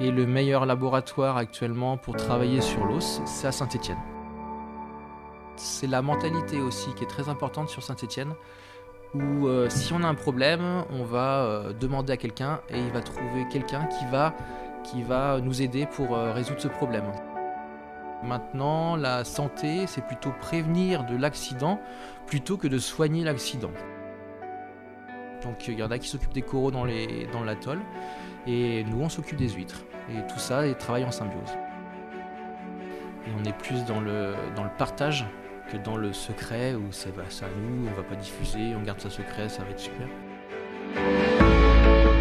Et 0.00 0.10
le 0.10 0.26
meilleur 0.26 0.66
laboratoire 0.66 1.36
actuellement 1.36 1.96
pour 1.96 2.16
travailler 2.16 2.60
sur 2.60 2.84
l'os, 2.84 3.20
c'est 3.26 3.46
à 3.46 3.52
Saint-Étienne. 3.52 3.98
C'est 5.56 5.86
la 5.86 6.02
mentalité 6.02 6.60
aussi 6.60 6.92
qui 6.94 7.04
est 7.04 7.08
très 7.08 7.28
importante 7.28 7.68
sur 7.68 7.84
Saint-Étienne, 7.84 8.34
où 9.14 9.46
euh, 9.46 9.68
si 9.70 9.92
on 9.92 10.02
a 10.02 10.08
un 10.08 10.14
problème, 10.14 10.84
on 10.90 11.04
va 11.04 11.44
euh, 11.44 11.72
demander 11.72 12.12
à 12.12 12.16
quelqu'un 12.16 12.60
et 12.68 12.78
il 12.78 12.90
va 12.90 13.00
trouver 13.02 13.46
quelqu'un 13.52 13.86
qui 13.86 14.04
va, 15.02 15.40
nous 15.40 15.62
aider 15.62 15.86
pour 15.86 16.16
euh, 16.16 16.32
résoudre 16.32 16.60
ce 16.60 16.68
problème. 16.68 17.04
Maintenant, 18.24 18.96
la 18.96 19.22
santé, 19.22 19.86
c'est 19.86 20.04
plutôt 20.04 20.32
prévenir 20.40 21.04
de 21.04 21.16
l'accident 21.16 21.80
plutôt 22.26 22.56
que 22.56 22.66
de 22.66 22.78
soigner 22.78 23.22
l'accident. 23.22 23.70
Donc 25.44 25.68
il 25.68 25.78
y 25.78 25.82
en 25.82 25.90
a 25.90 25.98
qui 25.98 26.08
s'occupent 26.08 26.32
des 26.32 26.42
coraux 26.42 26.70
dans 26.72 26.84
les- 26.84 27.28
dans 27.32 27.44
l'atoll 27.44 27.78
et 28.46 28.84
nous 28.84 29.00
on 29.02 29.08
s'occupe 29.08 29.36
des 29.36 29.48
huîtres. 29.50 29.84
Et 30.10 30.26
tout 30.26 30.38
ça 30.38 30.66
et 30.66 30.74
travaille 30.74 31.04
en 31.04 31.10
symbiose. 31.10 31.52
Et 33.26 33.30
on 33.40 33.44
est 33.44 33.56
plus 33.56 33.84
dans 33.86 34.00
le, 34.00 34.34
dans 34.56 34.64
le 34.64 34.70
partage 34.76 35.24
que 35.70 35.78
dans 35.78 35.96
le 35.96 36.12
secret 36.12 36.74
où 36.74 36.82
c'est 36.90 37.14
bah, 37.16 37.22
à 37.40 37.44
nous, 37.58 37.88
on 37.88 37.94
va 37.96 38.02
pas 38.02 38.16
diffuser, 38.16 38.74
on 38.78 38.82
garde 38.82 39.00
ça 39.00 39.08
secret, 39.08 39.48
ça 39.48 39.62
va 39.62 39.70
être 39.70 39.80
super. 39.80 40.06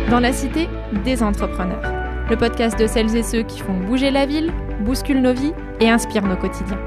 Dans 0.10 0.20
la 0.22 0.32
cité, 0.32 0.70
des 1.04 1.24
entrepreneurs. 1.24 1.82
Le 2.30 2.38
podcast 2.38 2.80
de 2.80 2.88
celles 2.88 3.14
et 3.18 3.24
ceux 3.24 3.44
qui 3.44 3.60
font 3.60 3.74
bouger 3.74 4.12
la 4.12 4.26
ville, 4.26 4.52
bousculent 4.82 5.22
nos 5.22 5.34
vies 5.34 5.54
et 5.82 5.90
inspirent 5.90 6.26
nos 6.26 6.38
quotidiens. 6.38 6.80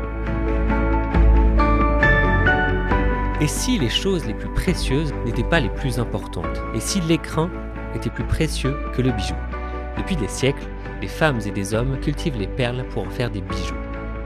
Et 3.39 3.49
si 3.49 3.79
les 3.79 3.91
choses 3.91 4.25
les 4.25 4.33
plus 4.33 4.49
précieuses 4.49 5.13
n'étaient 5.27 5.45
pas 5.45 5.61
les 5.61 5.69
plus 5.69 5.99
importantes? 5.99 6.63
Et 6.75 6.81
si 6.81 7.03
l'écrin 7.03 7.51
était 7.95 8.09
plus 8.09 8.25
précieux 8.25 8.75
que 8.95 9.03
le 9.03 9.13
bijou? 9.13 9.35
Depuis 9.99 10.17
des 10.17 10.29
siècles, 10.29 10.67
des 11.03 11.07
femmes 11.07 11.41
et 11.45 11.51
des 11.51 11.75
hommes 11.75 12.01
cultivent 12.01 12.39
les 12.39 12.47
perles 12.47 12.87
pour 12.89 13.07
en 13.07 13.11
faire 13.11 13.31
des 13.31 13.43
bijoux. 13.43 13.75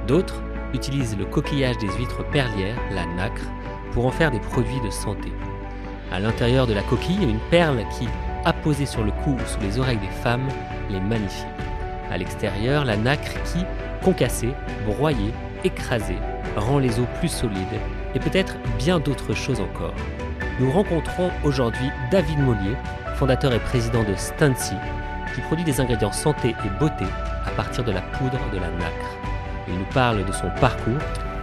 D'autres 0.06 0.40
utilisent 0.74 1.18
le 1.18 1.24
coquillage 1.24 1.76
des 1.78 1.88
huîtres 1.98 2.24
perlières, 2.30 2.78
la 2.94 3.04
nacre, 3.16 3.42
pour 3.90 4.06
en 4.06 4.12
faire 4.12 4.30
des 4.30 4.38
produits 4.38 4.80
de 4.84 4.90
santé. 4.90 5.32
À 6.12 6.20
l'intérieur 6.20 6.68
de 6.68 6.72
la 6.74 6.82
coquille, 6.82 7.24
une 7.24 7.40
perle 7.50 7.84
qui, 7.98 8.06
apposée 8.44 8.86
sur 8.86 9.02
le 9.02 9.10
cou 9.24 9.32
ou 9.32 9.46
sous 9.48 9.60
les 9.60 9.80
oreilles 9.80 9.98
des 9.98 10.22
femmes, 10.22 10.46
les 10.88 11.00
magnifie. 11.00 11.46
À 12.12 12.16
l'extérieur, 12.16 12.84
la 12.84 12.96
nacre 12.96 13.42
qui, 13.42 13.64
concassée, 14.04 14.54
broyée, 14.86 15.34
écrasée, 15.64 16.18
rend 16.56 16.78
les 16.78 17.00
os 17.00 17.08
plus 17.18 17.28
solides 17.28 17.80
et 18.14 18.18
peut-être 18.18 18.56
bien 18.78 18.98
d'autres 18.98 19.34
choses 19.34 19.60
encore. 19.60 19.94
Nous 20.58 20.70
rencontrons 20.70 21.30
aujourd'hui 21.44 21.88
David 22.10 22.38
Mollier, 22.38 22.76
fondateur 23.14 23.52
et 23.52 23.60
président 23.60 24.02
de 24.02 24.14
Stancy, 24.16 24.74
qui 25.34 25.40
produit 25.42 25.64
des 25.64 25.80
ingrédients 25.80 26.12
santé 26.12 26.50
et 26.50 26.78
beauté 26.78 27.04
à 27.46 27.50
partir 27.50 27.84
de 27.84 27.92
la 27.92 28.02
poudre 28.02 28.38
de 28.52 28.58
la 28.58 28.68
nacre. 28.70 29.16
Il 29.68 29.74
nous 29.74 29.86
parle 29.92 30.24
de 30.24 30.32
son 30.32 30.50
parcours 30.60 30.98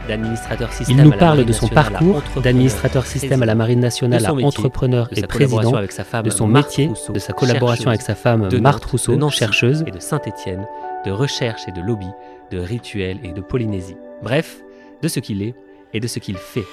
d'administrateur 0.07 0.71
système 0.71 0.97
Il 0.97 1.03
nous 1.03 1.11
à 1.11 1.15
la 1.15 1.17
parle 1.17 1.37
Marine 1.37 1.47
de 1.47 1.53
son 1.53 1.67
parcours 1.67 2.21
d'administrateur 2.41 3.05
système 3.05 3.43
à 3.43 3.45
la 3.45 3.55
Marine 3.55 3.79
nationale, 3.79 4.25
à 4.25 4.33
entrepreneur 4.33 5.09
et 5.15 5.21
président, 5.23 5.73
avec 5.75 5.91
sa 5.91 6.03
femme 6.03 6.23
de 6.25 6.29
son 6.29 6.47
métier, 6.47 6.89
de 7.09 7.19
sa 7.19 7.33
collaboration 7.33 7.89
avec 7.89 8.01
sa 8.01 8.15
femme 8.15 8.49
de 8.49 8.59
Marthe 8.59 8.85
Rousseau, 8.85 9.15
de 9.15 9.29
chercheuse. 9.29 9.83
et 9.87 9.91
de 9.91 9.99
Saint-Étienne, 9.99 10.65
de 11.05 11.11
recherche 11.11 11.61
et 11.67 11.71
de 11.71 11.81
lobby, 11.81 12.07
de 12.51 12.59
rituels 12.59 13.19
et 13.23 13.31
de 13.31 13.41
Polynésie. 13.41 13.97
Bref, 14.23 14.61
de 15.01 15.07
ce 15.07 15.19
qu'il 15.19 15.41
est 15.41 15.55
et 15.97 15.99
de 15.99 16.07
ce 16.07 16.19
qu'il 16.19 16.37
fait. 16.37 16.65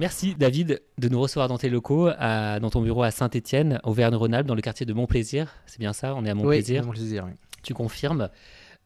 Merci 0.00 0.34
David 0.34 0.80
de 0.96 1.08
nous 1.10 1.20
recevoir 1.20 1.46
dans 1.48 1.58
tes 1.58 1.68
locaux, 1.68 2.08
à- 2.18 2.58
dans 2.58 2.70
ton 2.70 2.80
bureau 2.80 3.02
à 3.02 3.10
Saint-Étienne, 3.10 3.80
Auvergne-Rhône-Alpes, 3.84 4.46
dans 4.46 4.54
le 4.54 4.62
quartier 4.62 4.86
de 4.86 4.94
Montplaisir. 4.94 5.52
C'est 5.66 5.78
bien 5.78 5.92
ça 5.92 6.14
On 6.14 6.24
est 6.24 6.30
à 6.30 6.34
Montplaisir. 6.34 6.80
Oui, 6.80 6.86
mon 6.86 6.92
plaisir, 6.94 7.24
oui. 7.26 7.32
Tu 7.62 7.74
confirmes. 7.74 8.30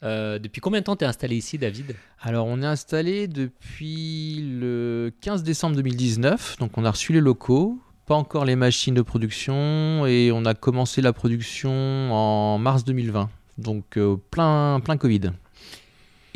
Euh, 0.03 0.41
depuis 0.41 0.61
combien 0.61 0.81
de 0.81 0.85
temps 0.85 0.97
t'es 0.97 1.05
installé 1.05 1.37
ici, 1.37 1.57
David? 1.57 1.95
Alors 2.21 2.49
on 2.49 2.61
est 2.63 2.67
installé 2.67 3.29
depuis 3.29 4.45
le 4.61 5.13
15 5.21 5.45
décembre 5.45 5.77
2019, 5.77 6.57
donc 6.59 6.77
on 6.79 6.85
a 6.85 6.91
reçu 6.91 7.13
les 7.13 7.21
locaux, 7.21 7.79
pas 8.07 8.17
encore 8.17 8.45
les 8.45 8.57
machines 8.57 8.95
de 8.95 9.03
production 9.03 10.05
et 10.07 10.33
on 10.35 10.45
a 10.47 10.55
commencé 10.55 11.01
la 11.01 11.13
production 11.13 11.71
en 12.13 12.59
mars 12.59 12.83
2020, 12.85 13.31
donc 13.57 13.97
euh, 13.99 14.17
plein, 14.33 14.81
plein 14.85 14.97
Covid. 14.97 15.31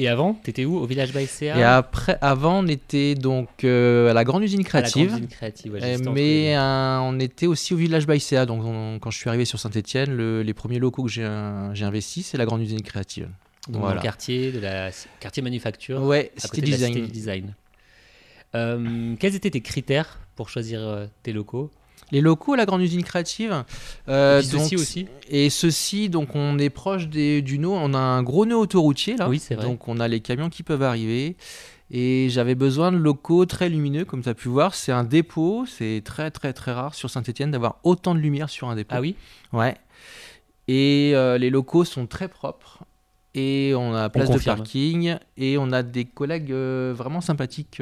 Et 0.00 0.06
avant, 0.08 0.34
t'étais 0.34 0.64
où 0.64 0.76
Au 0.78 0.86
village 0.86 1.12
Baïséa 1.12 1.58
Et 1.58 1.62
après, 1.64 2.18
avant 2.20 2.60
on 2.64 2.66
était 2.68 3.14
donc 3.16 3.64
euh, 3.64 4.10
à 4.10 4.12
la 4.14 4.22
grande 4.22 4.44
usine 4.44 4.60
À 4.60 4.62
la 4.62 4.68
créative. 4.68 5.08
grande 5.08 5.18
usine 5.18 5.28
créative, 5.28 5.72
ouais, 5.72 5.82
Euh, 5.82 5.96
juste 5.96 6.08
mais 6.10 6.56
on 6.56 7.18
était 7.18 7.46
aussi 7.46 7.74
au 7.74 7.76
village 7.76 8.06
Baïséa, 8.06 8.46
donc 8.46 8.62
on- 8.64 8.98
quand 9.00 9.10
je 9.10 9.18
suis 9.18 9.28
arrivé 9.28 9.44
sur 9.44 9.58
Saint-Etienne, 9.58 10.16
les 10.40 10.54
premiers 10.54 10.78
locaux 10.78 11.02
que 11.02 11.10
j'ai 11.10 11.24
euh, 11.24 11.74
j'ai 11.74 11.84
investis, 11.84 12.26
c'est 12.28 12.38
la 12.38 12.44
grande 12.46 12.62
usine 12.62 12.80
créative. 12.82 13.28
Donc 13.66 13.74
dans 13.74 13.80
voilà. 13.80 13.96
le 13.96 14.00
quartier 14.02 14.52
de 14.52 14.60
la 14.60 14.90
quartier 15.20 15.42
manufacture, 15.42 16.00
Ouais, 16.02 16.30
de 16.54 16.60
la 16.60 16.64
design. 16.66 16.94
cité 16.94 17.06
design. 17.08 17.54
Euh, 18.54 19.14
quels 19.18 19.34
étaient 19.34 19.50
tes 19.50 19.60
critères 19.60 20.20
pour 20.36 20.48
choisir 20.48 21.08
tes 21.22 21.32
locaux? 21.32 21.70
Les 22.10 22.20
locaux 22.20 22.54
à 22.54 22.56
la 22.56 22.66
grande 22.66 22.80
usine 22.80 23.02
créative. 23.02 23.64
euh, 24.08 24.42
ceci 24.42 24.76
aussi 24.76 25.06
Et 25.28 25.50
ceci, 25.50 26.08
donc 26.08 26.34
on 26.34 26.58
est 26.58 26.70
proche 26.70 27.08
des, 27.08 27.42
du 27.42 27.58
nœud, 27.58 27.68
on 27.68 27.92
a 27.94 27.98
un 27.98 28.22
gros 28.22 28.46
nœud 28.46 28.56
autoroutier 28.56 29.16
là. 29.16 29.28
Oui, 29.28 29.38
c'est 29.38 29.54
vrai. 29.54 29.64
Donc 29.64 29.88
on 29.88 30.00
a 30.00 30.08
les 30.08 30.20
camions 30.20 30.48
qui 30.48 30.62
peuvent 30.62 30.82
arriver. 30.82 31.36
Et 31.90 32.28
j'avais 32.28 32.54
besoin 32.54 32.92
de 32.92 32.98
locaux 32.98 33.46
très 33.46 33.70
lumineux, 33.70 34.04
comme 34.04 34.22
tu 34.22 34.28
as 34.28 34.34
pu 34.34 34.48
voir. 34.48 34.74
C'est 34.74 34.92
un 34.92 35.04
dépôt, 35.04 35.64
c'est 35.66 36.02
très 36.04 36.30
très 36.30 36.52
très 36.52 36.72
rare 36.72 36.94
sur 36.94 37.08
Saint-Etienne 37.08 37.50
d'avoir 37.50 37.78
autant 37.82 38.14
de 38.14 38.20
lumière 38.20 38.50
sur 38.50 38.68
un 38.68 38.76
dépôt. 38.76 38.94
Ah 38.96 39.00
oui? 39.00 39.16
Ouais. 39.52 39.74
Et 40.66 41.12
euh, 41.14 41.38
les 41.38 41.48
locaux 41.48 41.84
sont 41.84 42.06
très 42.06 42.28
propres. 42.28 42.84
Et 43.34 43.72
on 43.74 43.94
a 43.94 44.10
place 44.10 44.30
de 44.30 44.38
parking. 44.38 45.16
Et 45.36 45.56
on 45.58 45.72
a 45.72 45.82
des 45.82 46.04
collègues 46.04 46.52
euh, 46.52 46.92
vraiment 46.96 47.20
sympathiques 47.22 47.80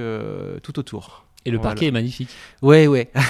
tout 0.62 0.78
autour. 0.78 1.25
Et 1.46 1.50
le 1.50 1.56
Voilà. 1.56 1.70
parquet 1.70 1.86
est 1.86 1.92
magnifique. 1.92 2.28
Ouais, 2.60 2.86
ouais. 2.86 3.10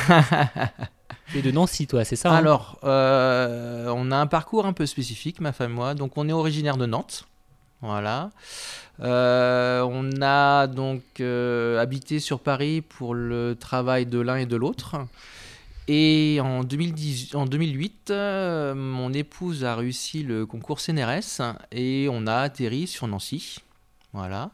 Tu 1.32 1.38
es 1.38 1.42
de 1.42 1.50
Nancy, 1.50 1.86
toi, 1.88 2.04
c'est 2.04 2.14
ça 2.14 2.30
hein? 2.30 2.36
Alors, 2.36 2.78
euh, 2.84 3.92
on 3.94 4.12
a 4.12 4.16
un 4.16 4.28
parcours 4.28 4.64
un 4.64 4.72
peu 4.72 4.86
spécifique, 4.86 5.40
ma 5.40 5.52
femme 5.52 5.72
et 5.72 5.74
moi. 5.74 5.94
Donc, 5.94 6.16
on 6.16 6.28
est 6.28 6.32
originaire 6.32 6.76
de 6.76 6.86
Nantes. 6.86 7.24
Voilà. 7.82 8.30
Euh, 9.00 9.82
on 9.82 10.08
a 10.22 10.66
donc 10.68 11.02
euh, 11.20 11.80
habité 11.80 12.20
sur 12.20 12.38
Paris 12.40 12.80
pour 12.80 13.12
le 13.14 13.56
travail 13.58 14.06
de 14.06 14.20
l'un 14.20 14.36
et 14.36 14.46
de 14.46 14.56
l'autre. 14.56 14.96
Et 15.88 16.38
en, 16.40 16.64
2010, 16.64 17.34
en 17.34 17.44
2008, 17.44 18.10
euh, 18.10 18.74
mon 18.74 19.12
épouse 19.12 19.64
a 19.64 19.76
réussi 19.76 20.22
le 20.22 20.46
concours 20.46 20.80
CNRS 20.80 21.42
et 21.72 22.08
on 22.10 22.26
a 22.26 22.36
atterri 22.36 22.86
sur 22.86 23.06
Nancy. 23.08 23.58
Voilà. 24.12 24.50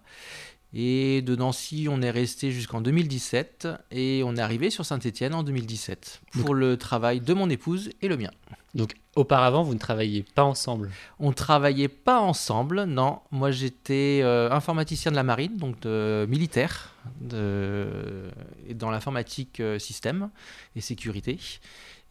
Et 0.74 1.20
de 1.20 1.36
Nancy, 1.36 1.86
on 1.90 2.00
est 2.00 2.10
resté 2.10 2.50
jusqu'en 2.50 2.80
2017 2.80 3.68
et 3.90 4.22
on 4.24 4.36
est 4.36 4.40
arrivé 4.40 4.70
sur 4.70 4.86
Saint-Étienne 4.86 5.34
en 5.34 5.42
2017 5.42 6.22
pour 6.32 6.54
le 6.54 6.78
travail 6.78 7.20
de 7.20 7.34
mon 7.34 7.50
épouse 7.50 7.90
et 8.00 8.08
le 8.08 8.16
mien. 8.16 8.30
Donc, 8.74 8.94
auparavant, 9.16 9.62
vous 9.62 9.74
ne 9.74 9.78
travailliez 9.78 10.24
pas 10.34 10.44
ensemble? 10.44 10.90
On 11.18 11.32
travaillait 11.32 11.88
pas 11.88 12.20
ensemble, 12.20 12.84
non. 12.84 13.20
Moi, 13.30 13.50
j'étais 13.50 14.20
euh, 14.22 14.50
informaticien 14.50 15.10
de 15.10 15.16
la 15.16 15.22
marine, 15.22 15.58
donc 15.58 15.78
de, 15.80 16.26
militaire, 16.26 16.94
de, 17.20 18.30
dans 18.74 18.90
l'informatique 18.90 19.60
euh, 19.60 19.78
système 19.78 20.30
et 20.74 20.80
sécurité. 20.80 21.38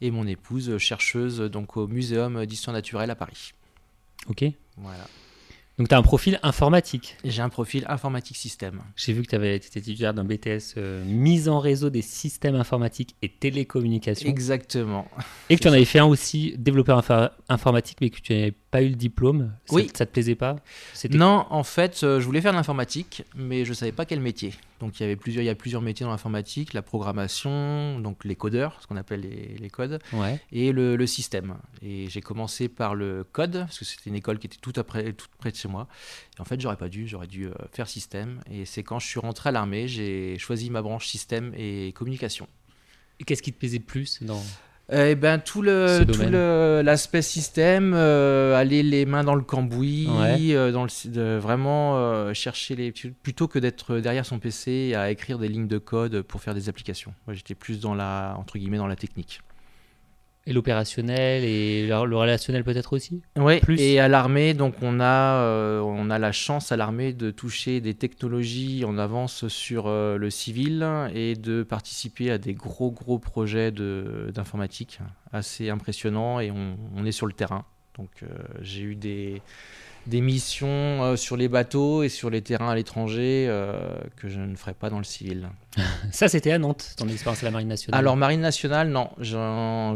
Et 0.00 0.12
mon 0.12 0.26
épouse, 0.28 0.78
chercheuse 0.78 1.40
donc 1.40 1.76
au 1.76 1.88
Muséum 1.88 2.46
d'histoire 2.46 2.74
naturelle 2.74 3.10
à 3.10 3.16
Paris. 3.16 3.54
Ok. 4.28 4.44
Voilà. 4.76 5.04
Donc 5.78 5.88
tu 5.88 5.94
as 5.94 5.98
un 5.98 6.02
profil 6.02 6.38
informatique. 6.42 7.16
J'ai 7.24 7.40
un 7.42 7.48
profil 7.48 7.84
informatique 7.88 8.36
système. 8.36 8.82
J'ai 8.94 9.12
vu 9.14 9.22
que 9.22 9.28
tu 9.28 9.34
avais 9.34 9.56
été 9.56 9.80
titulaire 9.80 10.12
d'un 10.14 10.24
BTS 10.24 10.74
euh, 10.76 11.02
mise 11.04 11.48
en 11.48 11.58
réseau 11.60 11.88
des 11.90 12.02
systèmes 12.02 12.56
informatiques 12.56 13.16
et 13.22 13.28
télécommunications. 13.28 14.28
Exactement. 14.28 15.06
Et 15.48 15.56
que 15.56 15.62
tu 15.62 15.68
en 15.68 15.72
avais 15.72 15.84
fait 15.86 15.98
un 15.98 16.04
aussi, 16.06 16.54
développeur 16.58 17.00
infor- 17.00 17.30
informatique, 17.48 17.98
mais 18.00 18.10
que 18.10 18.20
tu 18.20 18.32
n'avais 18.34 18.52
pas 18.72 18.82
eu 18.82 18.88
le 18.88 18.96
diplôme. 18.96 19.52
Ça, 19.66 19.74
Oui. 19.76 19.88
Ça 19.94 20.06
te 20.06 20.10
plaisait 20.10 20.34
pas? 20.34 20.56
Non, 21.10 21.46
en 21.50 21.62
fait, 21.62 22.00
euh, 22.02 22.18
je 22.20 22.24
voulais 22.26 22.40
faire 22.40 22.50
de 22.52 22.56
l'informatique, 22.56 23.22
mais 23.36 23.64
je 23.64 23.72
savais 23.74 23.92
pas 23.92 24.04
quel 24.06 24.18
métier. 24.20 24.54
Donc 24.80 24.98
il 24.98 25.02
y 25.04 25.06
avait 25.06 25.14
plusieurs, 25.14 25.42
il 25.44 25.46
y 25.46 25.50
a 25.50 25.54
plusieurs 25.54 25.82
métiers 25.82 26.04
dans 26.04 26.10
l'informatique, 26.10 26.72
la 26.72 26.82
programmation, 26.82 28.00
donc 28.00 28.24
les 28.24 28.34
codeurs, 28.34 28.78
ce 28.80 28.86
qu'on 28.88 28.96
appelle 28.96 29.20
les, 29.20 29.56
les 29.58 29.70
codes, 29.70 30.00
Ouais. 30.12 30.40
et 30.50 30.72
le, 30.72 30.96
le 30.96 31.06
système. 31.06 31.56
Et 31.82 32.08
j'ai 32.08 32.20
commencé 32.20 32.68
par 32.68 32.94
le 32.94 33.24
code, 33.30 33.58
parce 33.58 33.78
que 33.78 33.84
c'était 33.84 34.10
une 34.10 34.16
école 34.16 34.38
qui 34.38 34.46
était 34.48 34.56
tout, 34.60 34.72
après, 34.76 35.12
tout 35.12 35.26
près 35.38 35.50
de 35.52 35.56
chez 35.56 35.68
moi. 35.68 35.86
Et 36.36 36.40
en 36.40 36.44
fait, 36.44 36.60
j'aurais 36.60 36.76
pas 36.78 36.88
dû, 36.88 37.06
j'aurais 37.06 37.26
dû 37.28 37.46
euh, 37.46 37.52
faire 37.72 37.86
système. 37.88 38.40
Et 38.50 38.64
c'est 38.64 38.82
quand 38.82 38.98
je 38.98 39.06
suis 39.06 39.20
rentré 39.20 39.50
à 39.50 39.52
l'armée, 39.52 39.86
j'ai 39.86 40.36
choisi 40.38 40.70
ma 40.70 40.82
branche 40.82 41.06
système 41.06 41.52
et 41.56 41.92
communication. 41.94 42.48
Et 43.20 43.24
qu'est-ce 43.24 43.42
qui 43.42 43.52
te 43.52 43.58
plaisait 43.58 43.78
le 43.78 43.84
plus 43.84 44.22
dans... 44.22 44.42
Eh 44.90 45.14
ben 45.14 45.38
tout 45.38 45.62
le 45.62 46.04
tout 46.04 46.20
le- 46.30 46.82
l'aspect 46.84 47.22
système, 47.22 47.92
euh, 47.94 48.54
aller 48.56 48.82
les 48.82 49.06
mains 49.06 49.24
dans 49.24 49.34
le 49.36 49.42
cambouis, 49.42 50.08
Ouais. 50.08 50.54
euh, 50.54 50.70
dans 50.72 50.82
le 50.84 50.90
de 51.10 51.36
vraiment 51.38 51.96
euh, 51.96 52.34
chercher 52.34 52.74
les 52.76 52.92
plutôt 53.22 53.48
que 53.48 53.58
d'être 53.58 53.98
derrière 54.00 54.26
son 54.26 54.38
PC 54.38 54.92
à 54.94 55.10
écrire 55.10 55.38
des 55.38 55.48
lignes 55.48 55.68
de 55.68 55.78
code 55.78 56.22
pour 56.22 56.42
faire 56.42 56.54
des 56.54 56.68
applications. 56.68 57.14
Moi 57.26 57.34
j'étais 57.34 57.54
plus 57.54 57.80
dans 57.80 57.94
la 57.94 58.34
entre 58.38 58.58
guillemets 58.58 58.76
dans 58.78 58.86
la 58.88 58.96
technique. 58.96 59.40
Et 60.46 60.52
l'opérationnel 60.52 61.44
et 61.44 61.86
le 61.86 61.94
relationnel 61.94 62.64
peut-être 62.64 62.94
aussi 62.94 63.22
Oui. 63.38 63.60
Plus. 63.60 63.80
Et 63.80 64.00
à 64.00 64.08
l'armée 64.08 64.54
donc 64.54 64.74
on 64.82 64.98
a 64.98 65.04
euh, 65.04 65.80
on 65.80 66.10
a 66.10 66.18
la 66.18 66.32
chance 66.32 66.72
à 66.72 66.76
l'armée 66.76 67.12
de 67.12 67.30
toucher 67.30 67.80
des 67.80 67.94
technologies 67.94 68.84
en 68.84 68.98
avance 68.98 69.46
sur 69.46 69.86
euh, 69.86 70.18
le 70.18 70.30
civil 70.30 70.84
et 71.14 71.36
de 71.36 71.62
participer 71.62 72.30
à 72.30 72.38
des 72.38 72.54
gros 72.54 72.90
gros 72.90 73.20
projets 73.20 73.70
d'informatique 73.70 74.98
assez 75.32 75.70
impressionnants 75.70 76.40
et 76.40 76.50
on, 76.50 76.76
on 76.96 77.06
est 77.06 77.12
sur 77.12 77.26
le 77.26 77.32
terrain. 77.32 77.64
Donc 77.96 78.10
euh, 78.22 78.26
j'ai 78.60 78.82
eu 78.82 78.94
des, 78.96 79.42
des 80.06 80.20
missions 80.20 80.68
euh, 80.68 81.16
sur 81.16 81.36
les 81.36 81.48
bateaux 81.48 82.02
et 82.02 82.08
sur 82.08 82.30
les 82.30 82.42
terrains 82.42 82.70
à 82.70 82.74
l'étranger 82.74 83.46
euh, 83.48 83.96
que 84.16 84.28
je 84.28 84.40
ne 84.40 84.56
ferai 84.56 84.74
pas 84.74 84.90
dans 84.90 84.98
le 84.98 85.04
civil. 85.04 85.48
Ça, 86.10 86.28
c'était 86.28 86.52
à 86.52 86.58
Nantes, 86.58 86.94
ton 86.96 87.08
expérience 87.08 87.42
à 87.42 87.46
la 87.46 87.50
Marine 87.50 87.68
nationale. 87.68 87.98
Alors 87.98 88.16
Marine 88.16 88.40
nationale, 88.40 88.88
non. 88.88 89.10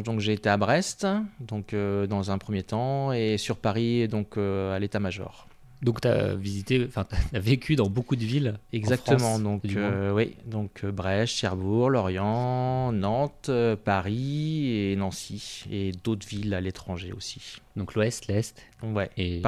Donc 0.02 0.20
j'ai 0.20 0.32
été 0.32 0.48
à 0.48 0.56
Brest, 0.56 1.06
donc 1.40 1.74
euh, 1.74 2.06
dans 2.06 2.30
un 2.30 2.38
premier 2.38 2.62
temps, 2.62 3.12
et 3.12 3.36
sur 3.38 3.56
Paris, 3.56 4.08
donc 4.08 4.36
euh, 4.36 4.74
à 4.74 4.78
l'état-major. 4.78 5.48
Donc, 5.82 6.00
tu 6.00 6.08
as 6.08 6.34
visité, 6.34 6.84
enfin, 6.88 7.04
tu 7.04 7.36
as 7.36 7.40
vécu 7.40 7.76
dans 7.76 7.88
beaucoup 7.88 8.16
de 8.16 8.24
villes. 8.24 8.54
Exactement. 8.72 9.18
France, 9.18 9.42
donc 9.42 9.62
euh, 9.76 10.12
oui, 10.12 10.34
donc 10.46 10.84
euh, 10.84 10.90
Brest, 10.90 11.34
Cherbourg, 11.34 11.90
Lorient, 11.90 12.92
Nantes, 12.92 13.46
euh, 13.50 13.76
Paris 13.76 14.70
et 14.70 14.96
Nancy 14.96 15.64
et 15.70 15.92
d'autres 16.02 16.26
villes 16.26 16.54
à 16.54 16.60
l'étranger 16.60 17.12
aussi. 17.12 17.56
Donc, 17.76 17.94
l'Ouest, 17.94 18.26
l'Est 18.26 18.64
Ouais. 18.82 19.10
et. 19.16 19.40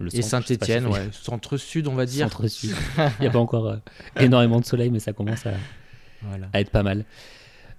Le 0.00 0.14
Et 0.14 0.22
Saint-Étienne, 0.22 0.86
ouais, 0.88 1.08
centre-sud, 1.12 1.86
on 1.86 1.94
va 1.94 2.04
dire. 2.04 2.28
Centre-Sud. 2.28 2.74
Il 2.98 3.22
n'y 3.22 3.26
a 3.28 3.30
pas 3.30 3.38
encore 3.38 3.68
euh, 3.68 3.76
énormément 4.18 4.58
de 4.58 4.64
soleil, 4.64 4.90
mais 4.90 4.98
ça 4.98 5.12
commence 5.12 5.46
à, 5.46 5.52
Voilà. 6.22 6.48
à 6.52 6.60
être 6.60 6.70
pas 6.70 6.82
mal. 6.82 7.04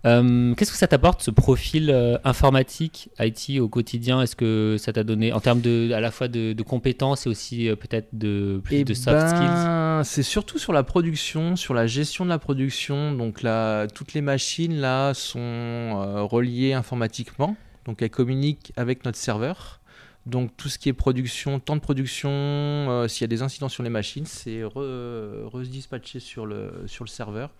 Euh, 0.05 0.53
Qu'est-ce 0.53 0.71
que 0.71 0.77
ça 0.77 0.87
t'apporte, 0.87 1.21
ce 1.23 1.31
profil 1.31 1.89
euh, 1.89 2.17
informatique, 2.23 3.09
IT 3.19 3.59
au 3.59 3.67
quotidien? 3.67 4.21
Est-ce 4.21 4.35
que 4.35 4.75
ça 4.77 4.93
t'a 4.93 5.03
donné, 5.03 5.33
en 5.33 5.39
termes 5.39 5.61
de, 5.61 5.91
à 5.93 5.99
la 5.99 6.11
fois 6.11 6.27
de, 6.27 6.53
de 6.53 6.63
compétences 6.63 7.25
et 7.25 7.29
aussi 7.29 7.67
euh, 7.67 7.75
peut-être 7.75 8.09
de, 8.13 8.61
plus 8.63 8.75
Et 8.77 8.83
de 8.83 8.93
soft 8.93 9.29
skills? 9.29 9.47
ben, 9.47 10.03
c'est 10.03 10.23
surtout 10.23 10.59
sur 10.59 10.73
la 10.73 10.83
production, 10.83 11.55
sur 11.55 11.73
la 11.73 11.87
gestion 11.87 12.23
de 12.23 12.29
la 12.29 12.37
production. 12.39 13.13
Donc 13.13 13.41
là, 13.41 13.87
toutes 13.87 14.13
les 14.13 14.21
machines 14.21 14.75
là 14.79 15.13
sont 15.13 16.27
reliées 16.29 16.73
informatiquement. 16.73 17.55
Donc 17.85 18.01
elles 18.01 18.09
communiquent 18.09 18.73
avec 18.75 19.05
notre 19.05 19.17
serveur. 19.17 19.81
Donc 20.25 20.51
tout 20.57 20.69
ce 20.69 20.79
qui 20.79 20.89
est 20.89 20.93
production, 20.93 21.59
temps 21.59 21.75
de 21.75 21.81
production, 21.81 22.29
euh, 22.31 23.07
s'il 23.07 23.21
y 23.21 23.25
a 23.25 23.27
des 23.27 23.43
incidents 23.43 23.69
sur 23.69 23.83
les 23.83 23.91
machines, 23.91 24.25
c'est 24.25 24.61
re- 24.63 25.45
redispatché 25.45 26.19
sur 26.19 26.45
le, 26.47 26.71
sur 26.87 27.03
le 27.03 27.09
serveur. 27.09 27.51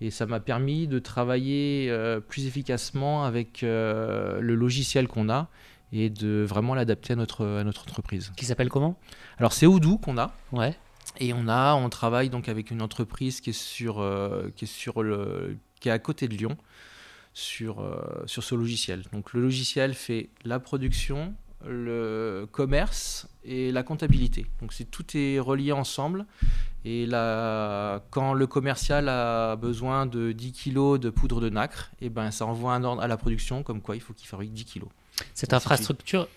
Et 0.00 0.10
ça 0.10 0.26
m'a 0.26 0.40
permis 0.40 0.86
de 0.86 0.98
travailler 0.98 1.88
euh, 1.90 2.20
plus 2.20 2.46
efficacement 2.46 3.24
avec 3.24 3.62
euh, 3.62 4.40
le 4.40 4.54
logiciel 4.54 5.08
qu'on 5.08 5.30
a 5.30 5.48
et 5.92 6.10
de 6.10 6.44
vraiment 6.46 6.74
l'adapter 6.74 7.14
à 7.14 7.16
notre, 7.16 7.46
à 7.46 7.64
notre 7.64 7.82
entreprise. 7.82 8.32
Qui 8.36 8.44
s'appelle 8.44 8.68
comment? 8.68 8.98
Alors 9.38 9.52
c'est 9.52 9.66
Odoo 9.66 9.98
qu'on 9.98 10.18
a. 10.18 10.34
Ouais. 10.52 10.76
Et 11.18 11.32
on 11.32 11.48
a, 11.48 11.74
on 11.74 11.88
travaille 11.88 12.28
donc 12.28 12.48
avec 12.48 12.70
une 12.70 12.82
entreprise 12.82 13.40
qui 13.40 13.50
est 13.50 13.58
sur, 13.58 14.00
euh, 14.00 14.50
qui 14.54 14.64
est 14.64 14.68
sur 14.68 15.02
le, 15.02 15.56
qui 15.80 15.88
est 15.88 15.92
à 15.92 15.98
côté 15.98 16.28
de 16.28 16.34
Lyon, 16.34 16.58
sur, 17.32 17.84
sur 18.26 18.42
ce 18.42 18.54
logiciel. 18.54 19.02
Donc 19.12 19.32
le 19.32 19.40
logiciel 19.40 19.94
fait 19.94 20.30
la 20.44 20.58
production, 20.58 21.34
le 21.64 22.46
commerce 22.50 23.28
et 23.44 23.72
la 23.72 23.82
comptabilité. 23.82 24.46
Donc 24.60 24.72
c'est 24.72 24.84
tout 24.84 25.04
est 25.14 25.38
relié 25.38 25.72
ensemble. 25.72 26.26
Et 26.84 27.06
là, 27.06 28.00
quand 28.10 28.34
le 28.34 28.46
commercial 28.46 29.08
a 29.08 29.56
besoin 29.56 30.06
de 30.06 30.32
10 30.32 30.52
kg 30.52 30.98
de 30.98 31.10
poudre 31.10 31.40
de 31.40 31.48
nacre, 31.48 31.90
et 32.00 32.10
ben 32.10 32.30
ça 32.30 32.46
envoie 32.46 32.74
un 32.74 32.84
ordre 32.84 33.02
à 33.02 33.08
la 33.08 33.16
production 33.16 33.62
comme 33.62 33.80
quoi 33.80 33.96
il 33.96 34.00
faut 34.00 34.12
qu'il 34.12 34.28
fabrique 34.28 34.52
10 34.52 34.64
kg. 34.64 34.84
Cette 35.34 35.52
infrastructure, 35.52 36.28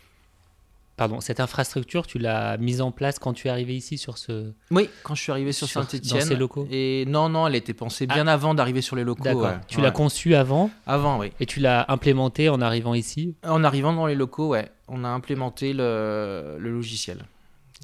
pardon, 1.00 1.20
cette 1.22 1.40
infrastructure, 1.40 2.06
tu 2.06 2.20
l'as 2.20 2.58
mise 2.58 2.82
en 2.82 2.92
place 2.92 3.18
quand 3.18 3.34
tu 3.34 3.48
es 3.48 3.50
arrivé 3.50 3.76
ici 3.76 3.98
sur 3.98 4.18
ce. 4.20 4.52
Oui, 4.70 4.90
quand 5.04 5.16
je 5.16 5.22
suis 5.24 5.32
arrivé 5.32 5.52
sur, 5.52 5.66
Sur- 5.68 5.82
Saint-Etienne. 5.82 6.20
dans 6.20 6.26
ces 6.28 6.36
locaux 6.36 6.66
Ah. 6.70 6.74
Et 6.76 7.06
non, 7.08 7.30
non, 7.30 7.48
elle 7.48 7.56
était 7.56 7.74
pensée 7.74 8.06
bien 8.06 8.28
avant 8.28 8.54
d'arriver 8.54 8.82
sur 8.82 8.96
les 8.96 9.04
locaux. 9.04 9.24
D'accord. 9.24 9.44
ouais. 9.44 9.58
Tu 9.68 9.78
Ouais. 9.78 9.84
l'as 9.84 9.92
conçu 9.92 10.36
avant 10.36 10.70
Avant, 10.86 11.18
oui. 11.18 11.32
et 11.40 11.46
tu 11.48 11.60
l'as 11.60 11.86
implémenté 11.88 12.50
en 12.50 12.62
arrivant 12.62 12.94
ici. 12.94 13.34
En 13.44 13.64
arrivant 13.64 13.94
dans 13.94 14.06
les 14.06 14.14
locaux, 14.16 14.50
ouais, 14.50 14.70
on 14.88 15.04
a 15.04 15.08
implémenté 15.10 15.74
le, 15.74 16.58
le 16.60 16.72
logiciel 16.72 17.20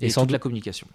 Et 0.02 0.08
et, 0.08 0.10
sans 0.10 0.22
toute 0.22 0.28
doute- 0.30 0.34
la 0.34 0.40
communication. 0.40 0.88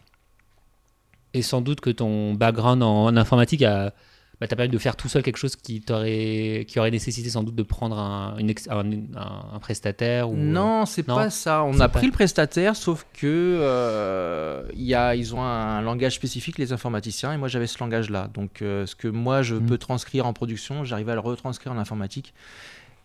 Et 1.33 1.43
sans 1.43 1.61
doute 1.61 1.81
que 1.81 1.91
ton 1.91 2.35
background 2.35 2.83
en, 2.83 3.05
en 3.07 3.17
informatique 3.17 3.63
a 3.63 3.93
bah, 4.41 4.47
t'a 4.47 4.57
permis 4.57 4.71
de 4.73 4.79
faire 4.79 4.97
tout 4.97 5.09
seul 5.09 5.23
quelque 5.23 5.37
chose 5.37 5.55
qui 5.55 5.83
t'aurait 5.83 6.65
qui 6.67 6.79
aurait 6.79 6.91
nécessité 6.91 7.29
sans 7.29 7.43
doute 7.43 7.55
de 7.55 7.63
prendre 7.63 7.99
un, 7.99 8.37
une 8.39 8.49
ex- 8.51 8.69
un, 8.71 8.91
un- 8.91 9.45
un 9.55 9.59
prestataire 9.59 10.31
ou 10.31 10.35
Non, 10.37 10.87
c'est 10.87 11.07
non, 11.07 11.17
pas 11.17 11.29
ça. 11.31 11.63
On 11.65 11.75
c'est 11.75 11.83
a 11.83 11.89
pas- 11.89 11.99
pris 11.99 12.07
le 12.07 12.13
prestataire, 12.13 12.75
sauf 12.75 13.07
que 13.13 13.27
euh, 13.27 14.63
y 14.75 14.95
a, 14.95 15.15
ils 15.15 15.35
ont 15.35 15.43
un 15.43 15.81
langage 15.83 16.15
spécifique, 16.15 16.59
les 16.59 16.73
informaticiens, 16.73 17.33
et 17.33 17.37
moi 17.37 17.49
j'avais 17.49 17.67
ce 17.67 17.79
langage-là. 17.81 18.31
Donc 18.33 18.63
euh, 18.63 18.87
ce 18.87 18.95
que 18.95 19.09
moi 19.09 19.43
je 19.43 19.55
Mhm. 19.57 19.67
peux 19.67 19.79
transcrire 19.79 20.27
en 20.27 20.33
production, 20.33 20.85
j'arrivais 20.85 21.13
à 21.13 21.17
le 21.17 21.21
retranscrire 21.21 21.73
en 21.73 21.79
informatique. 21.79 22.33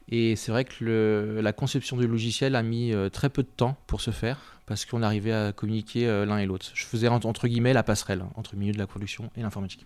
Et 0.09 0.35
c'est 0.35 0.51
vrai 0.51 0.65
que 0.65 0.73
le- 0.83 1.41
la 1.41 1.51
conception 1.51 1.97
du 1.97 2.07
logiciel 2.07 2.55
a 2.55 2.61
mis 2.61 2.93
euh, 2.93 3.09
très 3.09 3.29
peu 3.29 3.41
de 3.41 3.47
temps 3.47 3.75
pour 3.87 4.01
se 4.01 4.11
faire, 4.11 4.37
parce 4.67 4.85
qu'on 4.85 5.01
arrivait 5.01 5.33
à 5.33 5.51
communiquer 5.51 6.07
euh, 6.07 6.25
l'un 6.25 6.37
et 6.37 6.45
l'autre. 6.45 6.67
Je 6.75 6.85
faisais 6.85 7.07
entre, 7.07 7.47
guillemets 7.47 7.73
la 7.73 7.81
passerelle 7.83 8.21
hein, 8.21 8.29
entre 8.35 8.51
le 8.53 8.59
milieu 8.59 8.71
de 8.73 8.77
la 8.77 8.87
production 8.87 9.29
et 9.35 9.41
l'informatique. 9.41 9.85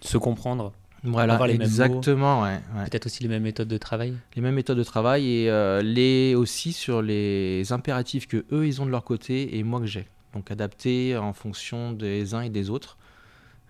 Se 0.00 0.18
comprendre, 0.18 0.72
Voilà, 1.04 1.34
Avoir 1.34 1.46
les 1.46 1.54
mêmes 1.54 1.60
mots. 1.68 1.72
exactement, 1.72 2.42
ouais, 2.42 2.58
ouais. 2.76 2.84
peut-être 2.84 3.06
aussi 3.06 3.22
les 3.22 3.28
mêmes 3.28 3.42
méthodes 3.42 3.68
de 3.68 3.78
travail. 3.78 4.14
les 4.34 4.42
mêmes 4.42 4.54
méthodes 4.54 4.78
de 4.78 4.84
travail 4.84 5.30
et 5.30 5.50
euh, 5.50 5.80
les 5.82 6.34
aussi 6.34 6.72
sur 6.72 7.00
les 7.02 7.72
impératifs 7.72 8.26
que 8.26 8.44
eux 8.52 8.66
ils 8.66 8.80
ont 8.82 8.86
de 8.86 8.90
leur 8.90 9.04
côté 9.04 9.56
et 9.56 9.62
moi 9.62 9.80
que 9.80 9.86
j'ai. 9.86 10.06
Donc 10.34 10.50
adapter 10.50 11.16
en 11.16 11.32
fonction 11.32 11.92
des 11.92 12.34
uns 12.34 12.42
et 12.42 12.50
des 12.50 12.68
autres 12.70 12.96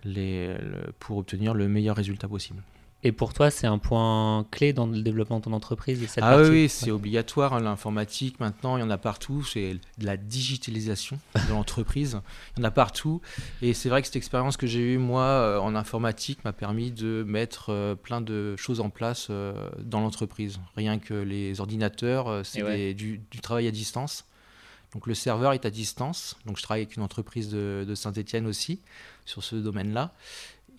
les, 0.03 0.47
le- 0.53 0.91
pour 0.99 1.17
obtenir 1.17 1.53
le 1.53 1.67
meilleur 1.67 1.95
résultat 1.95 2.27
possible. 2.27 2.61
Et 3.03 3.11
pour 3.11 3.33
toi, 3.33 3.51
c'est 3.51 3.67
un 3.67 3.77
point 3.77 4.45
clé 4.49 4.73
dans 4.73 4.87
le 4.87 5.01
développement 5.01 5.37
de 5.37 5.43
ton 5.45 5.53
entreprise 5.53 5.99
cette 6.07 6.23
ah 6.23 6.35
partie 6.35 6.49
oui, 6.49 6.69
c'est 6.69 6.87
Ouais. 6.87 6.91
obligatoire 6.91 7.53
hein, 7.53 7.59
l'informatique 7.59 8.39
maintenant, 8.39 8.75
il 8.75 8.79
y 8.79 8.83
en 8.83 8.89
a 8.89 8.97
partout, 8.97 9.43
c'est 9.43 9.75
de 9.99 10.05
la 10.05 10.17
digitalisation 10.17 11.19
de 11.35 11.51
l'entreprise, 11.51 12.19
il 12.55 12.59
y 12.59 12.61
en 12.63 12.67
a 12.67 12.71
partout 12.71 13.21
et 13.61 13.73
c'est 13.73 13.89
vrai 13.89 14.01
que 14.01 14.07
cette 14.07 14.15
expérience 14.15 14.57
que 14.57 14.65
j'ai 14.65 14.93
eue 14.93 14.97
moi 14.97 15.23
euh, 15.23 15.59
en 15.59 15.75
informatique 15.75 16.43
m'a 16.43 16.53
permis 16.53 16.91
de 16.91 17.23
mettre 17.27 17.69
euh, 17.69 17.93
plein 17.93 18.19
de 18.19 18.55
choses 18.57 18.79
en 18.79 18.89
place 18.89 19.27
euh, 19.29 19.69
dans 19.79 19.99
l'entreprise. 19.99 20.59
Rien 20.75 20.97
que 20.97 21.13
les 21.13 21.61
ordinateurs, 21.61 22.45
c'est 22.45 22.63
ouais. 22.63 22.93
du 22.95 23.21
travail 23.41 23.67
à 23.67 23.71
distance. 23.71 24.25
Donc 24.93 25.05
le 25.05 25.13
serveur 25.13 25.53
est 25.53 25.65
à 25.65 25.69
distance, 25.69 26.37
donc 26.45 26.57
je 26.57 26.63
travaille 26.63 26.83
avec 26.83 26.95
une 26.95 27.03
entreprise 27.03 27.49
de, 27.49 27.85
de 27.87 27.93
Saint-Etienne 27.93 28.47
aussi 28.47 28.79
sur 29.25 29.43
ce 29.43 29.57
domaine-là. 29.57 30.13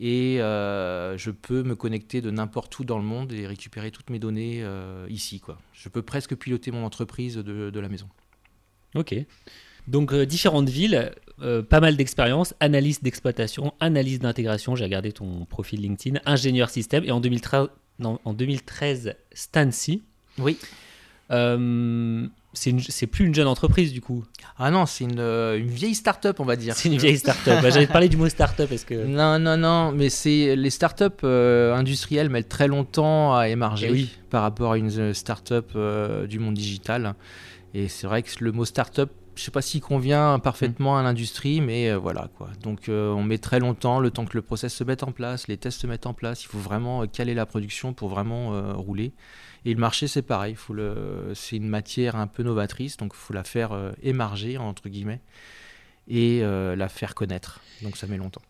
Et 0.00 0.40
euh, 0.40 1.18
je 1.18 1.30
peux 1.30 1.62
me 1.62 1.74
connecter 1.74 2.20
de 2.20 2.30
n'importe 2.30 2.78
où 2.78 2.84
dans 2.84 2.98
le 2.98 3.04
monde 3.04 3.32
et 3.32 3.46
récupérer 3.46 3.90
toutes 3.90 4.10
mes 4.10 4.18
données 4.18 4.60
euh, 4.62 5.06
ici. 5.10 5.40
Quoi. 5.40 5.58
Je 5.72 5.88
peux 5.88 6.02
presque 6.02 6.36
piloter 6.36 6.70
mon 6.70 6.84
entreprise 6.84 7.36
de, 7.36 7.70
de 7.70 7.80
la 7.80 7.88
maison. 7.88 8.08
Ok. 8.94 9.14
Donc 9.88 10.12
euh, 10.12 10.24
différentes 10.24 10.68
villes, 10.68 11.12
pas 11.68 11.80
mal 11.80 11.96
d'expérience, 11.96 12.54
analyse 12.60 13.00
d'exploitation, 13.02 13.72
analyse 13.80 14.18
d'intégration. 14.20 14.76
J'ai 14.76 14.84
regardé 14.84 15.12
ton 15.12 15.44
profil 15.46 15.80
LinkedIn, 15.80 16.20
ingénieur 16.26 16.68
système 16.68 17.04
et 17.04 17.10
en 17.10 17.20
2013, 17.20 17.68
non, 17.98 18.18
en 18.24 18.34
2013 18.34 19.14
Stancy. 19.32 20.02
Oui. 20.38 20.58
C'est 22.54 23.06
plus 23.06 23.26
une 23.26 23.34
jeune 23.34 23.46
entreprise 23.46 23.92
du 23.92 24.00
coup. 24.00 24.24
Ah 24.56 24.70
non, 24.70 24.86
c'est 24.86 25.04
une, 25.04 25.20
euh, 25.20 25.58
une 25.58 25.68
vieille 25.68 25.94
start-up, 25.94 26.40
on 26.40 26.44
va 26.44 26.56
dire. 26.56 26.74
C'est 26.76 26.88
une 26.88 26.96
vieille 26.98 27.18
start-up. 27.18 27.60
Bah, 27.62 27.70
J'allais 27.70 27.86
te 27.86 27.92
parler 27.92 28.08
du 28.08 28.16
mot 28.16 28.28
start-up 28.28 28.70
que. 28.86 28.94
Non, 29.04 29.38
non, 29.38 29.56
non, 29.56 29.92
mais 29.92 30.08
c'est 30.08 30.56
les 30.56 30.70
startups 30.70 31.04
euh, 31.24 31.74
industrielles 31.74 32.30
mettent 32.30 32.48
très 32.48 32.66
longtemps 32.66 33.36
à 33.36 33.48
émarger 33.48 33.86
Eh 33.90 33.92
oui. 33.92 34.10
par 34.30 34.42
rapport 34.42 34.72
à 34.72 34.78
une 34.78 34.90
euh, 34.98 35.12
startup 35.14 35.72
euh, 35.76 36.26
du 36.26 36.38
monde 36.38 36.54
digital. 36.54 37.14
Et 37.74 37.86
c'est 37.86 38.06
vrai 38.06 38.22
que 38.22 38.30
le 38.42 38.50
mot 38.50 38.64
startup, 38.64 39.10
je 39.36 39.42
sais 39.42 39.50
pas 39.50 39.62
s'il 39.62 39.82
convient 39.82 40.38
parfaitement 40.38 40.96
à 40.98 41.02
l'industrie, 41.02 41.60
mais 41.60 41.90
euh, 41.90 41.98
voilà 41.98 42.28
quoi. 42.38 42.48
Donc 42.62 42.88
on 42.88 43.22
met 43.22 43.38
très 43.38 43.60
longtemps, 43.60 44.00
le 44.00 44.10
temps 44.10 44.24
que 44.24 44.34
le 44.34 44.42
process 44.42 44.74
se 44.74 44.84
mette 44.84 45.02
en 45.02 45.12
place, 45.12 45.48
les 45.48 45.58
tests 45.58 45.82
se 45.82 45.86
mettent 45.86 46.06
en 46.06 46.14
place. 46.14 46.42
Il 46.44 46.46
faut 46.48 46.58
vraiment 46.58 47.06
caler 47.06 47.34
la 47.34 47.44
production 47.46 47.92
pour 47.92 48.08
vraiment 48.08 48.72
rouler. 48.74 49.12
Et 49.64 49.74
le 49.74 49.80
marché, 49.80 50.06
c'est 50.08 50.22
pareil. 50.22 50.52
il 50.52 50.56
Faut 50.56 50.74
le, 50.74 51.32
c'est 51.34 51.56
une 51.56 51.68
matière 51.68 52.16
un 52.16 52.26
peu 52.26 52.42
novatrice, 52.42 52.96
donc 52.96 53.12
il 53.14 53.18
faut 53.18 53.34
la 53.34 53.44
faire 53.44 53.72
euh, 53.72 53.92
émarger 54.02 54.56
entre 54.58 54.88
guillemets 54.88 55.20
et 56.08 56.40
euh, 56.42 56.76
la 56.76 56.88
faire 56.88 57.14
connaître. 57.14 57.60
Donc 57.82 57.96
ça 57.96 58.06
met 58.06 58.16
longtemps. 58.16 58.42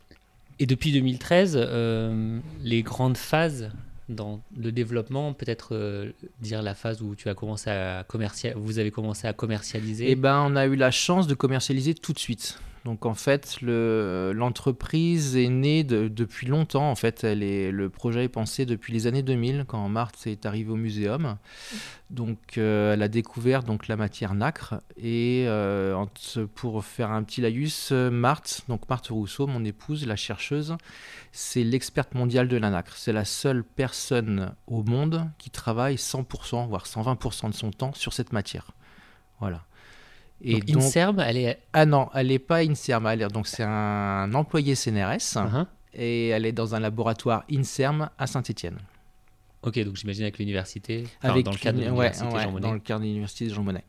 Et 0.58 0.66
depuis 0.66 0.92
2013, 0.92 1.56
euh, 1.56 2.40
les 2.62 2.82
grandes 2.82 3.16
phases 3.16 3.70
dans 4.08 4.40
le 4.56 4.72
développement, 4.72 5.32
peut-être 5.32 5.74
euh, 5.74 6.12
dire 6.40 6.62
la 6.62 6.74
phase 6.74 7.02
où 7.02 7.14
tu 7.14 7.28
as 7.28 7.34
commencé 7.34 7.70
à 7.70 8.04
commercial, 8.08 8.54
vous 8.56 8.78
avez 8.78 8.90
commencé 8.90 9.26
à 9.26 9.32
commercialiser? 9.32 10.10
Eh 10.10 10.14
ben, 10.14 10.42
on 10.48 10.56
a 10.56 10.66
eu 10.66 10.76
la 10.76 10.90
chance 10.90 11.26
de 11.26 11.34
commercialiser 11.34 11.94
tout 11.94 12.12
de 12.12 12.18
suite. 12.18 12.58
Donc 12.84 13.04
en 13.06 13.14
fait, 13.14 13.60
le- 13.60 14.32
l'entreprise 14.34 15.36
est 15.36 15.48
née 15.48 15.84
de- 15.84 16.08
depuis 16.08 16.46
longtemps. 16.46 16.90
En 16.90 16.94
fait, 16.94 17.22
le 17.24 17.88
projet 17.88 18.24
est 18.24 18.28
pensé 18.28 18.64
depuis 18.66 18.92
les 18.92 19.06
années 19.06 19.22
2000, 19.22 19.64
quand 19.66 19.86
Marthe 19.88 20.26
est 20.26 20.46
arrivée 20.46 20.70
au 20.70 20.76
muséum. 20.76 21.36
Donc 22.10 22.56
euh, 22.56 22.94
elle 22.94 23.02
a 23.02 23.08
découvert 23.08 23.62
donc 23.62 23.86
la 23.88 23.96
matière 23.96 24.32
nacre 24.34 24.76
et 24.96 25.44
euh, 25.46 26.02
pour 26.54 26.82
faire 26.84 27.10
un 27.10 27.22
petit 27.22 27.42
laïus, 27.42 27.90
euh, 27.92 28.10
Marthe, 28.10 28.62
donc 28.68 28.88
Marthe 28.88 29.08
Rousseau, 29.08 29.46
mon 29.46 29.64
épouse, 29.64 30.06
la 30.06 30.16
chercheuse, 30.16 30.76
c'est 31.32 31.64
l'experte 31.64 32.14
mondiale 32.14 32.48
de 32.48 32.56
la 32.56 32.70
nacre. 32.70 32.96
C'est 32.96 33.12
la 33.12 33.26
seule 33.26 33.62
personne 33.64 34.54
au 34.66 34.82
monde 34.82 35.28
qui 35.36 35.50
travaille 35.50 35.96
100%, 35.98 36.66
voire 36.68 36.86
120% 36.86 37.50
de 37.50 37.54
son 37.54 37.70
temps 37.70 37.92
sur 37.92 38.14
cette 38.14 38.32
matière. 38.32 38.70
Voilà. 39.40 39.62
Et 40.42 40.60
donc, 40.60 40.82
Inserm, 40.82 41.18
elle 41.20 41.36
est. 41.36 41.58
ah 41.72 41.84
non, 41.84 42.08
elle 42.14 42.28
n'est 42.28 42.38
pas 42.38 42.62
INSERM. 42.62 43.06
Elle 43.06 43.22
est- 43.22 43.28
donc 43.28 43.46
c'est 43.48 43.64
un 43.64 44.32
employé 44.34 44.74
CNRS 44.76 45.36
Uhum. 45.36 45.66
et 45.94 46.28
elle 46.28 46.46
est 46.46 46.52
dans 46.52 46.74
un 46.74 46.80
laboratoire 46.80 47.44
INSERM 47.50 48.08
à 48.18 48.26
Saint-Étienne. 48.26 48.78
Ok, 49.62 49.78
donc 49.80 49.96
j'imagine 49.96 50.22
avec 50.22 50.38
l'université, 50.38 51.04
enfin, 51.18 51.30
Avec 51.32 51.44
dans 51.44 51.50
le 51.50 51.58
cadre 51.58 51.80
de 51.80 51.90
ouais, 51.90 51.96
ouais, 51.96 52.12
Jean 52.14 52.50
Monnet. 52.52 52.60
dans 52.60 52.72
le 52.72 52.78
cadre 52.78 53.00
de 53.00 53.06
l'université 53.06 53.48
Jean 53.50 53.64
Monnet. 53.64 53.82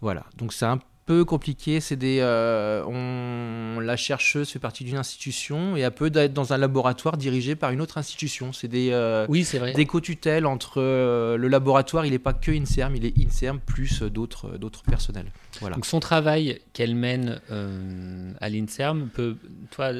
Voilà. 0.00 0.24
Donc 0.38 0.54
c'est 0.54 0.64
un 0.64 0.78
peu 1.06 1.24
compliqué. 1.24 1.80
C'est 1.80 1.96
des, 1.96 2.18
euh, 2.20 2.84
on, 2.86 3.80
la 3.80 3.96
chercheuse 3.96 4.50
fait 4.50 4.58
partie 4.58 4.84
d'une 4.84 4.96
institution 4.96 5.76
et 5.76 5.80
elle 5.80 5.90
peut 5.90 6.10
d'être 6.10 6.32
dans 6.32 6.52
un 6.52 6.58
laboratoire 6.58 7.16
dirigé 7.16 7.56
par 7.56 7.70
une 7.70 7.80
autre 7.80 7.98
institution. 7.98 8.52
C'est 8.52 8.68
des 8.68 8.90
euh, 8.92 9.26
Oui, 9.28 9.44
c'est 9.44 9.58
vrai. 9.58 9.72
des 9.72 9.86
co-tutelles 9.86 10.46
entre 10.46 10.80
euh, 10.80 11.36
le 11.36 11.48
laboratoire. 11.48 12.06
Il 12.06 12.12
n'est 12.12 12.18
pas 12.18 12.32
que 12.32 12.50
INSERM, 12.50 12.96
il 12.96 13.04
est 13.04 13.18
INSERM 13.18 13.60
plus 13.60 14.02
d'autres 14.02 14.58
d'autres 14.58 14.82
personnels. 14.82 15.30
Voilà. 15.60 15.76
Donc 15.76 15.86
son 15.86 16.00
travail 16.00 16.60
qu'elle 16.72 16.94
mène 16.94 17.40
à 18.40 18.48
l'Inserm 18.48 19.08
peut, 19.12 19.36
toi, 19.70 19.92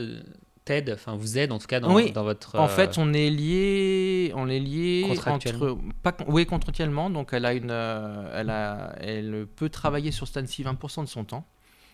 t'aide, 0.64 0.90
enfin 0.94 1.14
vous 1.16 1.38
aide 1.38 1.52
en 1.52 1.58
tout 1.58 1.66
cas 1.66 1.80
dans, 1.80 1.94
Oui. 1.94 2.12
dans 2.12 2.24
votre. 2.24 2.56
En 2.56 2.64
euh, 2.64 2.68
fait, 2.68 2.98
on 2.98 3.12
est 3.12 3.30
lié, 3.30 4.32
on 4.34 4.48
est 4.48 4.58
lié 4.60 5.04
entre, 5.26 5.78
pas, 6.02 6.16
oui, 6.26 6.46
contractuellement. 6.46 7.10
Donc, 7.10 7.30
elle 7.32 7.44
a 7.44 7.54
une, 7.54 7.70
euh, 7.70 8.40
elle 8.40 8.50
a, 8.50 8.94
elle 9.00 9.46
peut 9.56 9.68
travailler 9.68 10.10
sur 10.10 10.26
Stancy 10.26 10.62
20% 10.62 11.02
de 11.02 11.08
son 11.08 11.24
temps. 11.24 11.46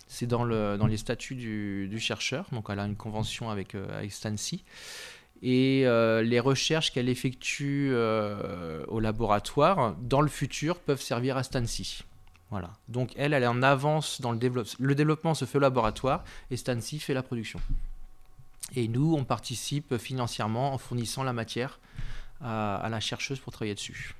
C'est 0.06 0.26
dans 0.26 0.42
le, 0.42 0.76
dans 0.76 0.86
les 0.86 0.96
statuts 0.96 1.36
du, 1.36 1.86
du 1.88 2.00
chercheur. 2.00 2.46
Donc, 2.50 2.66
elle 2.68 2.80
a 2.80 2.84
une 2.84 2.96
convention 2.96 3.48
avec, 3.48 3.74
euh, 3.74 3.86
avec 3.96 4.12
Stancy. 4.12 4.64
Et 5.42 5.82
euh, 5.86 6.22
les 6.22 6.40
recherches 6.40 6.92
qu'elle 6.92 7.08
effectue 7.08 7.90
euh, 7.92 8.84
au 8.88 9.00
laboratoire, 9.00 9.94
dans 10.00 10.20
le 10.20 10.28
futur, 10.28 10.80
peuvent 10.80 11.00
servir 11.00 11.36
à 11.36 11.42
Stancy. 11.42 12.02
Voilà. 12.50 12.72
Donc, 12.88 13.12
elle, 13.16 13.32
elle 13.32 13.44
est 13.44 13.46
en 13.46 13.62
avance 13.62 14.20
dans 14.20 14.32
le 14.32 14.38
développement. 14.38 14.74
Le 14.80 14.94
développement 14.94 15.34
se 15.34 15.44
fait 15.44 15.58
au 15.58 15.60
laboratoire 15.60 16.24
et 16.50 16.56
Stancy 16.56 16.98
fait 16.98 17.14
la 17.14 17.22
production. 17.22 17.60
Et 18.76 18.88
nous, 18.88 19.14
on 19.16 19.24
participe 19.24 19.96
financièrement 19.98 20.72
en 20.74 20.78
fournissant 20.78 21.22
la 21.22 21.32
matière 21.32 21.80
à, 22.40 22.76
à 22.76 22.88
la 22.88 23.00
chercheuse 23.00 23.38
pour 23.40 23.52
travailler 23.52 23.74
dessus. 23.74 24.14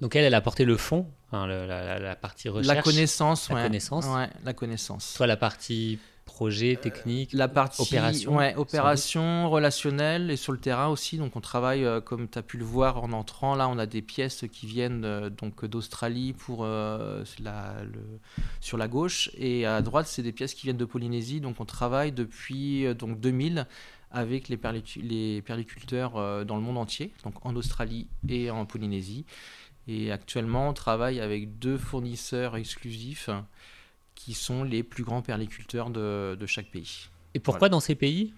Donc 0.00 0.14
elle, 0.14 0.24
elle 0.24 0.34
a 0.34 0.40
porté 0.40 0.64
le 0.64 0.76
fond, 0.76 1.06
hein, 1.32 1.46
le- 1.46 1.66
la, 1.66 2.14
partie 2.14 2.48
recherche. 2.48 2.76
la 2.76 2.82
connaissance, 2.82 3.48
la 3.48 3.56
ouais. 3.56 3.62
connaissance. 3.64 4.06
Ouais, 4.06 4.28
la 4.44 4.52
connaissance. 4.52 5.14
Toi, 5.16 5.26
la 5.26 5.36
partie 5.36 5.98
projet, 6.28 6.76
technique. 6.76 7.32
la 7.32 7.48
partie 7.48 7.80
opération, 7.82 8.36
ouais, 8.36 8.54
opération 8.56 9.50
relationnelle 9.50 10.30
et 10.30 10.36
sur 10.36 10.52
le 10.52 10.58
terrain 10.58 10.88
aussi. 10.88 11.16
Donc 11.16 11.34
on 11.36 11.40
travaille, 11.40 11.84
euh, 11.84 12.00
comme 12.00 12.28
tu 12.28 12.38
as 12.38 12.42
pu 12.42 12.58
le 12.58 12.64
voir 12.64 13.02
en 13.02 13.12
entrant, 13.12 13.54
là 13.56 13.66
on 13.68 13.78
a 13.78 13.86
des 13.86 14.02
pièces 14.02 14.44
qui 14.52 14.66
viennent 14.66 15.04
euh, 15.04 15.30
donc 15.30 15.64
d'Australie 15.64 16.34
pour 16.34 16.60
euh, 16.64 17.24
la, 17.42 17.82
le- 17.82 18.18
sur 18.60 18.76
la 18.76 18.88
gauche 18.88 19.30
et 19.36 19.64
à 19.66 19.80
droite 19.82 20.06
c'est 20.06 20.22
des 20.22 20.32
pièces 20.32 20.54
qui 20.54 20.66
viennent 20.66 20.76
de 20.76 20.84
Polynésie. 20.84 21.40
Donc 21.40 21.56
on 21.60 21.64
travaille 21.64 22.12
depuis 22.12 22.94
donc 22.94 23.18
2000 23.20 23.66
avec 24.10 24.48
les, 24.48 24.58
les 25.02 25.42
perliculteurs 25.42 26.44
dans 26.44 26.56
le 26.56 26.62
monde 26.62 26.78
entier, 26.78 27.12
donc 27.24 27.34
en 27.44 27.56
Australie 27.56 28.06
et 28.28 28.50
en 28.50 28.64
Polynésie. 28.66 29.24
Et 29.86 30.12
actuellement 30.12 30.68
on 30.68 30.72
travaille 30.74 31.20
avec 31.20 31.58
deux 31.58 31.78
fournisseurs 31.78 32.56
exclusifs 32.56 33.30
qui 34.18 34.34
sont 34.34 34.64
les 34.64 34.82
plus 34.82 35.04
grands 35.04 35.22
perliculteurs 35.22 35.90
de, 35.90 36.36
de 36.38 36.46
chaque 36.46 36.70
pays. 36.76 37.08
Et 37.34 37.38
pourquoi 37.38 37.68
dans 37.68 37.80
ces 37.80 37.94
pays? 37.94 38.34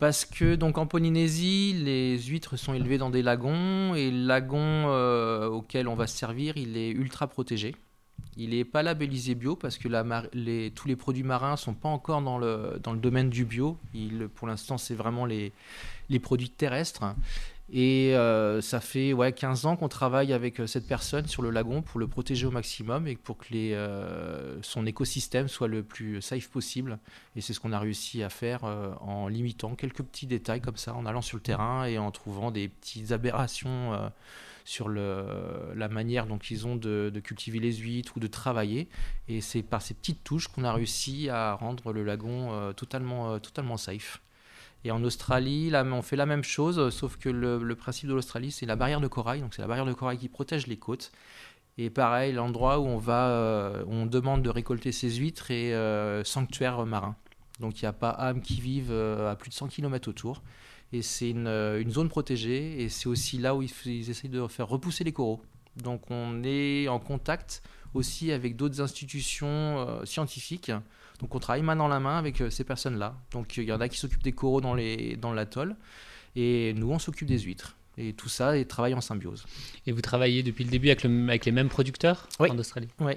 Parce 0.00 0.24
que 0.24 0.56
donc 0.56 0.78
en 0.78 0.86
Polynésie, 0.86 1.74
les 1.74 2.18
huîtres 2.18 2.56
sont 2.56 2.74
élevées 2.74 2.98
dans 2.98 3.10
des 3.10 3.22
lagons 3.22 3.94
et 3.94 4.10
le 4.10 4.26
lagon 4.26 4.58
euh, 4.58 5.46
auquel 5.46 5.86
on 5.86 5.94
va 5.94 6.08
se 6.08 6.16
servir, 6.16 6.56
il 6.56 6.76
est 6.76 6.90
ultra 6.90 7.28
protégé. 7.28 7.76
Il 8.36 8.50
n'est 8.50 8.64
pas 8.64 8.82
labellisé 8.82 9.34
bio 9.36 9.54
parce 9.54 9.78
que 9.78 9.88
la 9.88 10.02
mar- 10.02 10.26
les- 10.32 10.72
tous 10.72 10.88
les 10.88 10.96
produits 10.96 11.22
marins 11.22 11.56
sont 11.56 11.74
pas 11.74 11.88
encore 11.88 12.20
dans 12.22 12.38
le, 12.38 12.80
dans 12.82 12.92
le 12.92 12.98
domaine 12.98 13.30
du 13.30 13.44
bio. 13.44 13.78
Il, 13.94 14.28
pour 14.34 14.48
l'instant, 14.48 14.76
c'est 14.76 14.94
vraiment 14.94 15.24
les, 15.24 15.52
les 16.08 16.18
produits 16.18 16.50
terrestres. 16.50 17.04
Et 17.74 18.14
euh, 18.14 18.60
ça 18.60 18.80
fait 18.80 19.14
ouais, 19.14 19.32
15 19.32 19.64
ans 19.64 19.76
qu'on 19.76 19.88
travaille 19.88 20.34
avec 20.34 20.60
euh, 20.60 20.66
cette 20.66 20.86
personne 20.86 21.26
sur 21.26 21.40
le 21.40 21.48
lagon 21.48 21.80
pour 21.80 22.00
le 22.00 22.06
protéger 22.06 22.46
au 22.46 22.50
maximum 22.50 23.08
et 23.08 23.16
pour 23.16 23.38
que 23.38 23.46
euh, 23.54 24.60
son 24.60 24.84
écosystème 24.84 25.48
soit 25.48 25.68
le 25.68 25.82
plus 25.82 26.20
safe 26.20 26.48
possible. 26.50 26.98
Et 27.34 27.40
c'est 27.40 27.54
ce 27.54 27.60
qu'on 27.60 27.72
a 27.72 27.78
réussi 27.78 28.22
à 28.22 28.28
faire 28.28 28.64
en 28.64 29.28
limitant 29.28 29.74
quelques 29.74 30.02
petits 30.02 30.26
détails 30.26 30.60
comme 30.60 30.76
ça, 30.76 30.94
en 30.94 31.06
allant 31.06 31.22
sur 31.22 31.38
le 31.38 31.42
terrain 31.42 31.86
et 31.86 31.96
en 31.96 32.10
trouvant 32.10 32.50
des 32.50 32.68
petites 32.68 33.10
aberrations 33.12 34.12
sur 34.64 34.88
la 34.90 35.88
manière 35.88 36.26
dont 36.26 36.38
ils 36.38 36.66
ont 36.66 36.76
de, 36.76 37.10
de 37.12 37.20
cultiver 37.20 37.58
les 37.58 37.72
huîtres 37.72 38.12
ou 38.16 38.20
de 38.20 38.26
travailler. 38.26 38.88
Et 39.28 39.40
c'est 39.40 39.62
par 39.62 39.80
ces 39.80 39.94
petites 39.94 40.22
touches 40.24 40.48
qu'on 40.48 40.64
a 40.64 40.72
réussi 40.72 41.30
à 41.30 41.54
rendre 41.54 41.92
le 41.92 42.04
lagon 42.04 42.72
totalement, 42.74 43.38
totalement 43.38 43.78
safe. 43.78 44.20
Et 44.84 44.90
en 44.90 45.04
Australie, 45.04 45.70
là, 45.70 45.84
on 45.84 46.02
fait 46.02 46.16
la 46.16 46.26
même 46.26 46.42
chose, 46.42 46.90
sauf 46.90 47.16
que 47.16 47.28
le, 47.28 47.74
principe 47.76 48.08
de 48.08 48.14
l'Australie, 48.14 48.50
c'est 48.50 48.66
la 48.66 48.76
barrière 48.76 49.00
de 49.00 49.06
corail. 49.06 49.40
Donc, 49.40 49.54
c'est 49.54 49.62
la 49.62 49.68
barrière 49.68 49.86
de 49.86 49.92
corail 49.92 50.18
qui 50.18 50.28
protège 50.28 50.66
les 50.66 50.76
côtes. 50.76 51.12
Et 51.78 51.88
pareil, 51.88 52.32
l'endroit 52.32 52.80
où 52.80 52.86
on 52.86 52.98
va, 52.98 53.30
euh, 53.30 53.84
on 53.86 54.06
demande 54.06 54.42
de 54.42 54.50
récolter 54.50 54.92
ces 54.92 55.10
huîtres 55.10 55.50
est 55.50 55.72
euh, 55.72 56.22
sanctuaire 56.24 56.84
marin. 56.84 57.16
Donc, 57.60 57.80
il 57.80 57.84
n'y 57.84 57.88
a 57.88 57.92
pas 57.92 58.10
âme 58.10 58.42
qui 58.42 58.60
vive 58.60 58.90
euh, 58.90 59.30
à 59.30 59.36
plus 59.36 59.50
de 59.50 59.54
100 59.54 59.68
km 59.68 60.08
autour. 60.08 60.42
Et 60.92 61.00
c'est 61.00 61.30
une, 61.30 61.46
euh, 61.46 61.80
une 61.80 61.90
zone 61.90 62.08
protégée. 62.08 62.82
Et 62.82 62.88
c'est 62.88 63.08
aussi 63.08 63.38
là 63.38 63.54
où 63.54 63.62
ils, 63.62 64.10
essayent 64.10 64.30
de 64.30 64.46
faire 64.48 64.68
repousser 64.68 65.04
les 65.04 65.12
coraux. 65.12 65.40
Donc, 65.76 66.10
on 66.10 66.42
est 66.44 66.88
en 66.88 66.98
contact 66.98 67.62
aussi 67.94 68.32
avec 68.32 68.56
d'autres 68.56 68.80
institutions 68.80 70.04
scientifiques. 70.04 70.72
Donc 71.20 71.34
on 71.34 71.38
travaille 71.38 71.62
main 71.62 71.76
dans 71.76 71.88
la 71.88 72.00
main 72.00 72.18
avec 72.18 72.40
euh, 72.40 72.50
ces 72.50 72.64
personnes-là. 72.64 73.14
Donc 73.32 73.56
il 73.56 73.64
y 73.64 73.72
en 73.72 73.80
a 73.80 73.88
qui 73.88 73.98
s'occupent 73.98 74.22
des 74.24 74.32
coraux 74.32 74.60
dans 74.60 74.74
les 74.74 75.16
dans 75.16 75.32
l'atoll 75.32 75.76
et 76.36 76.72
nous 76.74 76.90
on 76.90 76.98
s'occupe 76.98 77.28
des 77.28 77.38
huîtres. 77.38 77.76
Et 77.98 78.14
tout 78.14 78.28
ça 78.30 78.56
et 78.56 78.64
travaille 78.64 78.94
en 78.94 79.00
symbiose. 79.02 79.44
Et 79.86 79.92
vous 79.92 80.00
travaillez 80.00 80.42
depuis 80.42 80.64
le 80.64 80.70
début 80.70 80.88
avec, 80.88 81.02
le- 81.04 81.24
avec 81.28 81.44
les 81.44 81.52
mêmes 81.52 81.68
producteurs 81.68 82.26
Oui. 82.40 82.50
en 82.50 82.58
Australie 82.58 82.88
Oui. 83.00 83.12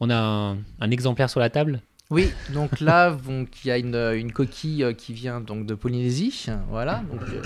On 0.00 0.10
a 0.10 0.16
un, 0.16 0.58
un 0.80 0.90
exemplaire 0.90 1.30
sur 1.30 1.40
la 1.40 1.50
table. 1.50 1.80
Oui, 2.10 2.28
donc 2.52 2.80
là 2.80 3.16
il 3.28 3.68
y 3.68 3.70
a 3.70 3.78
une, 3.78 3.94
une 3.94 4.32
coquille 4.32 4.82
euh, 4.82 4.92
qui 4.92 5.12
vient 5.12 5.40
donc 5.40 5.64
de 5.66 5.74
Polynésie, 5.74 6.46
voilà. 6.68 7.04
Donc, 7.10 7.22
euh, 7.28 7.42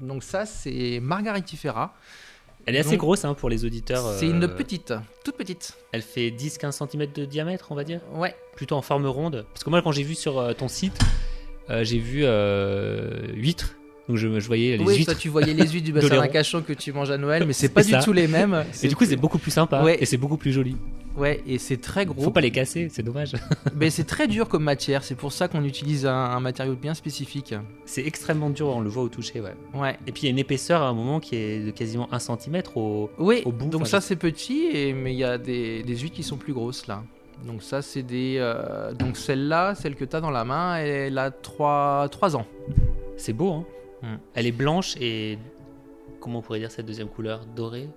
donc 0.00 0.22
ça 0.22 0.44
c'est 0.44 1.00
Margaritifera. 1.00 1.96
Elle 2.66 2.74
est 2.74 2.80
assez 2.80 2.90
Donc, 2.90 2.98
grosse 2.98 3.24
hein, 3.24 3.34
pour 3.34 3.48
les 3.48 3.64
auditeurs. 3.64 4.04
C'est 4.18 4.26
euh, 4.26 4.30
une 4.30 4.48
petite, 4.48 4.92
toute 5.24 5.36
petite. 5.36 5.74
Elle 5.92 6.02
fait 6.02 6.30
10-15 6.30 6.90
cm 6.90 7.12
de 7.12 7.24
diamètre, 7.24 7.68
on 7.70 7.76
va 7.76 7.84
dire 7.84 8.00
Ouais. 8.12 8.34
Plutôt 8.56 8.74
en 8.74 8.82
forme 8.82 9.06
ronde. 9.06 9.46
Parce 9.52 9.62
que 9.62 9.70
moi, 9.70 9.82
quand 9.82 9.92
j'ai 9.92 10.02
vu 10.02 10.16
sur 10.16 10.38
euh, 10.38 10.52
ton 10.52 10.66
site, 10.66 10.98
euh, 11.70 11.84
j'ai 11.84 11.98
vu 11.98 12.22
euh, 12.24 13.28
huîtres 13.34 13.76
Donc 14.08 14.16
je, 14.18 14.38
je 14.38 14.46
voyais 14.46 14.76
les 14.76 14.84
oui, 14.84 14.96
huîtres. 14.98 15.12
toi 15.12 15.20
tu 15.20 15.28
voyais 15.28 15.52
les 15.54 15.66
huîtres 15.66 15.84
du 15.84 15.92
bassin 15.94 16.06
d'Oléron. 16.08 16.22
d'Arcachon 16.24 16.62
que 16.62 16.72
tu 16.72 16.92
manges 16.92 17.10
à 17.10 17.18
Noël, 17.18 17.44
mais 17.46 17.52
c'est 17.54 17.68
pas 17.68 17.82
du 17.82 17.92
tout 18.04 18.12
les 18.12 18.28
mêmes. 18.28 18.64
Et 18.82 18.88
du 18.88 18.94
coup, 18.96 19.04
c'est 19.04 19.16
beaucoup 19.16 19.38
plus 19.38 19.50
sympa 19.50 19.82
Ouais. 19.82 19.96
et 20.00 20.06
c'est 20.06 20.16
beaucoup 20.16 20.36
plus 20.36 20.52
joli. 20.52 20.76
Ouais, 21.16 21.42
et 21.46 21.56
c'est 21.56 21.78
très 21.78 22.04
gros. 22.04 22.22
Faut 22.22 22.30
pas 22.30 22.42
les 22.42 22.50
casser, 22.50 22.88
c'est 22.92 23.02
dommage. 23.02 23.32
Mais 23.74 23.88
c'est 23.88 24.04
très 24.04 24.28
dur 24.28 24.48
comme 24.50 24.62
matière, 24.64 25.02
c'est 25.02 25.14
pour 25.14 25.32
ça 25.32 25.48
qu'on 25.48 25.64
utilise 25.64 26.04
un, 26.04 26.12
un 26.12 26.40
matériau 26.40 26.74
bien 26.74 26.92
spécifique. 26.92 27.54
C'est 27.86 28.06
extrêmement 28.06 28.50
dur, 28.50 28.66
on 28.68 28.80
le 28.82 28.90
voit 28.90 29.02
au 29.02 29.08
toucher, 29.08 29.40
ouais. 29.40 29.54
Ouais. 29.72 29.96
Et 30.06 30.12
puis 30.12 30.24
il 30.24 30.26
y 30.26 30.28
a 30.28 30.30
une 30.32 30.38
épaisseur 30.38 30.82
à 30.82 30.88
un 30.88 30.92
moment 30.92 31.18
qui 31.18 31.34
est 31.36 31.64
de 31.64 31.70
quasiment 31.70 32.06
1 32.12 32.18
cm 32.18 32.62
au. 32.74 33.08
Oui, 33.18 33.40
Au 33.46 33.50
bout, 33.52 33.70
donc 33.70 33.80
enfin, 33.82 33.90
ça 33.92 34.00
c'est 34.02 34.16
petit, 34.16 34.66
et, 34.74 34.92
mais 34.92 35.14
il 35.14 35.18
y 35.18 35.24
a 35.24 35.38
des, 35.38 35.82
des 35.84 35.96
huîtres 35.96 36.16
qui 36.16 36.22
sont 36.22 36.36
plus 36.36 36.52
grosses 36.52 36.86
là. 36.86 37.02
Donc 37.46 37.62
ça 37.62 37.80
c'est 37.80 38.02
des... 38.02 38.36
euh, 38.38 38.92
donc 38.92 39.16
celle-là, 39.16 39.74
celle 39.74 39.94
que 39.94 40.04
tu 40.04 40.14
as 40.16 40.20
dans 40.20 40.30
la 40.30 40.44
main, 40.44 40.76
elle 40.76 41.16
a 41.16 41.30
3, 41.30 42.08
3 42.10 42.36
ans. 42.36 42.46
C'est 43.16 43.32
beau, 43.32 43.52
hein. 43.52 43.64
Hmm. 44.02 44.16
Elle 44.34 44.46
est 44.46 44.52
blanche 44.52 44.96
et. 45.00 45.38
Comment 46.20 46.38
on 46.38 46.42
pourrait 46.42 46.58
dire 46.58 46.70
cette 46.70 46.86
deuxième 46.86 47.08
couleur? 47.08 47.44
Dorée? 47.46 47.88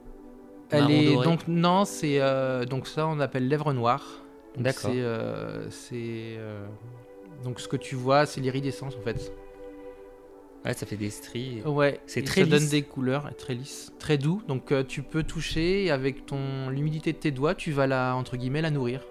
Elle 0.72 0.91
est... 0.91 1.13
doré? 1.13 1.25
Donc 1.25 1.48
non, 1.48 1.86
c'est... 1.86 2.20
euh, 2.20 2.65
donc 2.65 2.88
ça 2.88 3.08
on 3.08 3.20
appelle 3.20 3.48
lèvre 3.48 3.74
noire. 3.74 4.24
Donc, 4.56 4.63
D'accord. 4.65 4.91
C'est... 4.91 5.00
euh, 5.00 5.68
euh, 5.94 6.68
Donc 7.44 7.60
ce 7.60 7.68
que 7.68 7.77
tu 7.77 7.96
vois, 7.96 8.25
c'est 8.25 8.41
l'iridescence 8.41 8.96
en 8.96 9.01
fait. 9.01 9.34
Ouais, 10.65 10.74
ça 10.74 10.86
fait 10.86 10.98
des 10.98 11.10
stries. 11.10 11.62
Ouais, 11.63 12.01
C'est 12.06 12.24
très 12.24 12.41
ça 12.41 12.48
donne 12.48 12.68
des 12.68 12.82
couleurs 12.84 13.29
très 13.38 13.53
lisses, 13.53 13.94
très 13.98 14.18
doux. 14.18 14.41
Donc 14.48 14.74
tu 14.88 15.01
peux 15.01 15.24
toucher 15.24 15.86
et 15.86 15.91
avec 15.91 16.25
ton 16.25 16.70
l'humidité 16.70 17.13
de 17.13 17.18
tes 17.18 17.32
doigts, 17.32 17.56
tu 17.56 17.72
vas 17.72 17.88
la 17.88 18.15
entre 18.15 18.38
guillemets 18.38 18.62
la 18.62 18.70
nourrir 18.72 19.06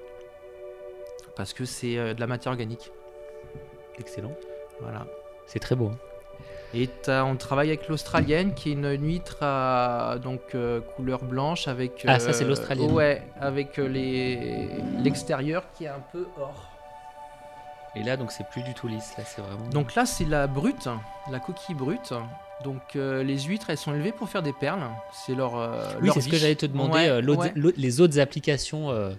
parce 1.36 1.52
que 1.54 1.64
c'est 1.64 2.14
de 2.14 2.20
la 2.20 2.26
matière 2.26 2.52
organique. 2.52 2.92
Excellent. 3.98 4.34
Voilà. 4.80 5.06
C'est 5.46 5.60
très 5.60 5.74
beau. 5.74 5.86
hein. 5.86 5.98
Et 6.74 6.88
on 7.08 7.36
travaille 7.36 7.68
avec 7.68 7.88
l'australienne 7.88 8.52
qui 8.54 8.70
est 8.70 8.72
une 8.72 8.90
huître 8.90 9.38
à 9.40 10.16
donc 10.22 10.40
euh, 10.54 10.80
couleur 10.96 11.24
blanche 11.24 11.66
avec 11.66 12.04
Ah, 12.06 12.18
ça, 12.18 12.32
c'est 12.32 12.44
l'australienne. 12.44 12.92
Ouais, 12.92 13.22
avec 13.40 13.78
euh, 13.78 13.88
l'extérieur 15.02 15.64
qui 15.76 15.84
est 15.84 15.88
un 15.88 16.02
peu 16.12 16.26
or. 16.38 16.70
Et 17.96 18.02
là, 18.02 18.16
donc, 18.16 18.30
c'est 18.32 18.46
plus 18.48 18.62
du 18.62 18.74
tout 18.74 18.86
lisse. 18.86 19.14
Là, 19.16 19.24
c'est 19.26 19.40
vraiment. 19.40 19.66
Donc 19.70 19.94
là, 19.94 20.04
c'est 20.04 20.26
la 20.26 20.46
brute, 20.46 20.88
la 21.32 21.40
coquille 21.40 21.74
brute. 21.74 22.12
Donc 22.64 22.96
euh, 22.96 23.22
les 23.22 23.38
huîtres, 23.38 23.70
elles 23.70 23.78
sont 23.78 23.94
élevées 23.94 24.12
pour 24.12 24.28
faire 24.28 24.42
des 24.42 24.52
perles. 24.52 24.82
C'est 25.12 25.34
leur 25.34 25.56
euh, 25.56 25.80
oui, 26.02 26.10
c'est 26.12 26.20
ce 26.20 26.28
que 26.28 26.36
j'allais 26.36 26.54
te 26.54 26.66
demander. 26.66 26.92
Ouais, 26.92 27.08
euh, 27.08 27.22
ouais. 27.34 27.52
les 27.76 28.00
autres 28.00 28.18
applications. 28.18 28.90
euh, 28.90 29.12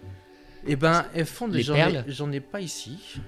Eh 0.67 0.75
ben, 0.75 1.05
elles 1.15 1.25
font 1.25 1.47
des 1.47 1.63
Les 1.63 1.73
perles 1.73 2.03
J'en 2.07 2.31
ai 2.31 2.41
pas 2.41 2.59
ici. 2.59 3.19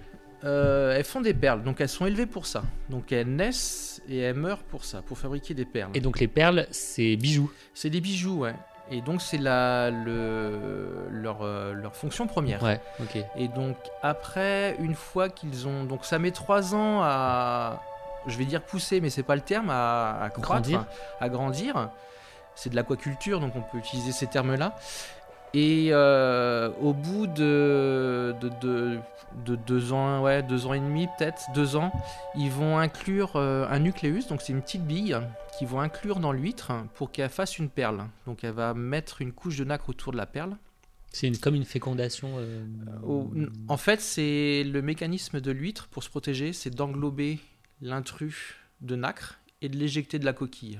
Euh, 0.43 0.95
elles 0.97 1.03
font 1.05 1.21
des 1.21 1.33
perles, 1.33 1.63
donc 1.63 1.81
elles 1.81 1.89
sont 1.89 2.05
élevées 2.05 2.25
pour 2.25 2.45
ça. 2.45 2.63
Donc 2.89 3.11
elles 3.11 3.27
naissent 3.27 3.90
et 4.09 4.19
elles 4.19 4.35
meurent 4.35 4.63
pour 4.63 4.83
ça, 4.85 5.01
pour 5.01 5.17
fabriquer 5.17 5.53
des 5.53 5.65
perles. 5.65 5.91
Et 5.93 5.99
donc, 6.01 6.19
les 6.19 6.27
perles, 6.27 6.67
c'est 6.71 7.15
bijoux. 7.15 7.51
C'est 7.73 7.89
des 7.89 8.01
bijoux, 8.01 8.39
ouais. 8.39 8.55
Et 8.93 8.99
donc 8.99 9.21
c'est 9.21 9.37
la 9.37 9.89
le, 9.89 11.07
leur, 11.11 11.43
euh, 11.43 11.71
leur 11.71 11.95
fonction 11.95 12.27
première. 12.27 12.61
Ouais, 12.61 12.81
ok. 12.99 13.23
Et 13.37 13.47
donc 13.47 13.77
après, 14.01 14.75
une 14.79 14.95
fois 14.95 15.29
qu'ils 15.29 15.65
ont, 15.65 15.85
donc 15.85 16.03
ça 16.03 16.19
met 16.19 16.31
trois 16.31 16.75
ans 16.75 16.99
à, 17.01 17.81
je 18.27 18.37
vais 18.37 18.43
dire 18.43 18.61
pousser, 18.61 18.99
mais 18.99 19.09
c'est 19.09 19.23
pas 19.23 19.35
le 19.35 19.41
terme, 19.41 19.69
à, 19.69 20.21
à 20.21 20.29
croître, 20.29 20.69
Grandir. 20.69 20.85
à 21.21 21.29
grandir. 21.29 21.89
C'est 22.53 22.69
de 22.69 22.75
l'aquaculture, 22.75 23.39
donc 23.39 23.55
on 23.55 23.61
peut 23.61 23.77
utiliser 23.77 24.11
ces 24.11 24.27
termes-là. 24.27 24.75
Et 25.53 25.89
euh, 25.91 26.69
au 26.81 26.93
bout 26.93 27.27
de, 27.27 28.33
de, 28.39 28.49
de, 28.61 28.97
de 29.45 29.55
deux 29.57 29.91
ans, 29.91 30.21
ouais, 30.21 30.43
deux 30.43 30.65
ans 30.65 30.73
et 30.73 30.79
demi 30.79 31.07
peut-être, 31.17 31.41
deux 31.53 31.75
ans, 31.75 31.91
ils 32.35 32.49
vont 32.49 32.77
inclure 32.77 33.35
euh, 33.35 33.67
un 33.69 33.79
nucléus, 33.79 34.27
donc 34.27 34.41
c'est 34.41 34.53
une 34.53 34.61
petite 34.61 34.85
bille 34.85 35.17
qu'ils 35.57 35.67
vont 35.67 35.81
inclure 35.81 36.19
dans 36.21 36.31
l'huître 36.31 36.71
pour 36.95 37.11
qu'elle 37.11 37.29
fasse 37.29 37.57
une 37.59 37.69
perle. 37.69 38.05
Donc 38.25 38.43
elle 38.45 38.53
va 38.53 38.73
mettre 38.73 39.21
une 39.21 39.33
couche 39.33 39.57
de 39.57 39.65
nacre 39.65 39.89
autour 39.89 40.13
de 40.13 40.17
la 40.17 40.25
perle. 40.25 40.55
C'est 41.11 41.27
une, 41.27 41.37
comme 41.37 41.55
une 41.55 41.65
fécondation. 41.65 42.29
euh, 42.37 42.65
En 43.67 43.75
fait, 43.75 43.99
c'est 43.99 44.63
le 44.63 44.81
mécanisme 44.81 45.41
de 45.41 45.51
l'huître 45.51 45.89
pour 45.89 46.03
se 46.03 46.09
protéger, 46.09 46.53
c'est 46.53 46.69
d'englober 46.73 47.39
l'intrus 47.81 48.55
de 48.79 48.95
nacre 48.95 49.39
et 49.61 49.67
de 49.67 49.75
l'éjecter 49.75 50.17
de 50.19 50.23
la 50.25 50.31
coquille. 50.31 50.79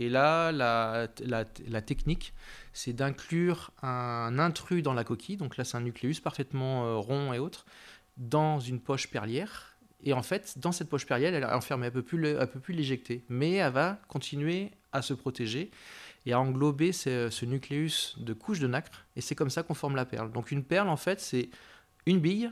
Et 0.00 0.08
là, 0.08 0.50
la, 0.50 1.82
technique, 1.82 2.32
c'est 2.72 2.94
d'inclure 2.94 3.70
un 3.82 4.38
intrus 4.38 4.82
dans 4.82 4.94
la 4.94 5.04
coquille, 5.04 5.36
donc 5.36 5.58
là 5.58 5.64
c'est 5.64 5.76
un 5.76 5.82
nucléus 5.82 6.20
parfaitement 6.20 6.86
euh, 6.86 6.96
rond 6.96 7.34
et 7.34 7.38
autre, 7.38 7.66
dans 8.16 8.60
une 8.60 8.80
poche 8.80 9.10
perlière. 9.10 9.76
Et 10.02 10.14
en 10.14 10.22
fait, 10.22 10.58
dans 10.58 10.72
cette 10.72 10.88
poche 10.88 11.04
perlière, 11.04 11.34
elle 11.34 11.42
est 11.42 11.52
enfermée, 11.52 11.88
elle 11.88 11.92
ne 11.94 12.44
peut 12.46 12.60
plus 12.60 12.72
l'éjecter. 12.72 13.22
Mais 13.28 13.56
elle 13.56 13.74
va 13.74 14.00
continuer 14.08 14.70
à 14.92 15.02
se 15.02 15.12
protéger 15.12 15.70
et 16.24 16.32
à 16.32 16.40
englober 16.40 16.92
ce, 16.92 17.44
nucléus 17.44 18.16
de 18.18 18.32
couches 18.32 18.60
de 18.60 18.68
nacre. 18.68 19.04
Et 19.16 19.20
c'est 19.20 19.34
comme 19.34 19.50
ça 19.50 19.62
qu'on 19.62 19.74
forme 19.74 19.96
la 19.96 20.06
perle. 20.06 20.32
Donc 20.32 20.50
une 20.50 20.64
perle, 20.64 20.88
en 20.88 20.96
fait, 20.96 21.20
c'est 21.20 21.50
une 22.06 22.20
bille, 22.20 22.50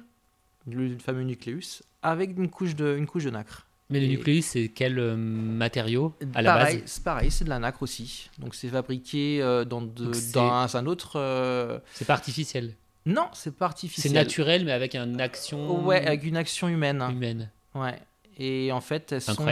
le 0.66 0.98
fameux 0.98 1.22
nucléus, 1.22 1.82
avec 2.02 2.36
une 2.36 2.50
couche 2.50 2.76
de, 2.76 2.94
une 2.94 3.06
couche 3.06 3.24
de 3.24 3.30
nacre. 3.30 3.67
Mais 3.90 4.00
le 4.00 4.06
Et- 4.06 4.08
nucléus, 4.08 4.42
c'est 4.44 4.68
quel 4.68 4.98
euh, 4.98 5.16
matériau 5.16 6.14
à 6.34 6.42
la 6.42 6.52
pareil, 6.52 6.76
base 6.80 6.82
c'est 6.90 7.04
pareil, 7.04 7.30
c'est 7.30 7.44
de 7.44 7.48
la 7.50 7.58
nacre 7.58 7.82
aussi. 7.82 8.28
Donc 8.38 8.54
c'est 8.54 8.68
fabriqué 8.68 9.40
euh, 9.42 9.64
dans, 9.64 9.80
de- 9.80 10.12
c'est- 10.12 10.34
dans 10.34 10.76
un 10.76 10.86
autre. 10.86 11.12
euh, 11.16 11.78
C'est 11.94 12.04
pas 12.04 12.12
artificiel. 12.14 12.74
Non, 13.06 13.28
c'est 13.32 13.52
pas 13.52 13.64
C'est 13.66 13.70
artificiel. 13.70 14.12
naturel, 14.12 14.64
mais 14.66 14.72
avec 14.72 14.94
une 14.94 15.20
action 15.20 15.84
Ouais, 15.86 16.06
avec 16.06 16.24
une 16.24 16.36
action 16.36 16.68
humaine. 16.68 17.02
humaine. 17.10 17.50
Ouais. 17.74 17.98
Et 18.36 18.70
en 18.72 18.80
fait, 18.82 19.12
elles 19.12 19.22
sont, 19.22 19.44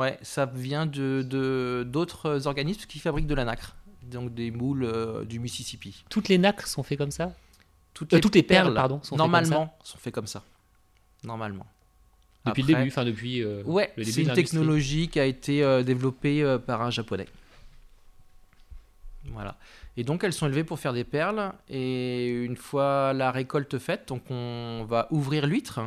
ouais, 0.00 0.18
ça 0.22 0.46
vient 0.46 0.86
de 0.86 1.22
de- 1.26 1.84
d'autres 1.88 2.46
organismes 2.48 2.86
qui 2.88 2.98
fabriquent 2.98 3.28
de 3.28 3.34
la 3.34 3.44
nacre. 3.44 3.76
Donc 4.02 4.34
des 4.34 4.50
moules 4.50 5.24
du 5.26 5.38
Mississippi. 5.38 6.04
Toutes 6.10 6.28
les 6.28 6.36
nacres 6.38 6.66
sont 6.66 6.82
faites 6.82 6.98
comme 6.98 7.10
ça? 7.12 7.32
Toutes 7.94 8.20
toutes 8.20 8.34
les 8.34 8.42
perles, 8.42 8.74
pardon, 8.74 8.96
sont 8.96 9.00
faites 9.02 9.08
comme 9.10 9.18
normalement, 9.18 9.78
sont 9.84 9.98
faites 9.98 10.12
comme 10.12 10.26
ça. 10.26 10.42
Normalement. 11.22 11.64
Depuis 12.46 12.62
Après- 12.62 12.72
le 12.72 12.78
début, 12.78 12.90
enfin 12.90 13.04
depuis 13.04 13.42
euh, 13.42 13.62
Ouais, 13.64 13.92
le 13.96 14.04
début 14.04 14.12
c'est 14.12 14.22
une 14.22 14.32
technologie 14.34 15.08
qui 15.08 15.18
a 15.18 15.24
été 15.24 15.62
euh, 15.62 15.82
développée 15.82 16.42
euh, 16.42 16.58
par 16.58 16.82
un 16.82 16.90
japonais. 16.90 17.26
Voilà. 19.30 19.56
Et 19.96 20.04
donc 20.04 20.24
elles 20.24 20.32
sont 20.32 20.46
élevées 20.46 20.64
pour 20.64 20.78
faire 20.78 20.92
des 20.92 21.04
perles. 21.04 21.52
Et 21.68 22.28
une 22.28 22.56
fois 22.56 23.12
la 23.14 23.30
récolte 23.30 23.78
faite, 23.78 24.08
donc 24.08 24.22
on 24.30 24.84
va 24.88 25.08
ouvrir 25.10 25.46
l'huître 25.46 25.80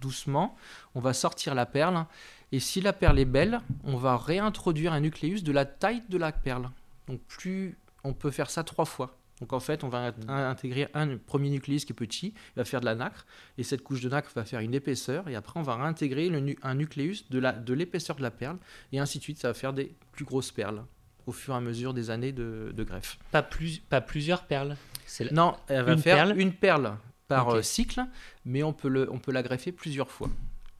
doucement. 0.00 0.56
On 0.94 1.00
va 1.00 1.12
sortir 1.12 1.54
la 1.54 1.66
perle. 1.66 2.04
Et 2.52 2.60
si 2.60 2.80
la 2.80 2.92
perle 2.92 3.18
est 3.18 3.24
belle, 3.24 3.60
on 3.82 3.96
va 3.96 4.16
réintroduire 4.16 4.92
un 4.92 5.00
nucléus 5.00 5.42
de 5.42 5.50
la 5.50 5.64
taille 5.64 6.02
de 6.08 6.18
la 6.18 6.30
perle. 6.30 6.70
Donc 7.08 7.20
plus 7.26 7.76
on 8.04 8.12
peut 8.12 8.30
faire 8.30 8.50
ça 8.50 8.62
trois 8.62 8.84
fois. 8.84 9.15
Donc 9.40 9.52
en 9.52 9.60
fait, 9.60 9.84
on 9.84 9.88
va 9.88 10.10
int- 10.12 10.30
intégrer 10.30 10.88
un 10.94 11.18
premier 11.18 11.50
nucléus 11.50 11.84
qui 11.84 11.92
est 11.92 11.94
petit, 11.96 12.28
il 12.28 12.56
va 12.56 12.64
faire 12.64 12.80
de 12.80 12.86
la 12.86 12.94
nacre, 12.94 13.26
et 13.58 13.62
cette 13.64 13.82
couche 13.82 14.00
de 14.00 14.08
nacre 14.08 14.30
va 14.34 14.44
faire 14.44 14.60
une 14.60 14.72
épaisseur, 14.74 15.28
et 15.28 15.34
après 15.36 15.60
on 15.60 15.62
va 15.62 15.76
réintégrer 15.76 16.28
le 16.30 16.40
nu- 16.40 16.58
un 16.62 16.74
nucléus 16.74 17.28
de 17.30 17.72
l'épaisseur 17.74 18.16
de 18.16 18.22
la 18.22 18.30
perle, 18.30 18.56
et 18.92 18.98
ainsi 18.98 19.18
de 19.18 19.22
suite, 19.22 19.38
ça 19.38 19.48
va 19.48 19.54
faire 19.54 19.72
des 19.74 19.94
plus 20.12 20.24
grosses 20.24 20.52
perles 20.52 20.82
au 21.26 21.32
fur 21.32 21.52
et 21.54 21.56
à 21.56 21.60
mesure 21.60 21.92
des 21.92 22.08
années 22.10 22.32
de, 22.32 22.72
de 22.74 22.84
greffe. 22.84 23.18
pas, 23.32 23.42
plus, 23.42 23.80
pas 23.80 24.00
plusieurs 24.00 24.44
perles. 24.44 24.76
La- 25.18 25.32
Non, 25.32 25.56
elle 25.68 25.82
va 25.84 25.92
Une 25.92 25.98
faire 25.98 26.16
perle 26.26 26.38
une 26.40 26.52
perle 26.52 26.96
par 27.28 27.48
euh, 27.50 27.62
cycle, 27.62 28.04
mais 28.44 28.62
on 28.62 28.72
peut, 28.72 28.88
le, 28.88 29.10
on 29.12 29.18
peut 29.18 29.32
la 29.32 29.42
greffer 29.42 29.70
plusieurs 29.72 30.10
fois, 30.10 30.30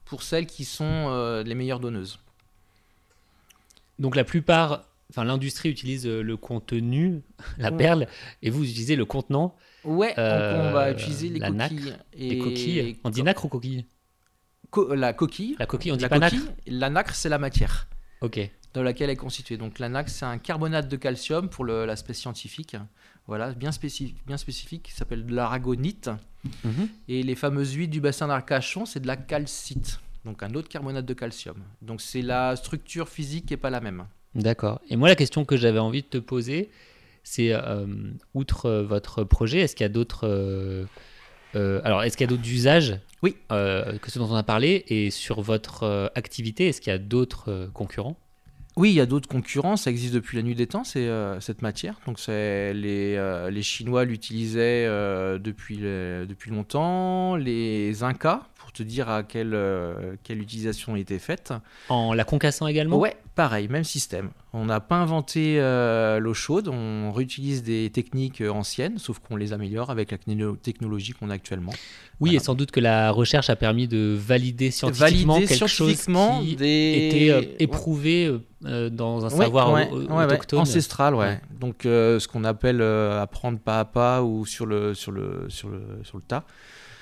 pour 0.05 0.23
celles 0.23 0.47
qui 0.47 0.65
sont 0.65 0.85
euh, 1.11 1.43
les 1.43 1.55
meilleures 1.57 1.81
donneuses. 1.81 2.21
Donc 3.99 4.15
la 4.17 4.25
plupart, 4.25 4.85
enfin 5.11 5.25
l'industrie 5.25 5.71
utilise 5.71 6.07
euh, 6.07 6.23
le 6.23 6.37
contenu, 6.37 7.23
la 7.59 7.71
Ouais. 7.71 7.77
perle, 7.77 8.07
et 8.43 8.51
vous 8.51 8.65
utilisez 8.65 8.97
le 8.97 9.05
contenant, 9.05 9.55
Ouais, 9.85 10.09
donc 10.09 10.19
Euh, 10.19 10.69
on 10.69 10.73
va 10.73 10.91
utiliser 10.91 11.29
les 11.29 11.39
nacre, 11.39 11.75
coquilles. 11.75 11.95
les 12.15 12.27
et- 12.29 12.39
coquilles. 12.39 12.99
On 13.05 13.11
dit 13.11 13.23
nacre 13.23 13.45
ou 13.45 13.49
coquille 13.49 13.87
Co- 14.71 14.95
la 14.95 15.13
coquille. 15.13 15.55
La 15.61 15.67
coquille, 15.67 15.93
on 15.93 15.97
dit 15.97 16.03
la 16.03 16.09
pas 16.09 16.19
coquille, 16.19 16.41
nacre 16.41 16.53
La 16.67 16.91
nacre, 16.91 17.15
c'est 17.15 17.29
la 17.29 17.39
matière. 17.39 17.89
Ok. 18.21 18.41
dans 18.75 18.83
laquelle 18.83 19.09
elle 19.09 19.15
est 19.15 19.17
constituée. 19.17 19.57
Donc 19.57 19.79
la 19.79 19.89
nacre, 19.89 20.11
c'est 20.11 20.27
un 20.27 20.37
carbonate 20.37 20.87
de 20.89 20.97
calcium 20.97 21.49
pour 21.49 21.65
l'aspect 21.65 22.13
scientifique, 22.13 22.77
voilà, 23.27 23.53
bien, 23.55 23.73
spécifique, 23.73 24.19
bien 24.27 24.37
spécifique, 24.37 24.83
qui 24.83 24.93
s'appelle 24.93 25.25
de 25.25 25.35
l'aragonite. 25.35 26.11
Mhm. 26.65 26.89
Et 27.09 27.23
les 27.23 27.35
fameuses 27.37 27.73
huîtres 27.73 27.93
du 27.93 28.01
bassin 28.03 28.27
d'Arcachon, 28.27 28.85
c'est 28.85 29.01
de 29.01 29.07
la 29.07 29.17
calcite, 29.17 29.99
donc 30.27 30.43
un 30.43 30.53
autre 30.55 30.69
carbonate 30.69 31.07
de 31.07 31.15
calcium. 31.15 31.57
Donc 31.81 32.03
c'est 32.03 32.21
la 32.23 32.55
structure 32.57 33.09
physique 33.09 33.47
qui 33.47 33.53
n'est 33.55 33.59
pas 33.59 33.71
la 33.71 33.81
même. 33.81 34.05
D'accord. 34.37 34.81
Et 34.91 34.97
moi, 34.97 35.09
la 35.09 35.17
question 35.17 35.45
que 35.45 35.57
j'avais 35.57 35.79
envie 35.79 36.03
de 36.03 36.07
te 36.07 36.19
poser, 36.19 36.71
c'est 37.25 37.53
euh, 37.53 37.87
outre 38.35 38.67
euh, 38.67 38.83
votre 38.85 39.25
projet, 39.25 39.61
est-ce 39.61 39.75
qu'il 39.75 39.85
y 39.85 39.87
a 39.87 39.93
d'autres. 39.93 40.27
euh, 40.27 41.81
alors, 41.85 42.03
est-ce 42.05 42.17
qu'il 42.17 42.27
y 42.27 42.29
a 42.29 42.37
d'autres 42.37 42.49
usages 42.49 43.01
Oui. 43.23 43.35
que 43.49 44.11
ce 44.11 44.19
dont 44.19 44.31
on 44.31 44.35
a 44.37 44.43
parlé 44.43 44.85
Et 44.89 45.11
sur 45.11 45.41
votre 45.41 46.11
activité, 46.15 46.69
est-ce 46.69 46.81
qu'il 46.83 46.93
y 46.93 46.95
a 46.95 46.99
d'autres 46.99 47.71
concurrents? 47.73 48.17
Oui, 48.77 48.91
il 48.91 48.95
y 48.95 49.01
a 49.01 49.07
d'autres 49.07 49.29
concurrents, 49.29 49.79
ça 49.79 49.91
existe 49.91 50.13
depuis 50.13 50.37
la 50.37 50.43
nuit 50.43 50.55
des 50.55 50.67
temps, 50.67 50.85
c'est 50.85 51.09
cette 51.41 51.63
matière. 51.63 51.99
Donc 52.07 52.19
c'est 52.21 52.75
les, 52.75 53.17
les 53.51 53.63
Chinois 53.63 54.05
l'utilisaient 54.05 54.85
depuis, 55.39 55.79
depuis 55.79 56.51
longtemps, 56.51 57.37
les 57.37 58.03
Incas 58.03 58.43
pour 58.57 58.71
te 58.73 58.83
dire 58.83 59.09
à 59.09 59.23
quelle, 59.23 59.59
quelle 60.25 60.43
utilisation 60.43 60.95
était 60.95 61.19
faite. 61.19 61.55
En 61.89 62.13
la 62.13 62.25
concassant 62.25 62.67
également? 62.67 62.99
Ouais, 62.99 63.17
pareil, 63.37 63.69
même 63.69 63.85
système. 63.85 64.31
On 64.53 64.65
n'a 64.65 64.81
pas 64.81 64.97
inventé 64.97 65.61
euh, 65.61 66.19
l'eau 66.19 66.35
chaude, 66.35 66.67
on 66.69 67.13
réutilise 67.13 67.63
des 67.63 67.91
techniques 67.91 68.41
euh, 68.41 68.49
anciennes, 68.51 68.99
sauf 68.99 69.19
qu'on 69.21 69.37
les 69.37 69.53
améliore 69.53 69.91
avec 69.91 70.11
la 70.11 70.19
technologie 70.61 71.13
qu'on 71.13 71.31
a 71.31 71.35
actuellement. 71.35 71.73
Oui, 72.19 72.31
Voilà. 72.31 72.37
et 72.37 72.39
sans 72.41 72.55
doute 72.55 72.71
que 72.71 72.81
la 72.81 73.11
recherche 73.13 73.51
a 73.51 73.55
permis 73.57 73.87
de 73.87 74.17
valider 74.19 74.71
scientifiquement 74.71 75.35
Valider 75.35 75.47
quelque 75.55 75.69
scientifiquement 75.69 76.39
chose 76.39 76.47
qui 76.49 76.57
des... 76.57 77.09
était 77.13 77.31
euh, 77.31 77.43
éprouvé 77.59 78.27
euh, 78.27 78.39
euh, 78.65 78.89
dans 78.91 79.27
un 79.27 79.29
Ouais, 79.29 79.45
savoir 79.45 79.73
ouais, 79.73 79.91
autochtone. 79.93 80.61
ancestral, 80.61 81.15
ouais. 81.15 81.39
Donc 81.61 81.81
ce 81.85 82.27
qu'on 82.27 82.45
appelle 82.45 82.81
apprendre 82.81 83.59
pas 83.59 83.81
à 83.81 83.85
pas 83.85 84.23
ou 84.23 84.47
sur 84.47 84.65
le 84.67 84.95
sur 84.95 85.13
le 85.13 85.45
sur 85.49 85.69
le 85.69 85.83
sur 86.03 86.17
le 86.17 86.23
tas. 86.27 86.45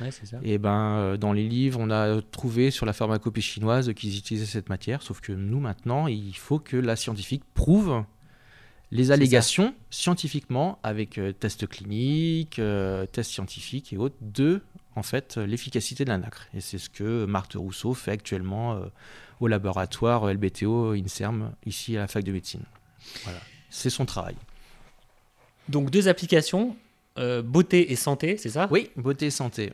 Ouais, 0.01 0.11
c'est 0.11 0.27
ça. 0.27 0.39
Et 0.43 0.59
ben 0.59 0.97
euh, 0.97 1.17
dans 1.17 1.33
les 1.33 1.49
livres, 1.49 1.79
on 1.81 1.91
a 1.91 2.21
trouvé 2.23 2.71
sur 2.71 2.87
la 2.87 2.93
pharmacopée 2.93 3.41
chinoise 3.41 3.93
qu'ils 3.95 4.17
utilisaient 4.19 4.47
cette 4.47 4.69
matière, 4.69 5.03
sauf 5.03 5.21
que 5.21 5.33
nous 5.33 5.61
maintenant, 5.61 6.07
il 6.07 6.35
faut 6.37 6.59
que 6.59 6.77
la 6.77 6.97
scientifique 6.97 7.43
prouve 7.55 8.05
les 8.95 9.11
allégations 9.11 9.75
scientifiquement 9.91 10.79
avec 10.85 11.19
euh, 11.19 11.33
tests 11.33 11.67
cliniques, 11.67 12.61
euh, 12.61 13.07
tests 13.07 13.33
scientifiques 13.33 13.93
et 13.93 13.97
autres 13.97 14.17
de 14.21 14.63
en 14.95 15.03
fait 15.03 15.37
l'efficacité 15.37 16.05
de 16.05 16.11
la 16.11 16.19
nacre. 16.19 16.47
Et 16.55 16.61
c'est 16.61 16.79
ce 16.79 16.89
que 16.89 17.25
Marthe 17.25 17.55
Rousseau 17.55 17.93
fait 17.93 18.13
actuellement 18.13 18.75
euh, 18.75 18.87
au 19.41 19.49
laboratoire 19.49 20.33
LBTO 20.33 20.93
INSERM 20.93 21.53
ici 21.67 21.97
à 21.97 22.01
la 22.03 22.07
fac 22.07 22.23
de 22.23 22.31
médecine. 22.31 22.63
Voilà, 23.25 23.41
c'est 23.69 23.91
son 23.91 24.07
travail. 24.07 24.37
Donc 25.69 25.91
deux 25.91 26.07
applications, 26.07 26.77
beauté 27.17 27.91
et 27.91 27.97
santé, 27.97 28.37
c'est 28.37 28.51
ça? 28.51 28.69
Oui, 28.71 28.91
beauté 28.97 29.27
et 29.27 29.31
santé. 29.31 29.73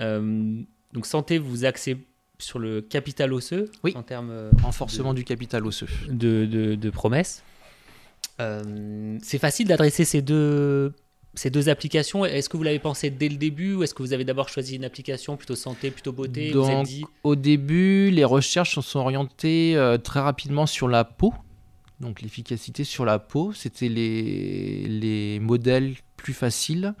Euh, 0.00 0.60
donc 0.92 1.06
santé, 1.06 1.38
vous 1.38 1.64
axez 1.64 1.96
sur 2.38 2.58
le 2.58 2.80
capital 2.80 3.32
osseux 3.32 3.70
Oui. 3.84 3.92
en 3.96 4.02
termes 4.02 4.30
euh, 4.30 4.50
Renforcement 4.62 5.14
du 5.14 5.24
capital 5.24 5.64
osseux. 5.66 5.86
de, 6.08 6.46
de, 6.46 6.74
de 6.74 6.90
promesses. 6.90 7.42
Euh, 8.40 9.16
c'est 9.22 9.38
facile 9.38 9.68
d'adresser 9.68 10.04
ces 10.04 10.20
deux, 10.20 10.92
ces 11.34 11.50
deux 11.50 11.68
applications. 11.68 12.24
Est-ce 12.24 12.48
que 12.48 12.56
vous 12.56 12.62
l'avez 12.64 12.80
pensé 12.80 13.10
dès 13.10 13.28
le 13.28 13.36
début 13.36 13.74
ou 13.74 13.82
est-ce 13.84 13.94
que 13.94 14.02
vous 14.02 14.12
avez 14.12 14.24
d'abord 14.24 14.48
choisi 14.48 14.74
une 14.76 14.84
application 14.84 15.36
plutôt 15.36 15.54
santé, 15.54 15.90
plutôt 15.92 16.12
beauté 16.12 16.50
Vous 16.50 16.60
Donc, 16.66 16.86
dit 16.86 17.04
au 17.22 17.36
début, 17.36 18.10
les 18.10 18.24
recherches 18.24 18.74
se 18.74 18.80
sont 18.80 18.98
orientées 19.00 19.76
euh, 19.76 19.98
très 19.98 20.20
rapidement 20.20 20.66
sur 20.66 20.88
la 20.88 21.04
peau. 21.04 21.32
Donc, 22.00 22.20
l'efficacité 22.22 22.82
sur 22.82 23.04
la 23.04 23.20
peau, 23.20 23.52
c'était 23.52 23.88
les, 23.88 24.86
les 24.88 25.38
modèles 25.38 25.94
plus 26.24 26.32
faciles. 26.32 26.94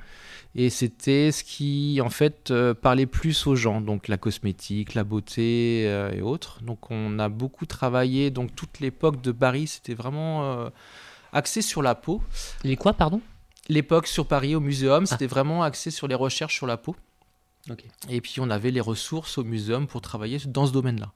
Et 0.54 0.70
c'était 0.70 1.32
ce 1.32 1.42
qui, 1.42 2.00
en 2.00 2.10
fait, 2.10 2.52
euh, 2.52 2.74
parlait 2.74 3.06
plus 3.06 3.46
aux 3.48 3.56
gens. 3.56 3.80
Donc, 3.80 4.06
la 4.06 4.18
cosmétique, 4.18 4.94
la 4.94 5.02
beauté 5.02 5.84
euh, 5.86 6.12
et 6.12 6.22
autres. 6.22 6.62
Donc, 6.62 6.90
on 6.90 7.18
a 7.18 7.28
beaucoup 7.28 7.66
travaillé. 7.66 8.30
Donc, 8.30 8.54
toute 8.54 8.78
l'époque 8.78 9.20
de 9.22 9.32
Paris, 9.32 9.66
c'était 9.66 9.94
vraiment 9.94 10.44
euh, 10.44 10.68
axé 11.32 11.62
sur 11.62 11.82
la 11.82 11.96
peau. 11.96 12.22
les 12.62 12.76
quoi, 12.76 12.92
pardon? 12.92 13.20
L'époque 13.68 14.06
sur 14.06 14.26
Paris, 14.26 14.54
au 14.54 14.60
muséum, 14.60 15.06
c'était 15.06 15.26
vraiment 15.26 15.62
axé 15.62 15.90
sur 15.90 16.06
les 16.06 16.14
recherches 16.14 16.54
sur 16.54 16.66
la 16.66 16.76
peau. 16.76 16.94
Et 18.10 18.20
puis 18.20 18.40
on 18.40 18.50
avait 18.50 18.70
les 18.70 18.82
ressources 18.82 19.38
au 19.38 19.44
muséum 19.44 19.86
pour 19.86 20.02
travailler 20.02 20.38
dans 20.46 20.66
ce 20.66 20.72
domaine-là. 20.72 21.12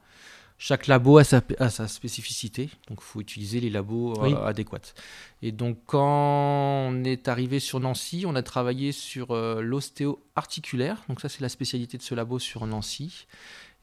Chaque 0.61 0.89
labo 0.89 1.19
a 1.19 1.25
sa, 1.25 1.41
a 1.61 1.71
sa 1.71 1.87
spécificité, 1.87 2.69
donc 2.89 2.99
il 3.01 3.05
faut 3.05 3.21
utiliser 3.21 3.61
les 3.61 3.71
labos 3.71 4.15
euh, 4.19 4.23
Oui. 4.25 4.35
adéquats. 4.45 4.93
Et 5.41 5.53
donc 5.53 5.79
quand 5.87 6.89
on 6.91 7.05
est 7.05 7.29
arrivé 7.29 7.61
sur 7.61 7.79
Nancy, 7.79 8.25
on 8.27 8.35
a 8.35 8.43
travaillé 8.43 8.91
sur 8.91 9.31
euh, 9.31 9.61
l'ostéo-articulaire, 9.61 11.05
donc 11.09 11.21
ça 11.21 11.29
c'est 11.29 11.43
la 11.43 11.49
spécialité 11.49 11.97
de 11.97 12.03
ce 12.03 12.15
labo 12.15 12.39
sur 12.41 12.67
Nancy. 12.67 13.27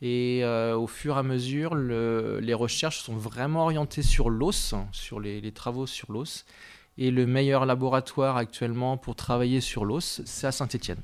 Et 0.01 0.41
euh, 0.43 0.75
au 0.77 0.87
fur 0.87 1.15
et 1.15 1.19
à 1.19 1.23
mesure, 1.23 1.73
le- 1.75 2.39
les 2.41 2.53
recherches 2.53 2.99
sont 2.99 3.15
vraiment 3.15 3.63
orientées 3.63 4.01
sur 4.03 4.29
l'os, 4.29 4.75
sur 4.91 5.21
les, 5.21 5.39
les 5.39 5.51
travaux 5.53 5.87
sur 5.87 6.11
l'os. 6.11 6.45
Et 6.97 7.09
le 7.11 7.25
meilleur 7.25 7.65
laboratoire 7.65 8.35
actuellement 8.35 8.97
pour 8.97 9.15
travailler 9.15 9.61
sur 9.61 9.85
l'os, 9.85 10.21
c'est 10.25 10.47
à 10.47 10.51
Saint-Étienne. 10.51 10.99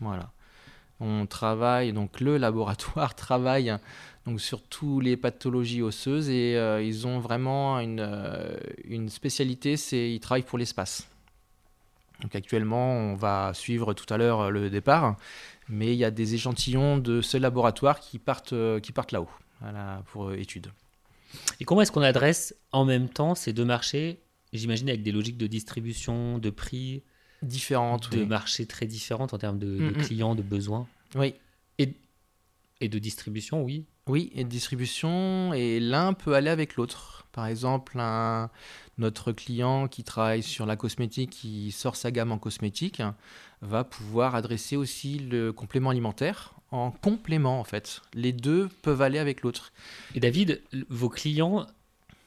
Voilà. 0.00 0.30
On 1.00 1.26
travaille, 1.26 1.94
donc 1.94 2.20
le 2.20 2.36
laboratoire 2.46 3.14
travaille 3.14 3.74
donc 4.26 4.40
sur 4.40 4.62
toutes 4.62 5.04
les 5.04 5.16
pathologies 5.16 5.82
osseuses 5.82 6.28
et 6.28 6.56
euh, 6.56 6.82
ils 6.82 7.06
ont 7.06 7.20
vraiment 7.20 7.78
une, 7.78 8.00
euh, 8.00 8.56
une 8.84 9.08
spécialité, 9.08 9.76
c'est 9.76 10.10
ils 10.12 10.20
travaillent 10.20 10.42
pour 10.42 10.58
l'espace. 10.58 11.08
Donc 12.22 12.34
actuellement, 12.34 12.92
on 12.92 13.14
va 13.14 13.52
suivre 13.54 13.94
tout 13.94 14.12
à 14.12 14.16
l'heure 14.16 14.40
euh, 14.40 14.50
le 14.50 14.68
départ, 14.70 15.16
mais 15.68 15.92
il 15.92 15.98
y 15.98 16.04
a 16.04 16.10
des 16.10 16.34
échantillons 16.34 16.98
de 16.98 17.20
ce 17.20 17.36
laboratoire 17.36 18.00
qui 18.00 18.18
partent, 18.18 18.54
qui 18.80 18.92
partent 18.92 19.12
là-haut 19.12 19.30
voilà, 19.60 20.02
pour 20.06 20.32
études. 20.32 20.72
Et 21.60 21.64
comment 21.64 21.82
est-ce 21.82 21.92
qu'on 21.92 22.02
adresse 22.02 22.54
en 22.72 22.84
même 22.84 23.08
temps 23.08 23.34
ces 23.34 23.52
deux 23.52 23.64
marchés 23.64 24.18
J'imagine 24.52 24.88
avec 24.88 25.02
des 25.02 25.12
logiques 25.12 25.36
de 25.38 25.46
distribution, 25.46 26.38
de 26.38 26.50
prix, 26.50 27.02
Différentes, 27.42 28.10
de 28.10 28.20
oui. 28.20 28.26
marchés 28.26 28.64
très 28.66 28.86
différentes 28.86 29.34
en 29.34 29.38
termes 29.38 29.58
de, 29.58 29.66
de 29.66 29.90
Mm, 29.90 29.98
mm. 29.98 30.02
clients, 30.02 30.34
de 30.34 30.42
besoins? 30.42 30.88
Oui. 31.14 31.34
et 31.78 32.88
de 32.88 32.98
distribution, 32.98 33.62
oui. 33.62 33.84
Oui, 34.08 34.30
et 34.34 34.44
distribution, 34.44 35.52
et 35.52 35.80
l'un 35.80 36.12
peut 36.12 36.34
aller 36.34 36.50
avec 36.50 36.76
l'autre. 36.76 37.26
Par 37.32 37.46
exemple, 37.46 37.98
un- 37.98 38.50
notre 38.98 39.32
client 39.32 39.88
qui 39.88 40.04
travaille 40.04 40.42
sur 40.44 40.64
la 40.64 40.76
cosmétique, 40.76 41.30
qui 41.30 41.72
sort 41.72 41.96
sa 41.96 42.10
gamme 42.12 42.30
en 42.32 42.38
cosmétique, 42.38 43.02
va 43.62 43.82
pouvoir 43.84 44.34
adresser 44.36 44.76
aussi 44.76 45.18
le 45.18 45.52
complément 45.52 45.90
alimentaire 45.90 46.54
en 46.70 46.90
complément, 46.92 47.58
en 47.60 47.64
fait. 47.64 48.00
Les 48.14 48.32
deux 48.32 48.68
peuvent 48.82 49.02
aller 49.02 49.18
avec 49.18 49.42
l'autre. 49.42 49.72
Et 50.14 50.20
David, 50.20 50.62
vos 50.88 51.08
clients, 51.08 51.66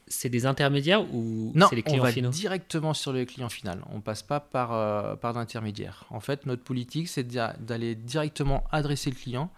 c'est 0.08 0.30
des 0.30 0.46
intermédiaires 0.46 1.04
ou 1.14 1.52
Non, 1.56 1.68
c'est 1.70 1.76
les 1.78 1.84
on 1.86 1.92
clients 1.92 2.04
va 2.04 2.12
finaux 2.12 2.30
directement 2.30 2.94
sur 2.94 3.14
le 3.14 3.26
client 3.26 3.50
final. 3.50 3.82
On 3.94 4.02
passe 4.02 4.22
pas 4.24 4.40
par, 4.42 4.74
euh, 4.74 5.16
par 5.16 5.34
d'intermédiaire. 5.34 6.06
En 6.10 6.20
fait, 6.20 6.46
notre 6.46 6.64
politique, 6.64 7.08
c'est 7.08 7.24
d'a- 7.24 7.56
d'aller 7.60 7.96
directement 7.96 8.64
adresser 8.72 9.10
le 9.12 9.16
client. 9.16 9.50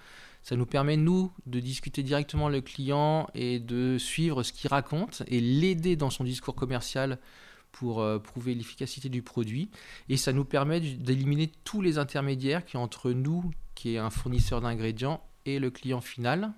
Ça 0.44 0.56
nous 0.56 0.66
permet, 0.66 0.98
nous, 0.98 1.32
de 1.46 1.60
discuter 1.60 2.02
directement 2.04 2.50
le 2.50 2.62
client 2.62 3.28
et 3.36 3.60
de 3.60 3.98
suivre 3.98 4.44
ce 4.44 4.52
qu'il 4.52 4.70
raconte 4.70 5.24
et 5.28 5.40
l'aider 5.40 5.96
dans 5.96 6.10
son 6.10 6.24
discours 6.24 6.56
commercial 6.56 7.20
pour 7.72 8.02
euh, 8.02 8.20
prouver 8.20 8.56
l'efficacité 8.56 9.10
du 9.10 9.22
produit. 9.22 9.70
Et 10.10 10.18
ça 10.18 10.34
nous 10.34 10.46
permet 10.46 10.80
d'éliminer 10.80 11.52
tous 11.64 11.82
les 11.82 11.98
intermédiaires 11.98 12.66
qui 12.66 12.78
entre 12.78 13.12
nous, 13.12 13.52
qui 13.76 13.96
est 13.96 13.98
un 13.98 14.10
fournisseur 14.10 14.62
d'ingrédients, 14.62 15.24
et 15.46 15.60
le 15.60 15.72
client 15.72 16.02
final, 16.02 16.54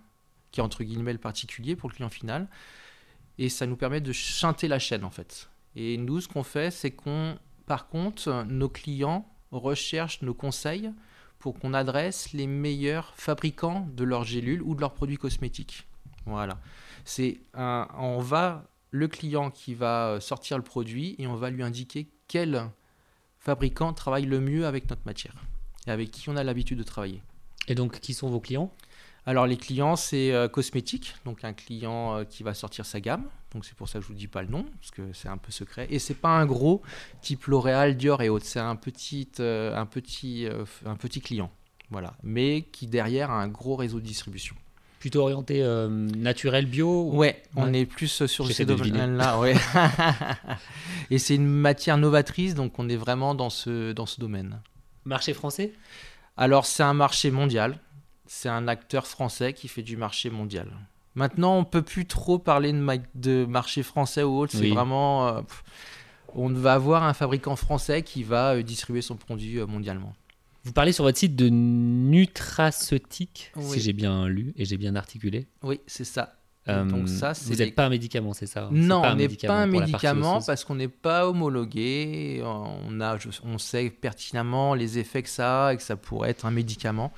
qui 0.51 0.59
est 0.59 0.63
entre 0.63 0.83
guillemets 0.83 1.13
le 1.13 1.19
particulier 1.19 1.75
pour 1.75 1.89
le 1.89 1.95
client 1.95 2.09
final. 2.09 2.47
Et 3.37 3.49
ça 3.49 3.65
nous 3.65 3.75
permet 3.75 4.01
de 4.01 4.11
chanter 4.11 4.67
la 4.67 4.79
chaîne 4.79 5.03
en 5.03 5.09
fait. 5.09 5.49
Et 5.75 5.97
nous, 5.97 6.21
ce 6.21 6.27
qu'on 6.27 6.43
fait, 6.43 6.71
c'est 6.71 6.91
qu'on, 6.91 7.37
par 7.65 7.87
contre, 7.87 8.45
nos 8.47 8.69
clients 8.69 9.27
recherchent 9.51 10.21
nos 10.21 10.33
conseils 10.33 10.91
pour 11.43 11.60
qu'on 11.60 11.73
adresse 11.73 12.32
les 12.32 12.47
meilleurs 12.47 13.12
fabricants 13.17 13.86
de 13.97 14.06
leurs 14.06 14.23
gélules 14.23 14.62
ou 14.62 14.75
de 14.75 14.79
leurs 14.79 14.93
produits 14.93 15.17
cosmétiques. 15.17 15.86
Voilà. 16.25 16.58
C'est 17.03 17.41
on 17.53 18.19
va 18.19 18.63
le 18.91 19.10
client 19.10 19.51
qui 19.51 19.73
va 19.73 20.08
euh, 20.08 20.19
sortir 20.21 20.56
le 20.56 20.63
produit 20.63 21.15
et 21.17 21.27
on 21.27 21.36
va 21.36 21.49
lui 21.49 21.62
indiquer 21.62 22.08
quel 22.29 22.69
fabricant 23.39 23.91
travaille 23.91 24.25
le 24.25 24.39
mieux 24.39 24.65
avec 24.65 24.89
notre 24.89 25.01
matière 25.06 25.36
et 25.86 25.91
avec 25.91 26.12
qui 26.12 26.29
on 26.29 26.38
a 26.38 26.45
l'habitude 26.45 26.77
de 26.77 26.84
travailler. 26.84 27.21
Et 27.67 27.75
donc, 27.75 27.99
qui 27.99 28.13
sont 28.13 28.29
vos 28.29 28.39
clients? 28.39 28.71
Alors 29.25 29.47
les 29.47 29.55
clients, 29.57 29.95
c'est 29.95 30.33
euh, 30.33 30.47
cosmétique, 30.49 31.15
donc 31.25 31.43
un 31.45 31.53
client 31.53 32.17
euh, 32.17 32.23
qui 32.25 32.43
va 32.43 32.53
sortir 32.53 32.86
sa 32.86 32.99
gamme. 32.99 33.23
Donc 33.53 33.63
c'est 33.65 33.75
pour 33.75 33.88
ça 33.88 33.99
que 33.99 34.03
je 34.03 34.07
vous 34.09 34.13
dis 34.15 34.27
pas 34.27 34.41
le 34.41 34.49
nom, 34.49 34.65
parce 34.79 34.91
que 34.91 35.13
c'est 35.13 35.29
un 35.29 35.38
peu 35.38 35.51
secret. 35.51 35.88
Et 35.89 35.99
c'est 35.99 36.15
pas 36.15 36.29
un 36.29 36.45
gros 36.45 36.81
type 37.21 37.45
L'Oréal, 37.45 37.95
Dior 37.95 38.21
et 38.21 38.29
autres. 38.29 38.45
C'est 38.45 38.59
un 38.59 38.75
petit, 38.75 39.29
euh, 39.39 39.75
un 39.77 39.86
petit, 39.86 40.45
euh, 40.47 40.65
un 40.86 40.95
petit 40.95 41.21
client, 41.21 41.51
voilà. 41.89 42.15
Mais 42.23 42.63
qui 42.71 42.88
derrière 42.88 43.31
a 43.31 43.41
un 43.41 43.47
gros 43.47 43.75
réseau 43.77 43.99
de 43.99 44.05
distribution. 44.05 44.55
Plutôt 44.99 45.21
orientés 45.21 45.62
euh, 45.62 45.88
naturel, 45.89 46.65
bio 46.65 47.09
ou- 47.12 47.17
Ouais, 47.17 47.43
on 47.55 47.71
Ouais. 47.71 47.81
est 47.81 47.86
plus 47.86 48.25
sur 48.25 48.47
ces 48.51 48.65
domaines-là. 48.65 49.38
Ouais. 49.39 49.53
et 51.12 51.17
c'est 51.19 51.36
une 51.36 51.47
matière 51.47 51.97
novatrice, 51.97 52.55
donc 52.55 52.77
on 52.79 52.89
est 52.89 52.95
vraiment 52.95 53.36
dans 53.36 53.49
ce, 53.49 53.91
dans 53.91 54.05
ce 54.05 54.19
domaine. 54.19 54.62
Marché 55.05 55.33
français? 55.33 55.73
Alors, 56.38 56.65
c'est 56.65 56.83
un 56.83 56.93
marché 56.93 57.31
mondial. 57.31 57.79
C'est 58.35 58.49
un 58.49 58.67
acteur 58.67 59.05
français 59.05 59.53
qui 59.53 59.67
fait 59.67 59.83
du 59.83 59.95
marché 59.95 60.29
mondial. 60.31 60.67
Maintenant, 61.15 61.55
on 61.57 61.63
peut 61.65 61.83
plus 61.83 62.07
trop 62.07 62.39
parler 62.39 62.71
de, 62.73 62.77
ma- 62.79 62.97
de 63.15 63.45
marché 63.45 63.83
français 63.83 64.23
ou 64.23 64.39
autre. 64.39 64.53
C'est 64.53 64.61
Oui. 64.61 64.71
vraiment. 64.73 65.27
euh, 65.27 65.41
pff, 65.43 65.63
on 66.33 66.49
va 66.49 66.73
avoir 66.73 67.03
un 67.03 67.13
fabricant 67.13 67.55
français 67.55 68.01
qui 68.01 68.23
va 68.23 68.55
euh, 68.55 68.63
distribuer 68.63 69.01
son 69.03 69.15
produit 69.17 69.59
euh, 69.59 69.67
mondialement. 69.67 70.15
Vous 70.63 70.71
parlez 70.73 70.93
sur 70.93 71.03
votre 71.03 71.17
site 71.19 71.35
de 71.35 71.49
nutraceutique, 71.49 73.51
Oui. 73.55 73.73
si 73.73 73.79
j'ai 73.81 73.93
bien 73.93 74.27
lu 74.27 74.53
et 74.57 74.65
j'ai 74.65 74.77
bien 74.77 74.95
articulé. 74.95 75.45
Oui, 75.61 75.79
c'est 75.87 76.05
ça. 76.05 76.35
Donc 76.65 77.09
ça, 77.09 77.33
vous 77.33 77.55
des- 77.55 77.65
n'êtes 77.65 77.75
pas 77.75 77.85
un 77.85 77.89
médicament, 77.89 78.31
c'est 78.33 78.47
ça 78.47 78.69
C'est 78.71 78.77
Non, 78.79 79.01
on 79.03 79.15
n'est 79.15 79.27
pas 79.27 79.61
un 79.61 79.67
médicament 79.67 80.41
parce 80.41 80.63
qu'on 80.63 80.75
n'est 80.75 80.87
pas 80.87 81.27
homologué. 81.27 82.41
On, 82.43 83.01
a, 83.01 83.17
on 83.43 83.57
sait 83.57 83.89
pertinemment 83.89 84.73
les 84.73 84.97
effets 84.97 85.23
que 85.23 85.29
ça 85.29 85.67
a 85.67 85.73
et 85.73 85.77
que 85.77 85.83
ça 85.83 85.97
pourrait 85.97 86.29
être 86.29 86.45
un 86.45 86.51
médicament. 86.51 87.11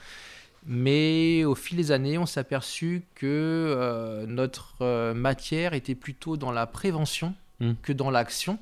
Mais 0.65 1.43
au 1.45 1.56
fil 1.56 1.78
des 1.78 1.91
années, 1.91 2.17
on 2.17 2.25
s'est 2.25 2.39
aperçu 2.39 3.04
que 3.15 3.25
euh, 3.25 4.25
notre 4.25 4.75
euh, 4.82 5.13
matière 5.13 5.73
était 5.73 5.95
plutôt 5.95 6.38
dans 6.38 6.51
la 6.51 6.65
prévention 6.65 7.36
Mm. 7.60 7.73
que 7.82 7.93
dans 7.93 8.12
l'action. 8.12 8.60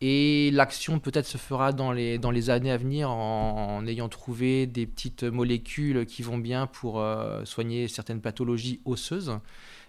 Et 0.00 0.50
l'action 0.52 1.00
peut-être 1.00 1.26
se 1.26 1.38
fera 1.38 1.72
dans 1.72 1.90
les, 1.90 2.18
dans 2.18 2.30
les 2.30 2.50
années 2.50 2.70
à 2.70 2.76
venir 2.76 3.10
en, 3.10 3.78
en 3.78 3.86
ayant 3.86 4.08
trouvé 4.08 4.66
des 4.66 4.86
petites 4.86 5.24
molécules 5.24 6.06
qui 6.06 6.22
vont 6.22 6.38
bien 6.38 6.66
pour 6.68 7.00
euh, 7.00 7.44
soigner 7.44 7.88
certaines 7.88 8.20
pathologies 8.20 8.80
osseuses. 8.84 9.38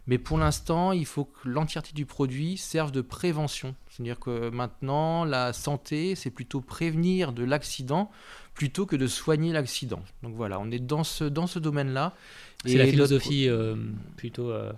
Mais 0.09 0.17
pour 0.17 0.39
l'instant, 0.39 0.91
il 0.91 1.05
faut 1.05 1.25
que 1.25 1.47
l'entièreté 1.47 1.91
du 1.93 2.07
produit 2.07 2.57
serve 2.57 2.91
de 2.91 3.01
prévention. 3.01 3.75
C'est-à-dire 3.91 4.19
que 4.19 4.49
maintenant, 4.49 5.23
la 5.23 5.53
santé, 5.53 6.15
c'est 6.15 6.31
plutôt 6.31 6.61
prévenir 6.61 7.31
de 7.31 7.43
l'accident 7.43 8.09
plutôt 8.55 8.87
que 8.87 8.95
de 8.95 9.05
soigner 9.05 9.53
l'accident. 9.53 10.01
Donc 10.23 10.33
voilà, 10.33 10.59
on 10.59 10.71
est 10.71 10.79
dans 10.79 11.03
ce, 11.03 11.25
dans 11.25 11.45
ce 11.45 11.59
domaine-là. 11.59 12.15
C'est 12.65 12.73
la 12.73 12.85
notre- 12.85 12.91
philosophie 12.91 13.47
euh, 13.47 13.75
plutôt 14.17 14.49
euh, 14.49 14.73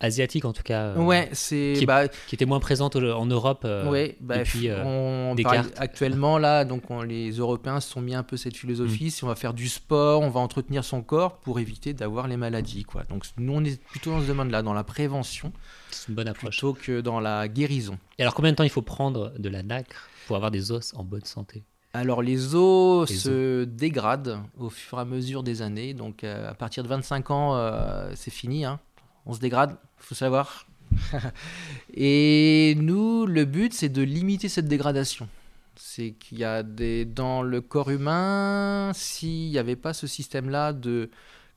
asiatique 0.00 0.44
en 0.44 0.52
tout 0.52 0.62
cas, 0.62 0.88
euh, 0.88 0.96
Ouais, 0.96 1.28
c'est 1.32 1.74
qui 1.76 1.84
est- 1.84 1.86
bah, 1.86 2.08
qui 2.08 2.34
était 2.34 2.44
moins 2.44 2.60
présente 2.60 2.96
en 2.96 3.26
Europe. 3.26 3.62
euh, 3.64 3.88
ouais, 3.90 4.16
bah, 4.20 4.38
depuis, 4.38 4.68
euh, 4.68 4.84
on 4.84 5.34
Descartes. 5.34 5.56
parle 5.70 5.72
actuellement 5.78 6.38
là, 6.38 6.64
donc 6.64 6.90
on- 6.90 7.02
les 7.02 7.30
Européens 7.30 7.80
se 7.80 7.90
sont 7.90 8.00
mis 8.02 8.14
un 8.14 8.22
peu 8.22 8.36
cette 8.36 8.54
Mm. 8.54 8.58
philosophie. 8.58 9.10
Si 9.10 9.24
on 9.24 9.28
va 9.28 9.34
faire 9.36 9.54
du 9.54 9.68
sport, 9.68 10.20
on 10.20 10.28
va 10.28 10.40
entretenir 10.40 10.84
son 10.84 11.02
corps 11.02 11.36
pour 11.38 11.60
éviter 11.60 11.92
d'avoir 11.94 12.28
les 12.28 12.36
maladies, 12.36 12.84
quoi. 12.84 13.04
Donc 13.04 13.24
nous, 13.38 13.52
on 13.54 13.64
est 13.64 13.82
plutôt 13.84 14.10
dans 14.10 14.20
ce 14.20 14.26
domaine-là, 14.26 14.62
dans 14.62 14.74
la 14.74 14.84
prévention, 14.84 15.52
C'est 15.90 16.08
une 16.08 16.14
bonne 16.14 16.28
approche. 16.28 16.56
plutôt 16.58 16.74
que 16.74 17.00
dans 17.00 17.20
la 17.20 17.48
guérison. 17.48 17.98
Et 18.18 18.22
alors 18.22 18.34
combien 18.34 18.50
de 18.52 18.56
temps 18.56 18.64
il 18.64 18.70
faut 18.70 18.82
prendre 18.82 19.32
de 19.38 19.48
la 19.48 19.62
nacre 19.62 20.08
pour 20.26 20.36
avoir 20.36 20.50
des 20.50 20.72
os 20.72 20.92
en 20.94 21.04
bonne 21.04 21.24
santé? 21.24 21.64
Alors 21.94 22.20
les 22.20 22.54
os 22.54 23.08
Les 23.08 23.16
se 23.16 23.64
dégradent 23.64 24.40
au 24.58 24.68
fur 24.68 24.98
et 24.98 25.00
à 25.00 25.04
mesure 25.06 25.42
des 25.42 25.62
années. 25.62 25.94
Donc 25.94 26.24
euh, 26.24 26.50
à 26.50 26.52
partir 26.54 26.82
de 26.82 26.88
25 26.88 27.30
ans, 27.30 27.56
euh, 27.56 28.10
c'est 28.14 28.30
fini. 28.30 28.66
hein. 28.66 28.78
On 29.26 29.34
se 29.34 29.40
dégrade, 29.40 29.76
faut 29.98 30.14
savoir. 30.14 30.66
et 31.94 32.74
nous, 32.78 33.26
le 33.26 33.44
but, 33.44 33.74
c'est 33.74 33.88
de 33.88 34.02
limiter 34.02 34.48
cette 34.48 34.68
dégradation. 34.68 35.28
C'est 35.74 36.12
qu'il 36.12 36.38
y 36.38 36.44
a 36.44 36.62
des 36.62 37.04
dans 37.04 37.42
le 37.42 37.60
corps 37.60 37.90
humain, 37.90 38.92
s'il 38.94 39.50
n'y 39.50 39.58
avait 39.58 39.76
pas 39.76 39.92
ce 39.92 40.06
système-là 40.06 40.72
de 40.72 41.10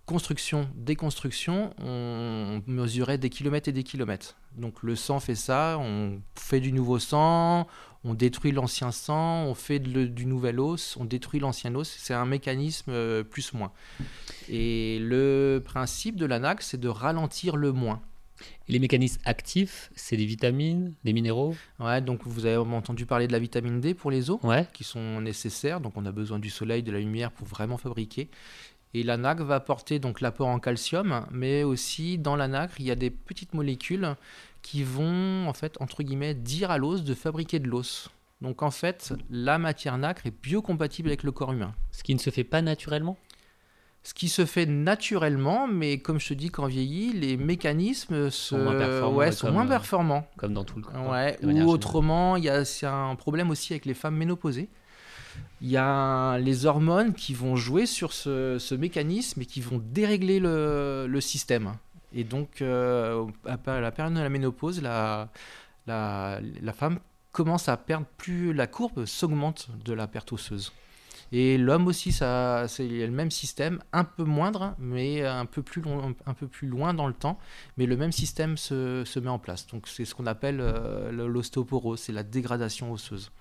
construction, 0.10 0.68
déconstruction, 0.74 1.72
on 1.78 2.64
mesurait 2.66 3.20
des 3.20 3.30
kilomètres 3.30 3.70
et 3.70 3.72
des 3.72 3.84
kilomètres. 3.84 4.38
Donc 4.58 4.82
le 4.82 4.96
sang 4.96 5.20
fait 5.20 5.36
ça, 5.36 5.78
on 5.80 6.20
fait 6.34 6.60
du 6.60 6.72
nouveau 6.72 6.98
sang, 6.98 7.68
on 8.04 8.16
détruit 8.16 8.52
l'ancien 8.52 8.92
sang, 8.92 9.44
on 9.44 9.54
fait 9.54 9.78
de 9.78 10.06
du 10.06 10.26
nouvel 10.26 10.60
os, 10.60 10.98
on 11.00 11.06
détruit 11.06 11.40
l'ancien 11.40 11.76
os. 11.76 11.88
C'est 11.88 12.16
un 12.16 12.26
mécanisme 12.26 12.90
euh, 12.92 13.24
plus-moins. 13.24 13.72
Et 14.50 14.98
le 15.00 15.62
principe 15.64 16.16
de 16.16 16.26
l'ANAC, 16.26 16.64
c'est 16.64 16.80
de 16.80 16.88
ralentir 16.90 17.56
le 17.56 17.72
moins. 17.72 18.02
Et 18.68 18.72
les 18.72 18.80
mécanismes 18.80 19.22
actifs, 19.26 19.92
c'est 19.96 20.18
des 20.18 20.26
vitamines, 20.26 20.96
des 21.04 21.14
minéraux? 21.14 21.56
Ouais, 21.80 22.02
donc 22.02 22.22
vous 22.26 22.48
avez 22.48 22.58
entendu 22.58 23.06
parler 23.06 23.28
de 23.28 23.34
la 23.34 23.40
vitamine 23.40 23.80
D 23.80 23.94
pour 23.94 24.10
les 24.10 24.32
os, 24.32 24.40
Ouais. 24.42 24.66
qui 24.74 24.84
sont 24.84 25.22
nécessaires. 25.22 25.82
Donc 25.82 25.98
on 25.98 26.06
a 26.08 26.12
besoin 26.12 26.40
du 26.40 26.50
soleil, 26.50 26.82
de 26.82 26.92
la 26.92 27.00
lumière 27.00 27.32
pour 27.32 27.46
vraiment 27.46 27.78
fabriquer. 27.78 28.32
Et 28.94 29.04
l'ANAC 29.04 29.42
va 29.42 29.56
apporter 29.56 30.00
donc 30.00 30.20
l'apport 30.20 30.48
en 30.48 30.60
calcium, 30.60 31.26
mais 31.32 31.64
aussi 31.64 32.18
dans 32.18 32.36
l'ANAC, 32.36 32.72
il 32.80 32.86
y 32.86 32.92
a 32.92 32.96
des 32.96 33.12
petites 33.12 33.54
molécules 33.54 34.16
qui 34.62 34.84
vont, 34.84 35.48
en 35.48 35.54
fait, 35.54 35.78
entre 35.80 36.02
guillemets, 36.04 36.34
dire 36.34 36.72
à 36.72 36.78
l'os 36.78 37.04
de 37.04 37.14
fabriquer 37.14 37.60
de 37.60 37.68
l'os. 37.68 38.10
Donc 38.42 38.64
en 38.64 38.72
fait, 38.72 39.14
la 39.30 39.58
matière 39.60 39.98
nacre 39.98 40.26
est 40.26 40.34
biocompatible 40.42 41.10
avec 41.10 41.24
le 41.24 41.32
corps 41.32 41.52
humain. 41.52 41.74
Ce 41.92 42.04
qui 42.04 42.16
ne 42.16 42.20
se 42.20 42.30
fait 42.30 42.44
pas 42.44 42.62
naturellement? 42.62 43.18
Ce 44.02 44.14
qui 44.14 44.30
se 44.30 44.46
fait 44.46 44.66
naturellement, 44.66 45.68
mais 45.68 45.98
comme 46.00 46.20
je 46.22 46.30
te 46.30 46.34
dis, 46.34 46.50
quand 46.50 46.64
on 46.64 46.68
vieillit, 46.68 47.12
les 47.12 47.36
mécanismes 47.36 48.30
se- 48.30 48.56
moins 48.56 48.78
performants 48.78 49.18
ouais, 49.18 49.32
sont 49.34 49.52
moins 49.52 49.66
euh, 49.66 49.70
performants. 49.70 50.26
comme 50.38 50.54
dans 50.54 50.64
tout 50.64 50.78
le 50.78 50.84
corps. 50.84 51.10
Ouais, 51.12 51.38
ou 51.44 51.70
autrement, 51.70 52.38
il 52.38 52.46
y 52.46 52.50
a 52.50 52.64
c'est 52.64 52.86
un 52.88 53.14
problème 53.16 53.50
aussi 53.50 53.74
avec 53.74 53.86
les 53.86 53.94
femmes 53.94 54.16
ménopausées. 54.16 54.70
Il 55.62 55.70
y 55.70 55.78
a 55.78 56.38
les 56.38 56.66
hormones 56.66 57.14
qui 57.14 57.34
vont 57.34 57.56
jouer 57.56 57.86
sur 57.86 58.14
ce, 58.14 58.76
mécanisme 58.76 59.42
et 59.42 59.46
qui 59.46 59.62
vont 59.62 59.82
dérégler 59.92 60.40
le, 60.40 61.20
système. 61.22 61.74
Et 62.14 62.24
donc, 62.24 62.62
euh, 62.62 63.26
à 63.46 63.80
la 63.80 63.92
période 63.92 64.14
de 64.14 64.20
la 64.20 64.30
ménopause, 64.30 64.82
la, 64.82 65.30
femme 66.74 67.00
commence 67.32 67.70
à 67.70 67.78
perdre 67.78 68.08
plus, 68.18 68.54
la 68.54 68.68
courbe 68.68 69.06
s'augmente 69.06 69.70
de 69.86 69.94
la 69.94 70.08
perte 70.08 70.32
osseuse. 70.32 70.72
Et 71.32 71.60
l'homme 71.60 71.86
aussi, 71.86 72.12
ça, 72.12 72.68
c'est 72.68 72.88
le 72.88 73.12
même 73.12 73.30
système, 73.30 73.80
un 73.94 74.04
peu 74.04 74.24
moindre, 74.24 74.74
mais 74.80 75.24
un 75.24 75.46
peu 75.46 75.62
plus, 75.62 75.82
long- 75.82 76.16
un 76.26 76.34
peu 76.34 76.48
plus 76.48 76.68
loin 76.68 76.96
dans 76.96 77.06
le 77.06 77.14
temps 77.14 77.38
mais 77.78 77.86
le 77.86 77.96
même 77.96 78.12
système 78.12 78.58
se, 78.58 79.20
met 79.20 79.30
en 79.30 79.40
place. 79.40 79.68
Donc 79.68 79.88
c'est 79.88 80.06
ce 80.06 80.16
qu'on 80.16 80.26
appelle 80.26 80.60
euh, 80.60 81.12
l'ostéoporose, 81.12 82.00
c'est 82.00 82.12
la 82.12 82.24
dégradation 82.24 82.92
osseuse. 82.92 83.32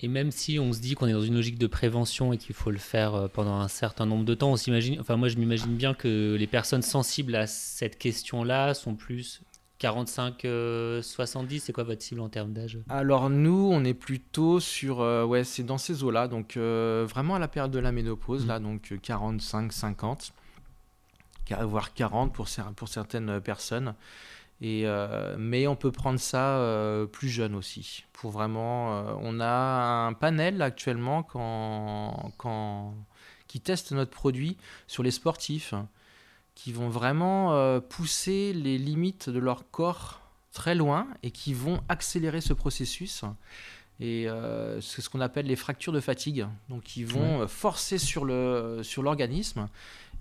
Et 0.00 0.08
même 0.08 0.30
si 0.30 0.58
on 0.58 0.72
se 0.72 0.80
dit 0.80 0.94
qu'on 0.94 1.08
est 1.08 1.12
dans 1.12 1.22
une 1.22 1.34
logique 1.34 1.58
de 1.58 1.66
prévention 1.66 2.32
et 2.32 2.38
qu'il 2.38 2.54
faut 2.54 2.70
le 2.70 2.78
faire 2.78 3.14
euh, 3.14 3.28
pendant 3.28 3.56
un 3.56 3.68
certain 3.68 4.06
nombre 4.06 4.24
de 4.24 4.34
temps, 4.34 4.52
on 4.52 4.56
s'imagine, 4.56 5.00
enfin 5.00 5.16
moi 5.16 5.28
je 5.28 5.36
m'imagine 5.36 5.74
bien 5.74 5.94
que 5.94 6.36
les 6.38 6.46
personnes 6.46 6.82
sensibles 6.82 7.34
à 7.34 7.46
cette 7.46 7.98
question-là 7.98 8.74
sont 8.74 8.94
plus 8.94 9.42
45, 9.78 10.44
euh, 10.44 11.02
70. 11.02 11.60
C'est 11.60 11.72
quoi 11.72 11.84
votre 11.84 12.02
cible 12.02 12.20
en 12.20 12.28
termes 12.28 12.52
d'âge? 12.52 12.78
Alors 12.88 13.30
nous, 13.30 13.70
on 13.72 13.84
est 13.84 13.94
plutôt 13.94 14.60
sur, 14.60 15.00
euh, 15.00 15.24
ouais, 15.24 15.44
c'est 15.44 15.62
dans 15.62 15.78
ces 15.78 16.02
eaux-là, 16.02 16.28
donc 16.28 16.56
euh, 16.56 17.06
vraiment 17.08 17.36
à 17.36 17.38
la 17.38 17.48
période 17.48 17.70
de 17.70 17.78
la 17.78 17.92
ménopause, 17.92 18.46
là, 18.46 18.58
donc 18.58 18.92
45-50, 18.92 20.32
voire 21.62 21.94
40 21.94 22.32
pour, 22.32 22.48
pour 22.76 22.88
certaines 22.88 23.40
personnes. 23.40 23.94
Et, 24.60 24.82
euh, 24.86 25.36
mais 25.38 25.66
on 25.68 25.76
peut 25.76 25.92
prendre 25.92 26.18
ça 26.18 26.58
euh, 26.58 27.06
plus 27.06 27.28
jeune 27.28 27.54
aussi. 27.54 28.04
Pour 28.12 28.30
vraiment, 28.30 28.92
euh, 28.92 29.14
on 29.20 29.40
a 29.40 30.06
un 30.06 30.12
panel 30.14 30.62
actuellement 30.62 31.22
quand, 31.22 32.32
quand, 32.38 32.94
qui 33.46 33.60
teste 33.60 33.92
notre 33.92 34.10
produit 34.10 34.56
sur 34.88 35.02
les 35.02 35.12
sportifs 35.12 35.74
qui 36.56 36.72
vont 36.72 36.88
vraiment 36.88 37.80
pousser 37.82 38.52
les 38.52 38.78
limites 38.78 39.30
de 39.30 39.38
leur 39.38 39.70
corps 39.70 40.20
très 40.50 40.74
loin 40.74 41.06
et 41.22 41.30
qui 41.30 41.54
vont 41.54 41.80
accélérer 41.88 42.40
ce 42.40 42.52
processus. 42.52 43.22
Et 44.00 44.26
c'est 44.80 45.00
ce 45.00 45.08
qu'on 45.08 45.20
appelle 45.20 45.46
les 45.46 45.54
fractures 45.54 45.92
de 45.92 46.00
fatigue. 46.00 46.48
Donc 46.68 46.96
ils 46.96 47.06
vont 47.06 47.46
forcer 47.46 47.96
sur 47.96 48.24
l'organisme 48.24 49.68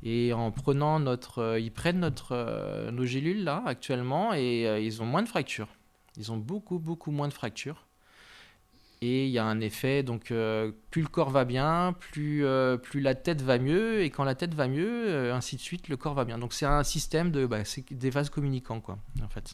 et 0.03 0.33
en 0.33 0.51
prenant 0.51 0.99
notre, 0.99 1.39
euh, 1.39 1.59
ils 1.59 1.71
prennent 1.71 1.99
notre 1.99 2.33
euh, 2.33 2.91
nos 2.91 3.05
gélules 3.05 3.43
là 3.43 3.63
actuellement 3.65 4.33
et 4.33 4.67
euh, 4.67 4.79
ils 4.79 5.01
ont 5.01 5.05
moins 5.05 5.23
de 5.23 5.27
fractures. 5.27 5.69
Ils 6.17 6.31
ont 6.31 6.37
beaucoup 6.37 6.79
beaucoup 6.79 7.11
moins 7.11 7.27
de 7.27 7.33
fractures. 7.33 7.87
Et 9.01 9.27
il 9.27 9.31
y 9.31 9.37
a 9.37 9.45
un 9.45 9.59
effet, 9.59 10.01
donc 10.01 10.31
euh, 10.31 10.71
plus 10.89 11.03
le 11.03 11.07
corps 11.07 11.29
va 11.29 11.45
bien, 11.45 11.93
plus, 11.99 12.43
euh, 12.43 12.77
plus 12.77 12.99
la 12.99 13.13
tête 13.13 13.43
va 13.43 13.59
mieux, 13.59 14.01
et 14.01 14.09
quand 14.09 14.23
la 14.23 14.33
tête 14.33 14.55
va 14.55 14.67
mieux, 14.67 15.07
euh, 15.07 15.35
ainsi 15.35 15.55
de 15.55 15.61
suite, 15.61 15.87
le 15.87 15.97
corps 15.97 16.15
va 16.15 16.25
bien. 16.25 16.39
Donc 16.39 16.51
c'est 16.51 16.65
un 16.65 16.83
système 16.83 17.29
de, 17.29 17.45
bah, 17.45 17.63
c'est 17.63 17.93
des 17.93 18.09
vases 18.09 18.31
communicants, 18.31 18.81
quoi, 18.81 18.97
en 19.23 19.27
fait. 19.27 19.53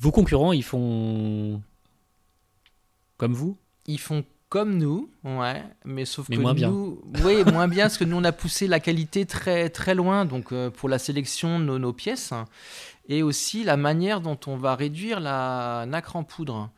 Vos 0.00 0.10
concurrents, 0.10 0.52
ils 0.52 0.64
font 0.64 1.62
comme 3.16 3.32
vous? 3.32 3.56
Ils 3.86 4.00
font 4.00 4.24
comme 4.54 4.78
nous, 4.78 5.10
ouais, 5.24 5.64
mais 5.84 6.04
sauf 6.04 6.28
Mais 6.28 6.36
que 6.36 6.40
moins 6.40 6.54
bien. 6.54 6.70
nous, 6.70 7.02
oui, 7.24 7.42
moins 7.52 7.66
bien, 7.66 7.86
parce 7.86 7.98
que 7.98 8.04
nous 8.04 8.18
on 8.18 8.22
a 8.22 8.30
poussé 8.30 8.68
la 8.68 8.78
qualité 8.78 9.26
très 9.26 9.68
très 9.68 9.96
loin, 9.96 10.26
donc 10.26 10.52
euh, 10.52 10.70
pour 10.70 10.88
la 10.88 11.00
sélection 11.00 11.58
de 11.58 11.64
nos, 11.64 11.80
nos 11.80 11.92
pièces, 11.92 12.32
et 13.08 13.24
aussi 13.24 13.64
la 13.64 13.76
manière 13.76 14.20
dont 14.20 14.38
on 14.46 14.56
va 14.56 14.76
réduire 14.76 15.18
la 15.18 15.86
nacre 15.88 16.14
en 16.14 16.22
poudre. 16.22 16.70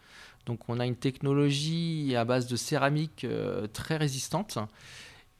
Donc 0.47 0.61
on 0.71 0.81
a 0.81 0.87
une 0.87 0.97
technologie 0.97 2.17
à 2.17 2.25
base 2.25 2.47
de 2.47 2.57
céramique 2.57 3.25
euh, 3.25 3.67
très 3.67 3.99
résistante, 3.99 4.57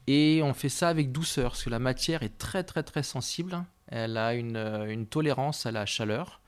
et 0.07 0.43
on 0.45 0.53
fait 0.53 0.69
ça 0.69 0.91
avec 0.91 1.13
douceur, 1.13 1.53
parce 1.53 1.65
que 1.65 1.71
la 1.71 1.79
matière 1.79 2.23
est 2.23 2.37
très 2.37 2.65
très 2.65 2.83
très 2.83 3.03
sensible. 3.03 3.65
Elle 3.87 4.19
a 4.19 4.35
une, 4.35 4.59
euh, 4.59 4.93
une 4.93 5.07
tolérance 5.07 5.65
à 5.65 5.73
la 5.73 5.87
chaleur. 5.87 6.43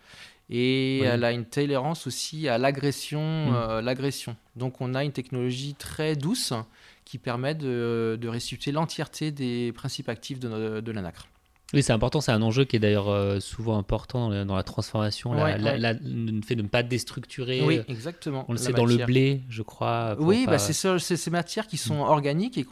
Et 0.51 1.01
Oui. 1.03 1.07
elle 1.07 1.25
a 1.25 1.33
une 1.33 1.45
tolérance 1.45 2.07
aussi 2.07 2.49
à 2.49 2.57
l'agression. 2.59 3.21
Mm. 3.51 3.55
euh, 3.55 3.83
l'agression. 3.83 4.35
Donc 4.57 4.81
on 4.81 4.95
a 4.95 5.05
une 5.05 5.13
technologie 5.13 5.75
très 5.75 6.17
douce 6.17 6.53
qui 7.05 7.19
permet 7.19 7.55
de, 7.55 8.19
de 8.21 8.29
restituer 8.29 8.73
l'entièreté 8.73 9.31
des 9.31 9.73
principes 9.73 10.09
actifs 10.09 10.39
de, 10.41 10.81
de 10.81 10.93
la 10.93 11.03
nacre. 11.03 11.27
Oui, 11.75 11.83
c'est 11.83 11.93
important. 11.93 12.23
C'est 12.23 12.33
un 12.33 12.41
enjeu 12.41 12.65
qui 12.65 12.77
est 12.77 12.79
d'ailleurs 12.79 13.11
euh, 13.11 13.41
souvent 13.41 13.77
important 13.77 14.31
dans 14.47 14.57
la, 14.57 14.63
transformation. 14.63 15.33
Ouais, 15.33 15.59
la- 15.59 15.73
ouais. 15.73 15.79
la- 15.79 15.93
le 15.93 16.41
fait 16.41 16.55
de 16.57 16.63
ne 16.63 16.69
pas 16.69 16.83
déstructurer. 16.83 17.61
Oui, 17.63 17.79
euh, 17.81 17.83
exactement. 17.89 18.47
on 18.49 18.53
le 18.53 18.59
sait 18.59 18.73
dans 18.73 18.87
le 18.87 18.97
blé, 19.05 19.43
je 19.51 19.61
crois. 19.61 20.17
Oui, 20.19 20.47
pas- 20.47 20.53
bah, 20.53 20.59
c'est 20.59 20.73
ces 20.99 21.31
matières 21.31 21.67
qui 21.67 21.77
sont 21.77 21.97
Mm. 21.97 22.09
organiques 22.09 22.57
et 22.57 22.65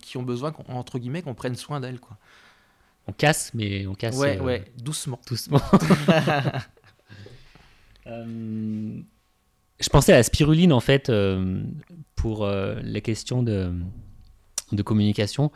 qui 0.00 0.16
ont 0.16 0.22
besoin, 0.24 0.50
qu'on- 0.50 0.64
entre 0.72 0.98
guillemets, 0.98 1.22
qu'on 1.22 1.34
prenne 1.34 1.54
soin 1.54 1.78
d'elles. 1.78 2.00
Quoi. 2.00 2.16
On 3.06 3.12
casse, 3.12 3.52
mais 3.54 3.86
on 3.86 3.94
casse 3.94 4.16
Ouais, 4.16 4.36
euh, 4.38 4.42
ouais, 4.42 4.64
doucement. 4.82 5.20
doucement. 5.28 5.60
Euh, 8.06 9.00
je 9.80 9.88
pensais 9.88 10.12
à 10.12 10.16
la 10.16 10.22
spiruline 10.22 10.72
en 10.72 10.80
fait 10.80 11.08
euh, 11.10 11.62
pour 12.16 12.44
euh, 12.44 12.76
la 12.82 13.00
question 13.00 13.42
de 13.42 13.72
de 14.72 14.82
communication. 14.82 15.52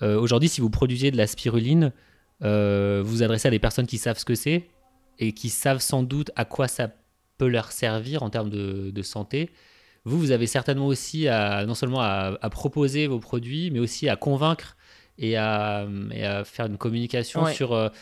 Aujourd'hui, 0.00 0.48
si 0.48 0.60
vous 0.60 0.70
produisez 0.70 1.12
de 1.12 1.16
la 1.16 1.28
spiruline, 1.28 1.92
vous 2.40 3.04
vous 3.04 3.22
adressez 3.22 3.46
à 3.46 3.50
des 3.52 3.60
personnes 3.60 3.86
qui 3.86 3.98
savent 3.98 4.18
ce 4.18 4.24
que 4.24 4.34
c'est 4.34 4.68
et 5.20 5.32
qui 5.32 5.48
savent 5.48 5.78
sans 5.80 6.02
doute 6.02 6.32
à 6.34 6.44
quoi 6.44 6.66
ça 6.66 6.90
peut 7.38 7.46
leur 7.46 7.70
servir 7.70 8.24
en 8.24 8.30
termes 8.30 8.50
de, 8.50 8.90
de 8.90 9.02
santé. 9.02 9.50
Vous, 10.04 10.18
vous 10.18 10.32
avez 10.32 10.48
certainement 10.48 10.86
aussi 10.88 11.28
à, 11.28 11.64
non 11.66 11.74
seulement 11.76 12.00
à, 12.00 12.36
à 12.40 12.50
proposer 12.50 13.06
vos 13.06 13.20
produits, 13.20 13.70
mais 13.70 13.78
aussi 13.78 14.08
à 14.08 14.16
convaincre 14.16 14.76
et 15.18 15.36
à, 15.36 15.86
et 16.10 16.24
à 16.24 16.42
faire 16.42 16.66
une 16.66 16.78
communication 16.78 17.44
Ouais. 17.44 17.54
sur, 17.54 17.92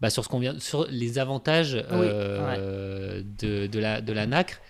bah, 0.00 0.10
sur, 0.10 0.24
ce 0.24 0.28
qu'on 0.28 0.38
vient, 0.38 0.58
sur 0.58 0.86
les 0.90 1.18
avantages 1.18 1.76
euh, 1.90 3.22
de, 3.38 3.66
de, 3.66 3.78
la, 3.78 4.00
de 4.00 4.12
la 4.12 4.26
nacre. 4.26 4.60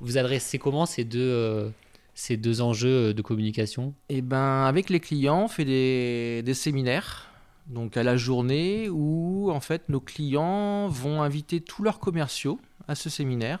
Vous 0.00 0.18
adressez 0.18 0.58
comment 0.58 0.86
ces 0.86 1.04
deux, 1.04 1.20
euh, 1.20 1.68
ces 2.14 2.36
deux 2.36 2.60
enjeux 2.60 3.14
de 3.14 3.22
communication? 3.22 3.94
Et 4.08 4.22
ben 4.22 4.64
avec 4.64 4.90
les 4.90 5.00
clients, 5.00 5.44
on 5.44 5.48
fait 5.48 5.64
des, 5.64 6.42
des 6.42 6.54
séminaires, 6.54 7.28
donc 7.68 7.96
à 7.96 8.02
la 8.02 8.16
journée 8.16 8.88
où 8.88 9.50
en 9.52 9.60
fait 9.60 9.88
nos 9.88 10.00
clients 10.00 10.88
vont 10.88 11.22
inviter 11.22 11.60
tous 11.60 11.82
leurs 11.82 12.00
commerciaux 12.00 12.58
à 12.88 12.94
ce 12.94 13.08
séminaire 13.08 13.60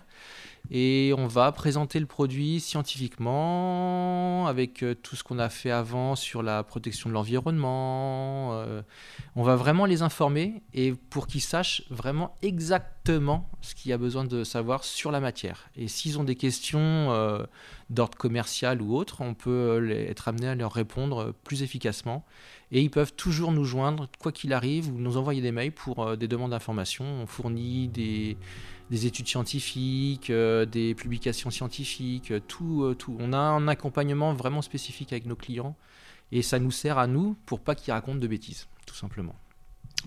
et 0.70 1.12
on 1.18 1.26
va 1.26 1.50
présenter 1.52 2.00
le 2.00 2.06
produit 2.06 2.60
scientifiquement 2.60 4.46
avec 4.46 4.82
euh, 4.82 4.94
tout 4.94 5.16
ce 5.16 5.24
qu'on 5.24 5.38
a 5.38 5.48
fait 5.48 5.70
avant 5.70 6.16
sur 6.16 6.42
la 6.42 6.62
protection 6.62 7.10
de 7.10 7.14
l'environnement. 7.14 8.52
euh, 8.52 8.82
on 9.36 9.42
va 9.42 9.56
vraiment 9.56 9.84
les 9.86 10.02
informer 10.02 10.62
et 10.72 10.92
pour 10.92 11.26
qu'ils 11.26 11.42
sachent 11.42 11.82
vraiment 11.90 12.36
exactement 12.42 13.50
ce 13.60 13.74
qu'il 13.74 13.90
y 13.90 13.92
a 13.92 13.98
besoin 13.98 14.24
de 14.24 14.44
savoir 14.44 14.84
sur 14.84 15.10
la 15.10 15.20
matière. 15.20 15.68
Et 15.76 15.88
s'ils 15.88 16.18
ont 16.18 16.24
des 16.24 16.36
questions 16.36 16.80
euh, 16.80 17.44
d'ordre 17.90 18.16
commercial 18.16 18.80
ou 18.80 18.96
autre, 18.96 19.20
on 19.20 19.34
peut 19.34 19.90
être 19.90 20.28
amené 20.28 20.48
à 20.48 20.54
leur 20.54 20.72
répondre 20.72 21.34
plus 21.44 21.62
efficacement. 21.62 22.24
Et 22.70 22.80
ils 22.80 22.90
peuvent 22.90 23.12
toujours 23.12 23.52
nous 23.52 23.64
joindre, 23.64 24.08
quoi 24.18 24.32
qu'il 24.32 24.54
arrive, 24.54 24.88
ou 24.88 24.98
nous 24.98 25.18
envoyer 25.18 25.42
des 25.42 25.52
mails 25.52 25.72
pour 25.72 26.16
des 26.16 26.26
demandes 26.26 26.52
d'informations. 26.52 27.04
On 27.04 27.26
fournit 27.26 27.88
des, 27.88 28.38
des 28.92 29.06
études 29.06 29.26
scientifiques, 29.26 30.30
euh, 30.30 30.64
des 30.66 30.94
publications 30.94 31.50
scientifiques, 31.50 32.30
euh, 32.30 32.40
tout, 32.46 32.84
euh, 32.84 32.94
tout. 32.94 33.16
On 33.18 33.32
a 33.32 33.38
un 33.38 33.66
accompagnement 33.66 34.34
vraiment 34.34 34.62
spécifique 34.62 35.12
avec 35.12 35.26
nos 35.26 35.34
clients. 35.34 35.74
Et 36.30 36.42
ça 36.42 36.58
nous 36.58 36.70
sert 36.70 36.96
à 36.98 37.06
nous 37.06 37.36
pour 37.46 37.60
pas 37.60 37.74
qu'ils 37.74 37.92
racontent 37.92 38.18
de 38.18 38.26
bêtises, 38.26 38.66
tout 38.86 38.94
simplement. 38.94 39.34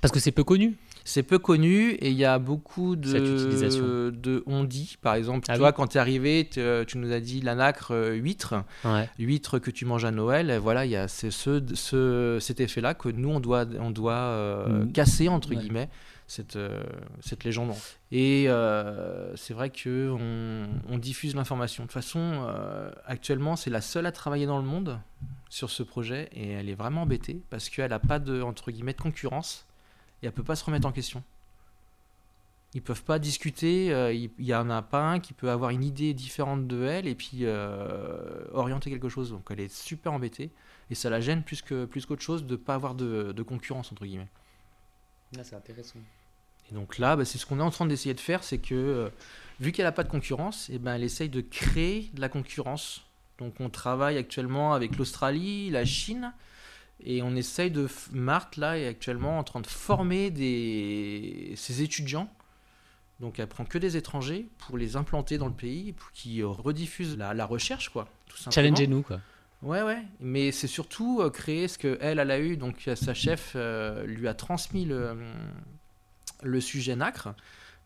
Parce 0.01 0.11
que 0.11 0.19
c'est 0.19 0.31
peu 0.31 0.43
connu? 0.43 0.75
C'est 1.03 1.21
peu 1.23 1.37
connu 1.39 1.91
et 1.91 2.09
il 2.09 2.17
y 2.17 2.25
a 2.25 2.37
beaucoup 2.39 2.95
Cette 3.03 3.21
utilisation. 3.23 3.83
de, 3.85 4.09
de 4.11 4.43
on-dit. 4.47 4.97
Par 5.01 5.13
exemple, 5.15 5.45
Ah 5.49 5.57
toi, 5.57 5.67
oui. 5.69 5.73
quand 5.75 5.87
tu 5.87 5.97
es 5.97 5.99
arrivé, 5.99 6.47
tu 6.51 6.59
tu 6.87 6.97
nous 6.97 7.11
as 7.11 7.19
dit 7.19 7.41
la 7.41 7.53
nacre 7.55 7.91
euh, 7.91 8.13
huître 8.15 8.55
Ouais. 8.83 9.07
huître 9.19 9.59
que 9.59 9.69
tu 9.71 9.85
manges 9.85 10.03
à 10.05 10.11
Noël, 10.11 10.49
et 10.49 10.57
voilà, 10.57 10.85
il 10.85 10.91
y 10.91 10.95
a 10.95 11.07
ce, 11.07 11.29
ce, 11.29 11.61
ce- 11.75 12.39
cet 12.41 12.59
effet-là 12.59 12.93
que 12.95 13.09
nous, 13.09 13.29
on 13.29 13.39
doit, 13.39 13.65
on 13.79 13.91
doit 13.91 14.13
euh, 14.13 14.83
Mm. 14.85 14.91
casser, 14.93 15.27
entre 15.29 15.49
Ouais. 15.51 15.55
guillemets, 15.57 15.89
cette, 16.27 16.55
euh, 16.55 16.83
cette 17.21 17.43
légende. 17.43 17.73
Et 18.11 18.45
euh, 18.47 19.35
c'est 19.35 19.53
vrai 19.53 19.69
qu'on 19.69 20.67
on 20.89 20.97
diffuse 20.97 21.35
l'information. 21.35 21.83
De 21.83 21.87
toute 21.87 21.93
façon, 21.93 22.19
euh, 22.47 22.91
actuellement, 23.05 23.55
c'est 23.55 23.69
la 23.69 23.81
seule 23.81 24.05
à 24.05 24.11
travailler 24.11 24.45
dans 24.45 24.57
le 24.57 24.63
monde 24.63 24.99
sur 25.49 25.69
ce 25.69 25.83
projet, 25.83 26.29
et 26.33 26.51
elle 26.51 26.69
est 26.69 26.75
vraiment 26.75 27.03
embêtée 27.03 27.41
parce 27.49 27.69
qu'elle 27.69 27.91
n'a 27.91 27.99
pas 27.99 28.19
de, 28.19 28.41
entre 28.41 28.71
guillemets, 28.71 28.93
concurrence, 28.93 29.65
et 30.21 30.27
elle 30.27 30.31
peut 30.31 30.43
pas 30.43 30.55
se 30.55 30.65
remettre 30.65 30.87
en 30.87 30.91
question. 30.91 31.23
Ils 32.73 32.81
peuvent 32.81 33.03
pas 33.03 33.19
discuter, 33.19 33.87
il 34.13 34.29
n'y 34.37 34.53
en 34.53 34.69
a 34.69 34.81
pas 34.81 35.01
un 35.01 35.21
qui 35.21 35.31
peut 35.31 35.49
avoir 35.49 35.69
une 35.69 35.83
idée 35.83 36.13
différente 36.13 36.67
de 36.67 36.83
elle 36.83 37.07
et 37.07 37.15
puis 37.15 37.45
orienter 38.51 38.89
quelque 38.89 39.07
chose. 39.07 39.31
Donc 39.31 39.47
elle 39.49 39.61
est 39.61 39.73
super 39.73 40.11
embêtée 40.11 40.49
et 40.89 40.95
ça 40.95 41.09
la 41.09 41.21
gêne 41.21 41.41
plus 41.41 41.61
que 41.61 41.85
plus 41.85 42.05
qu'autre 42.05 42.21
chose 42.21 42.45
de 42.45 42.57
pas 42.57 42.73
avoir 42.75 42.93
de, 42.93 43.31
de 43.31 43.43
concurrence 43.43 43.93
entre 43.93 44.03
guillemets. 44.03 44.27
C'est 45.43 45.55
intéressant. 45.55 45.99
Et 46.71 46.73
donc 46.73 46.97
là, 46.97 47.15
bah, 47.15 47.25
c'est 47.25 47.37
ce 47.37 47.45
qu'on 47.45 47.59
est 47.59 47.63
en 47.63 47.71
train 47.71 47.85
d'essayer 47.85 48.15
de 48.15 48.19
faire, 48.19 48.43
c'est 48.43 48.57
que 48.57 48.73
euh, 48.73 49.09
vu 49.59 49.71
qu'elle 49.71 49.85
n'a 49.85 49.91
pas 49.91 50.03
de 50.03 50.09
concurrence, 50.09 50.69
et 50.69 50.79
ben 50.79 50.95
elle 50.95 51.03
essaye 51.03 51.29
de 51.29 51.41
créer 51.41 52.09
de 52.13 52.21
la 52.21 52.29
concurrence. 52.29 53.03
Donc 53.37 53.59
on 53.59 53.69
travaille 53.69 54.17
actuellement 54.17 54.73
avec 54.73 54.97
l'Australie, 54.97 55.69
la 55.69 55.85
Chine, 55.85 56.33
et 57.03 57.21
on 57.21 57.35
essaye 57.35 57.69
de... 57.69 57.87
f- 57.87 58.07
Marthe, 58.13 58.57
là, 58.57 58.79
est 58.79 58.87
actuellement 58.87 59.37
en 59.37 59.43
train 59.43 59.61
de 59.61 59.67
former 59.67 60.31
des... 60.31 61.53
ses 61.55 61.81
étudiants. 61.81 62.29
Donc 63.19 63.37
elle 63.39 63.47
prend 63.47 63.65
que 63.65 63.77
des 63.77 63.95
étrangers 63.95 64.47
pour 64.57 64.77
les 64.77 64.95
implanter 64.95 65.37
dans 65.37 65.47
le 65.47 65.53
pays, 65.53 65.93
pour 65.93 66.11
qu'ils 66.13 66.43
rediffusent 66.45 67.17
la, 67.17 67.33
la 67.33 67.45
recherche, 67.45 67.89
quoi. 67.89 68.07
Challengez-nous, 68.51 69.03
quoi. 69.03 69.21
Ouais, 69.65 69.81
ouais, 69.81 70.03
mais 70.19 70.51
c'est 70.51 70.67
surtout 70.67 71.19
euh, 71.21 71.29
créer 71.31 71.67
ce 71.67 71.77
qu'elle, 71.79 71.97
elle 72.19 72.31
a 72.31 72.39
eu. 72.39 72.55
Donc, 72.55 72.87
euh, 72.87 72.95
sa 72.95 73.13
chef 73.15 73.53
euh, 73.55 74.05
lui 74.05 74.27
a 74.27 74.33
transmis 74.35 74.85
le, 74.85 75.09
hum, 75.09 75.23
le 76.43 76.61
sujet 76.61 76.95
nacre. 76.95 77.33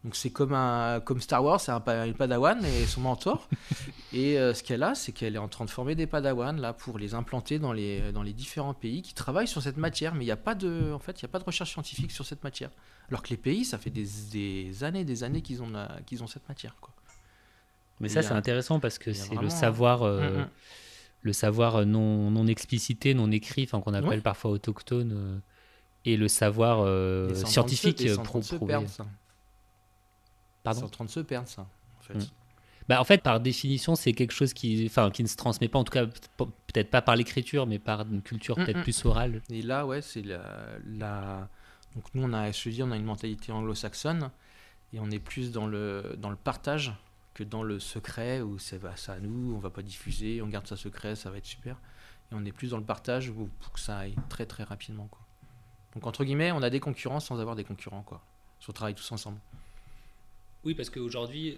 Donc, 0.04 0.16
c'est 0.16 0.30
comme, 0.30 0.54
un, 0.54 1.00
comme 1.02 1.20
Star 1.22 1.44
Wars, 1.44 1.60
c'est 1.60 1.72
un, 1.72 1.82
une 2.06 2.14
padawan 2.14 2.64
et 2.66 2.86
son 2.86 3.02
mentor. 3.02 3.48
et 4.14 4.38
euh, 4.38 4.54
ce 4.54 4.62
qu'elle 4.64 4.84
a, 4.84 4.94
c'est 4.94 5.12
qu'elle 5.14 5.36
est 5.36 5.40
en 5.40 5.48
train 5.48 5.64
de 5.66 5.70
former 5.70 5.96
des 5.96 6.06
padawans 6.08 6.58
là, 6.60 6.74
pour 6.74 6.98
les 7.00 7.14
implanter 7.16 7.60
dans 7.60 7.74
les, 7.74 8.12
dans 8.12 8.24
les 8.24 8.34
différents 8.34 8.74
pays 8.74 9.02
qui 9.02 9.14
travaillent 9.14 9.48
sur 9.48 9.62
cette 9.62 9.78
matière. 9.78 10.16
Mais 10.16 10.24
il 10.24 10.28
n'y 10.28 10.32
a, 10.32 10.38
pas 10.38 10.56
de- 10.56 10.92
en 10.94 11.00
fait, 11.00 11.20
il 11.20 11.24
y 11.24 11.26
a 11.26 11.30
pas 11.30 11.40
de 11.40 11.44
recherche 11.46 11.72
scientifique 11.72 12.12
sur 12.12 12.26
cette 12.26 12.44
matière. 12.44 12.70
Alors 13.10 13.24
que 13.24 13.30
les 13.30 13.38
pays, 13.38 13.64
ça 13.66 13.78
fait 13.78 13.90
des, 13.90 14.06
des 14.32 14.84
années 14.84 15.04
des 15.06 15.24
années 15.24 15.42
qu'ils 15.42 15.62
ont, 15.64 15.72
qu'ils 16.06 16.24
ont 16.24 16.28
cette 16.28 16.48
matière. 16.50 16.76
Quoi. 16.82 16.94
Mais 18.02 18.08
ça, 18.10 18.22
c'est 18.22 18.34
intéressant 18.38 18.80
parce 18.80 18.98
que 19.00 19.12
c'est 19.14 19.36
le 19.36 19.50
savoir, 19.50 20.04
euh, 20.04 20.30
Mm, 20.30 20.42
mm. 20.42 20.50
Le 21.22 21.34
savoir 21.34 21.86
non, 21.86 22.32
non 22.32 22.48
explicité, 22.48 23.14
non 23.14 23.30
écrit, 23.32 23.64
enfin 23.64 23.82
qu'on 23.82 23.94
appelle 23.94 24.10
Ouais. 24.10 24.22
parfois 24.22 24.52
autochtone, 24.52 25.12
euh, 25.14 25.38
et 26.06 26.16
le 26.18 26.28
savoir 26.28 26.80
euh, 26.82 27.34
scientifique 27.36 28.02
euh, 28.02 28.16
de 28.18 28.42
se 28.42 28.56
perdre, 28.56 28.88
ça. 28.88 29.06
Pardon? 30.64 30.84
en 30.84 30.90
train 30.90 31.06
de 31.06 31.10
se 31.10 31.20
perdre, 31.20 31.48
ça. 31.48 31.62
En 32.00 32.02
fait. 32.04 32.16
Mm. 32.16 32.28
Bah, 32.88 33.00
en 33.00 33.04
fait, 33.04 33.22
par 33.22 33.40
définition, 33.40 33.96
c'est 33.96 34.14
quelque 34.14 34.32
chose 34.32 34.54
qui, 34.54 34.86
enfin, 34.88 35.12
qui 35.12 35.22
ne 35.24 35.28
se 35.28 35.36
transmet 35.36 35.68
pas, 35.68 35.78
en 35.78 35.84
tout 35.84 35.92
cas, 35.92 36.06
pe- 36.06 36.46
peut-être 36.68 36.90
pas 36.90 37.02
par 37.02 37.16
l'écriture, 37.16 37.68
mais 37.68 37.78
par 37.80 38.02
une 38.02 38.22
culture 38.22 38.58
Mm, 38.58 38.64
peut-être 38.66 38.80
mm. 38.80 38.84
plus 38.84 39.06
orale. 39.06 39.42
Et 39.50 39.62
là, 39.62 39.86
ouais, 39.86 40.02
c'est 40.02 40.22
la, 40.24 40.42
la- 40.88 41.48
Donc 41.96 42.06
nous, 42.14 42.24
on 42.24 42.34
a, 42.34 42.52
je 42.52 42.70
dis, 42.70 42.82
on 42.82 42.92
a 42.92 42.96
une 42.96 43.04
mentalité 43.06 43.52
anglo-saxonne 43.52 44.32
et 44.94 45.00
on 45.00 45.10
est 45.12 45.20
plus 45.20 45.52
dans 45.52 45.68
le, 45.68 46.16
dans 46.18 46.30
le 46.32 46.36
partage 46.36 46.94
que 47.40 47.44
dans 47.46 47.64
le 47.64 47.80
secret 47.80 48.42
où 48.42 48.60
c'est 48.60 48.80
bah, 48.80 48.94
ça 48.98 49.14
à 49.14 49.20
nous, 49.20 49.56
on 49.56 49.60
va 49.60 49.70
pas 49.70 49.82
diffuser, 49.82 50.42
on 50.42 50.48
garde 50.48 50.68
ça 50.68 50.76
secret, 50.76 51.16
ça 51.16 51.30
va 51.30 51.38
être 51.38 51.46
super. 51.46 51.78
Et 52.32 52.36
on 52.36 52.44
est 52.46 52.52
plus 52.52 52.72
dans 52.72 52.78
le 52.78 52.84
partage 52.84 53.30
où- 53.30 53.50
pour 53.62 53.72
que 53.72 53.80
ça 53.80 53.98
aille 54.00 54.16
très 54.28 54.46
très 54.46 54.64
rapidement. 54.64 55.08
Quoi. 55.10 55.22
Donc 55.96 56.06
entre 56.06 56.24
guillemets, 56.26 56.52
on 56.52 56.62
a 56.62 56.70
des 56.70 56.80
concurrents 56.82 57.20
sans 57.22 57.40
avoir 57.40 57.56
des 57.56 57.64
concurrents. 57.64 58.04
Quoi. 58.04 58.22
On 58.68 58.72
travaille 58.74 58.94
tous 58.94 59.10
ensemble. 59.12 59.40
Oui, 60.66 60.76
parce 60.76 60.90
qu'aujourd'hui, 60.90 61.58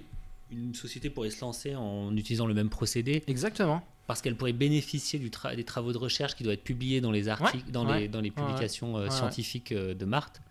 une 0.51 0.75
société 0.75 1.09
pourrait 1.09 1.31
se 1.31 1.41
lancer 1.41 1.75
en 1.75 2.15
utilisant 2.15 2.45
le 2.45 2.53
même 2.53 2.69
procédé 2.69 3.23
Exactement. 3.27 3.83
parce 4.05 4.21
qu'elle 4.21 4.35
pourrait 4.35 4.53
bénéficier 4.53 5.17
du 5.17 5.29
tra- 5.29 5.55
des 5.55 5.63
travaux 5.63 5.91
de 5.93 5.97
recherche 5.97 6.35
qui 6.35 6.43
doivent 6.43 6.53
être 6.53 6.63
publiés 6.63 7.01
dans 7.01 7.11
les 7.11 7.27
articles, 7.27 7.71
dans, 7.71 7.87
ouais, 7.87 8.01
les, 8.01 8.07
dans 8.07 8.21
les 8.21 8.31
publications 8.31 8.97
euh, 8.97 9.05
Ouais, 9.05 9.09
scientifiques 9.09 9.71
euh, 9.71 9.93
de 9.95 10.05
Marthe. 10.05 10.41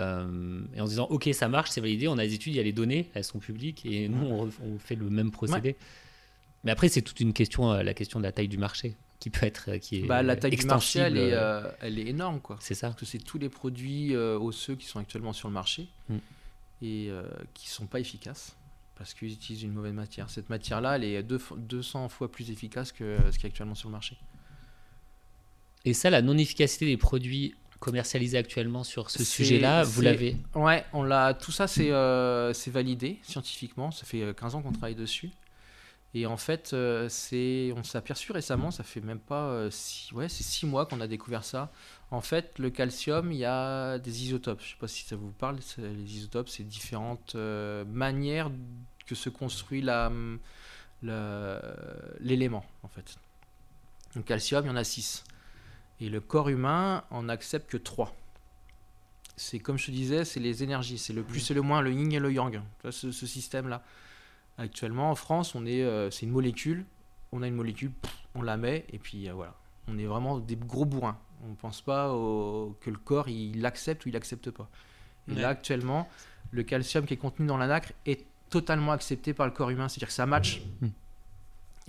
Euh, 0.00 0.62
et 0.74 0.80
en 0.80 0.86
se 0.86 0.90
disant, 0.90 1.06
ok, 1.10 1.28
ça 1.32 1.48
marche, 1.48 1.70
c'est 1.70 1.80
validé, 1.80 2.08
on 2.08 2.16
a 2.18 2.26
des 2.26 2.34
études, 2.34 2.54
il 2.54 2.56
y 2.56 2.60
a 2.60 2.62
les 2.62 2.72
données, 2.72 3.10
elles 3.14 3.24
sont 3.24 3.38
publiques, 3.38 3.84
et 3.84 4.08
nous, 4.08 4.50
on, 4.62 4.78
fait 4.78 4.94
le 4.96 5.10
même 5.10 5.30
procédé. 5.30 5.76
Mais 6.64 6.70
après, 6.70 6.88
c'est 6.88 7.02
toute 7.02 7.20
une 7.20 7.32
question, 7.32 7.70
euh, 7.72 7.82
la 7.82 7.94
question 7.94 8.18
de 8.18 8.24
la 8.24 8.32
taille 8.32 8.48
du 8.48 8.58
marché, 8.58 8.96
qui 9.18 9.30
peut 9.30 9.44
être, 9.46 9.70
euh, 9.72 9.78
qui 9.78 9.98
est 9.98 10.06
Bah, 10.06 10.22
la 10.22 10.36
taille 10.36 10.56
du 10.56 10.66
marché, 10.66 10.98
elle 11.00 11.16
est, 11.16 11.28
extensible, 11.28 11.42
euh, 11.44 11.70
elle 11.80 11.98
est 11.98 12.06
énorme. 12.06 12.40
Quoi. 12.40 12.56
C'est 12.60 12.74
ça. 12.74 12.88
Parce 12.88 13.00
que 13.00 13.06
c'est 13.06 13.18
tous 13.18 13.38
les 13.38 13.48
produits 13.50 14.14
euh, 14.14 14.38
osseux 14.38 14.74
qui 14.76 14.86
sont 14.86 14.98
actuellement 14.98 15.32
sur 15.34 15.48
le 15.48 15.54
marché 15.54 15.88
Mm. 16.08 16.16
et 16.82 17.10
qui 17.54 17.68
sont 17.68 17.86
pas 17.86 18.00
efficaces 18.00 18.56
parce 18.96 19.14
qu'ils 19.14 19.32
utilisent 19.32 19.62
une 19.62 19.72
mauvaise 19.72 19.92
matière. 19.94 20.28
Cette 20.30 20.48
matière-là, 20.50 20.96
elle 20.96 21.04
est 21.04 21.22
deux 21.22 21.38
fo- 21.38 21.58
200 21.58 22.08
fois 22.08 22.30
plus 22.30 22.50
efficace 22.50 22.92
que 22.92 23.16
ce 23.30 23.38
qui 23.38 23.46
est 23.46 23.48
actuellement 23.48 23.74
sur 23.74 23.88
le 23.88 23.92
marché. 23.92 24.16
Et 25.84 25.94
ça, 25.94 26.10
la 26.10 26.20
non-efficacité 26.22 26.84
des 26.86 26.96
produits 26.98 27.54
commercialisés 27.80 28.38
actuellement 28.38 28.84
sur 28.84 29.10
ce 29.10 29.24
sujet-là, 29.24 29.82
vous 29.82 30.02
l'avez. 30.02 30.36
Ouais, 30.54 30.84
on 30.92 31.02
l'a, 31.02 31.34
tout 31.34 31.52
ça, 31.52 31.66
c'est 31.66 31.90
euh, 31.90 32.52
validé 32.68 33.18
scientifiquement. 33.22 33.90
Ça 33.90 34.04
fait 34.04 34.22
euh, 34.22 34.32
15 34.32 34.54
ans 34.54 34.62
qu'on 34.62 34.72
travaille 34.72 34.94
dessus. 34.94 35.30
Et 36.12 36.26
en 36.26 36.36
fait, 36.36 36.72
euh, 36.72 37.08
c'est, 37.08 37.72
on 37.76 37.84
s'est 37.84 37.98
aperçu 37.98 38.32
récemment, 38.32 38.72
ça 38.72 38.82
fait 38.82 39.00
même 39.00 39.20
pas 39.20 39.44
euh, 39.44 39.70
six, 39.70 40.10
ouais, 40.12 40.28
c'est 40.28 40.42
six 40.42 40.66
mois 40.66 40.84
qu'on 40.86 41.00
a 41.00 41.06
découvert 41.06 41.44
ça. 41.44 41.70
En 42.10 42.20
fait, 42.20 42.58
le 42.58 42.70
calcium, 42.70 43.30
il 43.30 43.38
y 43.38 43.44
a 43.44 43.98
des 43.98 44.24
isotopes. 44.24 44.60
Je 44.60 44.70
sais 44.70 44.76
pas 44.80 44.88
si 44.88 45.04
ça 45.04 45.14
vous 45.14 45.30
parle. 45.30 45.58
Les 45.78 46.16
isotopes, 46.16 46.48
c'est 46.48 46.64
différentes 46.64 47.36
euh, 47.36 47.84
manières 47.84 48.50
que 49.06 49.14
se 49.14 49.28
construit 49.28 49.82
la, 49.82 50.10
l'élément, 52.20 52.64
en 52.82 52.88
fait. 52.88 53.16
Le 54.16 54.22
calcium, 54.22 54.64
il 54.64 54.68
y 54.68 54.70
en 54.72 54.76
a 54.76 54.82
6. 54.82 55.22
Et 56.00 56.08
le 56.08 56.20
corps 56.20 56.48
humain 56.48 57.04
en 57.10 57.28
accepte 57.28 57.70
que 57.70 57.76
3. 57.76 58.14
C'est 59.36 59.58
comme 59.58 59.78
je 59.78 59.86
te 59.86 59.90
disais, 59.90 60.24
c'est 60.24 60.40
les 60.40 60.62
énergies, 60.62 60.98
c'est 60.98 61.12
le 61.12 61.22
plus 61.22 61.50
et 61.50 61.54
le 61.54 61.62
moins, 61.62 61.80
le 61.80 61.92
yin 61.92 62.12
et 62.12 62.18
le 62.18 62.32
yang, 62.32 62.60
ce, 62.90 63.10
ce 63.12 63.26
système-là. 63.26 63.82
Actuellement, 64.58 65.10
en 65.10 65.14
France, 65.14 65.54
on 65.54 65.64
est, 65.64 65.82
euh, 65.82 66.10
c'est 66.10 66.26
une 66.26 66.32
molécule, 66.32 66.84
on 67.32 67.42
a 67.42 67.46
une 67.48 67.54
molécule, 67.54 67.92
on 68.34 68.42
la 68.42 68.56
met, 68.58 68.84
et 68.92 68.98
puis 68.98 69.28
euh, 69.28 69.32
voilà. 69.32 69.54
On 69.88 69.98
est 69.98 70.04
vraiment 70.04 70.38
des 70.38 70.56
gros 70.56 70.84
bourrins. 70.84 71.18
On 71.44 71.48
ne 71.48 71.54
pense 71.54 71.80
pas 71.80 72.12
au- 72.12 72.76
que 72.80 72.90
le 72.90 72.98
corps 72.98 73.28
il 73.30 73.62
l'accepte 73.62 74.04
ou 74.04 74.10
il 74.10 74.12
l'accepte 74.12 74.50
pas. 74.50 74.68
Et 75.28 75.32
Ouais. 75.32 75.40
là 75.40 75.48
actuellement, 75.48 76.06
le 76.50 76.62
calcium 76.62 77.06
qui 77.06 77.14
est 77.14 77.16
contenu 77.16 77.46
dans 77.46 77.56
la 77.56 77.66
nacre 77.66 77.92
est 78.04 78.26
totalement 78.50 78.92
accepté 78.92 79.32
par 79.32 79.46
le 79.46 79.52
corps 79.52 79.70
humain, 79.70 79.88
c'est-à-dire 79.88 80.08
que 80.08 80.14
ça 80.14 80.26
match. 80.26 80.60
Hmm. 80.82 80.88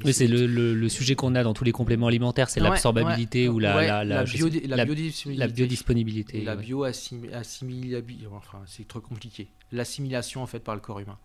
Oui, 0.04 0.14
c'est 0.14 0.26
le, 0.28 0.48
le- 0.48 0.74
le 0.74 0.89
sujet 0.89 1.16
qu'on 1.16 1.36
a 1.36 1.44
dans 1.44 1.54
tous 1.54 1.64
les 1.64 1.72
compléments 1.72 2.08
alimentaires, 2.08 2.50
c'est 2.50 2.60
Ouais, 2.62 2.70
l'absorbabilité 2.70 3.48
ouais, 3.48 3.54
ou 3.56 3.60
la, 3.60 3.76
ouais, 3.76 3.88
la, 3.88 4.04
la- 4.04 4.26
je 4.26 4.32
sais- 4.38 4.44
biodi- 4.44 4.68
la 4.68 4.78
la- 4.78 4.86
biodisponibilité. 4.86 5.36
la 5.39 5.48
biodisponibilité. 5.48 6.46
Bio-assimilabilité, 6.56 8.28
enfin 8.32 8.60
c'est 8.66 8.88
trop 8.88 9.00
compliqué. 9.02 9.48
L'assimilation 9.72 10.42
en 10.42 10.48
fait 10.48 10.60
par 10.60 10.76
le 10.76 10.82
corps 10.82 11.00
humain. 11.00 11.18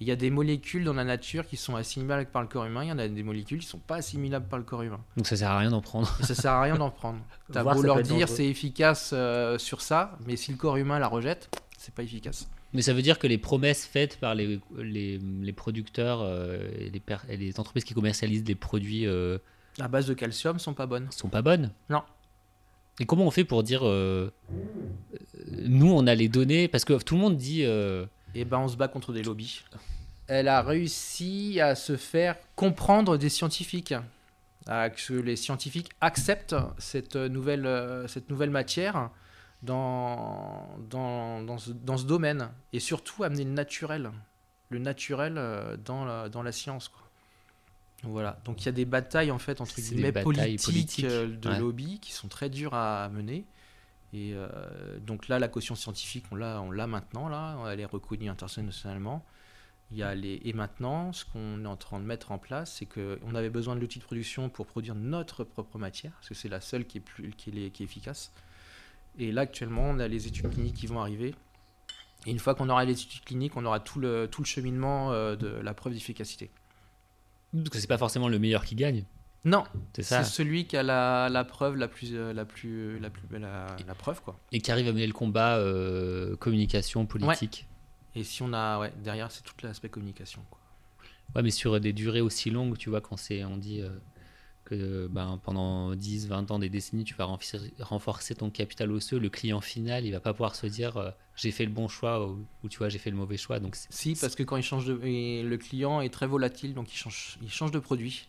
Il 0.00 0.08
y 0.08 0.10
a 0.10 0.16
des 0.16 0.30
molécules 0.30 0.82
dans 0.82 0.94
la 0.94 1.04
nature 1.04 1.46
qui 1.46 1.56
sont 1.56 1.76
assimilables 1.76 2.26
par 2.26 2.42
le 2.42 2.48
corps 2.48 2.64
humain, 2.64 2.82
il 2.82 2.88
y 2.88 2.92
en 2.92 2.98
a 2.98 3.06
des 3.06 3.22
molécules 3.22 3.60
qui 3.60 3.66
sont 3.68 3.78
pas 3.78 3.96
assimilables 3.96 4.48
par 4.48 4.58
le 4.58 4.64
corps 4.64 4.82
humain. 4.82 4.98
Donc 5.16 5.28
ça 5.28 5.36
sert 5.36 5.50
à 5.50 5.58
rien 5.58 5.70
d'en 5.70 5.80
prendre. 5.80 6.08
Ça 6.22 6.34
sert 6.34 6.50
à 6.50 6.62
rien 6.62 6.74
d'en 6.76 6.90
prendre. 7.00 7.20
T'as 7.52 7.62
Voir, 7.62 7.76
beau 7.76 7.82
leur 7.82 8.02
dire 8.02 8.28
c'est 8.28 8.46
efficace 8.46 9.10
euh, 9.12 9.58
sur 9.58 9.80
ça, 9.80 10.18
mais 10.26 10.36
si 10.36 10.50
le 10.50 10.56
corps 10.56 10.76
humain 10.76 10.98
la 10.98 11.06
rejette, 11.06 11.48
c'est 11.78 11.94
pas 11.94 12.02
efficace. 12.02 12.48
Mais 12.72 12.82
ça 12.82 12.94
veut 12.94 13.02
dire 13.02 13.18
que 13.18 13.26
les 13.26 13.38
promesses 13.38 13.84
faites 13.86 14.16
par 14.18 14.34
les, 14.34 14.58
les, 14.78 15.18
les 15.18 15.52
producteurs 15.52 16.20
euh, 16.22 16.58
et, 16.78 16.88
les 16.90 17.00
per- 17.00 17.16
et 17.28 17.36
les 17.36 17.60
entreprises 17.60 17.84
qui 17.84 17.92
commercialisent 17.94 18.44
des 18.44 18.54
produits 18.54 19.06
euh, 19.06 19.38
À 19.78 19.88
base 19.88 20.06
de 20.06 20.14
calcium 20.14 20.58
sont 20.58 20.72
pas 20.74 20.86
bonnes. 20.86 21.08
sont 21.10 21.28
pas 21.28 21.42
bonnes. 21.42 21.70
Non. 21.90 22.02
Et 23.00 23.04
comment 23.06 23.26
on 23.26 23.30
fait 23.30 23.44
pour 23.44 23.62
dire 23.62 23.86
euh, 23.86 24.32
euh, 24.50 25.18
nous 25.62 25.90
on 25.92 26.06
a 26.06 26.14
les 26.14 26.28
données? 26.28 26.68
Parce 26.68 26.84
que 26.84 26.94
tout 27.02 27.14
le 27.14 27.20
monde 27.20 27.36
dit 27.36 27.64
euh, 27.64 28.06
Et 28.34 28.44
ben 28.44 28.58
on 28.58 28.68
se 28.68 28.76
bat 28.76 28.88
contre 28.88 29.12
des 29.12 29.22
lobbies. 29.22 29.62
Elle 30.28 30.48
a 30.48 30.62
réussi 30.62 31.60
à 31.60 31.74
se 31.74 31.96
faire 31.96 32.36
comprendre 32.56 33.18
des 33.18 33.28
scientifiques, 33.28 33.94
à 34.66 34.88
que 34.88 35.12
les 35.12 35.36
scientifiques 35.36 35.90
acceptent 36.00 36.54
cette 36.78 37.16
nouvelle, 37.16 37.66
euh, 37.66 38.06
cette 38.08 38.30
nouvelle 38.30 38.50
matière 38.50 39.10
dans, 39.62 40.68
dans, 40.90 41.42
dans, 41.42 41.58
ce, 41.58 41.70
dans 41.70 41.96
ce 41.96 42.04
domaine. 42.04 42.50
Et 42.72 42.80
surtout 42.80 43.24
amener 43.24 43.44
le 43.44 43.50
naturel, 43.50 44.10
le 44.70 44.78
naturel 44.78 45.34
euh, 45.38 45.76
dans 45.76 46.04
la, 46.04 46.28
dans 46.28 46.42
la 46.42 46.52
science. 46.52 46.88
Quoi. 46.88 47.02
Voilà. 48.04 48.38
Donc 48.44 48.62
il 48.62 48.66
y 48.66 48.68
a 48.68 48.72
des 48.72 48.84
batailles 48.84 49.30
en 49.30 49.38
fait 49.38 49.60
entre 49.60 49.74
guillemets 49.74 50.12
batailles 50.12 50.56
politiques, 50.56 50.64
politiques, 50.64 51.04
euh, 51.04 51.36
de 51.36 51.48
ouais. 51.48 51.58
lobby 51.58 52.00
qui 52.00 52.12
sont 52.12 52.28
très 52.28 52.50
dures 52.50 52.74
à 52.74 53.08
mener. 53.08 53.44
Et 54.14 54.32
euh, 54.34 54.48
donc 54.98 55.28
là, 55.28 55.38
la 55.38 55.48
caution 55.48 55.74
scientifique, 55.74 56.26
on 56.30 56.34
l'a, 56.34 56.60
on 56.60 56.70
l'a 56.70 56.86
maintenant, 56.86 57.30
là, 57.30 57.56
elle 57.70 57.80
est 57.80 57.86
reconnue 57.86 58.28
internationalement. 58.28 59.24
Il 59.90 59.96
y 59.96 60.02
a 60.02 60.14
les... 60.14 60.38
Et 60.44 60.52
maintenant, 60.52 61.14
ce 61.14 61.24
qu'on 61.24 61.64
est 61.64 61.68
en 61.68 61.76
train 61.76 61.98
de 61.98 62.04
mettre 62.04 62.30
en 62.30 62.36
place, 62.36 62.74
c'est 62.74 62.84
qu'on 62.84 63.34
avait 63.34 63.48
besoin 63.48 63.74
de 63.74 63.80
l'outil 63.80 64.00
de 64.00 64.04
production 64.04 64.50
pour 64.50 64.66
produire 64.66 64.94
notre 64.94 65.44
propre 65.44 65.78
matière, 65.78 66.12
parce 66.12 66.28
que 66.28 66.34
c'est 66.34 66.50
la 66.50 66.60
seule 66.60 66.86
qui 66.86 66.98
est, 66.98 67.00
plus... 67.00 67.30
qui 67.30 67.48
est, 67.50 67.70
qui 67.70 67.82
est 67.82 67.86
efficace. 67.86 68.32
Et 69.18 69.32
là, 69.32 69.42
actuellement, 69.42 69.82
on 69.90 69.98
a 69.98 70.08
les 70.08 70.26
études 70.26 70.50
cliniques 70.50 70.76
qui 70.76 70.86
vont 70.86 71.00
arriver. 71.00 71.34
Et 72.26 72.30
une 72.30 72.38
fois 72.38 72.54
qu'on 72.54 72.68
aura 72.68 72.84
les 72.84 72.92
études 72.92 73.24
cliniques, 73.24 73.56
on 73.56 73.64
aura 73.64 73.80
tout 73.80 73.98
le, 74.00 74.28
tout 74.30 74.42
le 74.42 74.46
cheminement 74.46 75.12
euh, 75.12 75.36
de 75.36 75.48
la 75.48 75.74
preuve 75.74 75.92
d'efficacité. 75.92 76.50
parce 77.52 77.68
que 77.70 77.78
c'est 77.78 77.86
pas 77.86 77.98
forcément 77.98 78.28
le 78.28 78.38
meilleur 78.38 78.64
qui 78.64 78.74
gagne. 78.74 79.04
Non, 79.44 79.64
C'est 79.98 80.22
celui 80.22 80.66
qui 80.66 80.76
a 80.76 80.84
la, 80.84 81.28
la 81.28 81.44
preuve 81.44 81.74
la 81.74 81.88
plus, 81.88 82.10
euh, 82.14 82.32
la 82.32 82.44
plus, 82.44 83.00
la 83.00 83.10
plus, 83.10 83.26
la, 83.38 83.66
la 83.84 83.94
preuve 83.96 84.22
quoi. 84.22 84.38
Et 84.52 84.60
qui 84.60 84.70
arrive 84.70 84.86
à 84.86 84.92
mener 84.92 85.06
le 85.08 85.12
combat 85.12 85.56
euh, 85.56 86.36
communication 86.36 87.06
politique. 87.06 87.66
Et 88.14 88.22
si 88.22 88.42
on 88.42 88.52
a, 88.52 88.78
ouais, 88.78 88.92
derrière, 89.02 89.32
c'est 89.32 89.42
tout 89.42 89.54
l'aspect 89.64 89.88
communication. 89.88 90.44
Quoi. 90.48 90.60
Ouais, 91.34 91.42
mais 91.42 91.50
sur 91.50 91.80
des 91.80 91.92
durées 91.92 92.20
aussi 92.20 92.50
longues, 92.50 92.78
tu 92.78 92.88
vois, 92.88 93.00
quand 93.00 93.16
c'est, 93.16 93.44
on 93.44 93.56
dit 93.56 93.80
euh, 93.80 93.90
que 94.76 95.06
ben, 95.08 95.38
pendant 95.42 95.94
10, 95.94 96.28
20 96.28 96.50
ans, 96.50 96.58
des 96.58 96.68
décennies, 96.68 97.04
tu 97.04 97.14
vas 97.14 97.24
renforcer, 97.24 97.72
renforcer 97.80 98.34
ton 98.34 98.50
capital 98.50 98.90
osseux, 98.92 99.18
le 99.18 99.28
client 99.28 99.60
final, 99.60 100.04
il 100.04 100.12
va 100.12 100.20
pas 100.20 100.32
pouvoir 100.32 100.54
se 100.54 100.66
dire 100.66 100.96
euh, 100.96 101.10
j'ai 101.36 101.50
fait 101.50 101.64
le 101.64 101.70
bon 101.70 101.88
choix 101.88 102.26
ou, 102.26 102.44
ou, 102.62 102.68
tu 102.68 102.78
vois, 102.78 102.88
j'ai 102.88 102.98
fait 102.98 103.10
le 103.10 103.16
mauvais 103.16 103.36
choix. 103.36 103.58
Donc, 103.60 103.76
Si, 103.90 104.14
parce 104.20 104.34
que 104.34 104.42
quand 104.42 104.56
il 104.56 104.62
change 104.62 104.86
de, 104.86 104.94
le 104.94 105.56
client 105.56 106.00
est 106.00 106.10
très 106.12 106.26
volatile, 106.26 106.74
donc 106.74 106.92
il 106.92 106.96
change, 106.96 107.38
il 107.42 107.50
change 107.50 107.70
de 107.70 107.78
produit. 107.78 108.28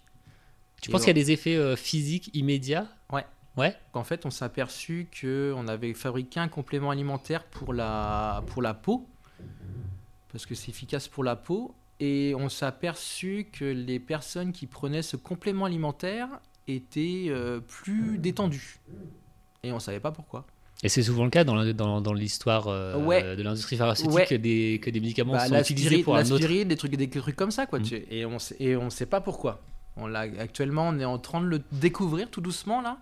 tu 0.82 0.90
Et 0.90 0.92
penses 0.92 1.02
qu'il 1.02 1.10
y 1.10 1.12
a 1.12 1.14
des 1.14 1.32
effets 1.32 1.56
euh, 1.56 1.76
physiques 1.76 2.30
immédiats? 2.34 2.88
Ouais. 3.12 3.26
Ouais. 3.56 3.76
En 3.94 4.04
fait, 4.04 4.26
on 4.26 4.32
s'est 4.32 4.46
aperçu 4.46 5.08
que 5.12 5.54
on 5.56 5.68
avait 5.68 5.94
fabriqué 5.94 6.40
un 6.40 6.48
complément 6.48 6.90
alimentaire 6.90 7.44
pour 7.44 7.72
la, 7.74 8.44
pour 8.48 8.62
la 8.62 8.74
peau, 8.74 9.08
parce 10.32 10.46
que 10.48 10.56
c'est 10.56 10.70
efficace 10.70 11.08
pour 11.08 11.24
la 11.24 11.36
peau, 11.36 11.76
et 12.04 12.36
on 12.36 12.50
s'est 12.50 12.66
aperçu 12.66 13.48
que 13.52 13.66
les 13.66 14.00
personnes 14.00 14.52
qui 14.52 14.66
prenaient 14.68 15.02
ce 15.02 15.16
complément 15.16 15.66
alimentaire 15.66 16.28
étaient 16.68 17.28
euh, 17.30 17.60
plus 17.60 18.18
détendues. 18.18 18.80
Et 19.64 19.72
on 19.72 19.80
savait 19.80 20.00
pas 20.02 20.12
pourquoi. 20.12 20.46
Et 20.84 20.90
c'est 20.90 21.04
souvent 21.04 21.24
le 21.24 21.30
cas 21.30 21.46
dans, 21.46 21.64
dans, 21.74 22.02
dans 22.02 22.14
l'histoire 22.14 22.68
euh, 22.68 22.98
Ouais. 22.98 23.36
de 23.38 23.42
l'industrie 23.44 23.78
pharmaceutique 23.78 24.12
Ouais. 24.14 24.26
que, 24.26 24.36
des, 24.36 24.82
que 24.84 24.90
des 24.90 25.00
médicaments 25.00 25.34
Bah, 25.34 25.48
sont 25.48 25.56
utilisés 25.60 26.04
pour 26.04 26.18
un 26.18 26.30
autre. 26.30 26.46
des 26.46 26.76
trucs, 26.76 26.96
des 26.96 27.10
trucs 27.10 27.36
comme 27.38 27.52
ça, 27.52 27.66
quoi. 27.68 27.80
Mm. 27.80 27.84
tu- 27.84 28.06
Et 28.12 28.26
on 28.26 28.38
et 28.60 28.76
on 28.76 28.90
sait 28.90 29.06
pas 29.06 29.22
pourquoi. 29.22 29.62
On 29.96 30.08
l'a 30.08 30.22
actuellement, 30.40 30.90
on 30.90 31.00
est 31.00 31.06
en 31.06 31.20
train 31.20 31.40
de 31.40 31.46
le 31.48 31.62
découvrir 31.72 32.30
tout 32.30 32.42
doucement 32.42 32.82
là. 32.82 32.98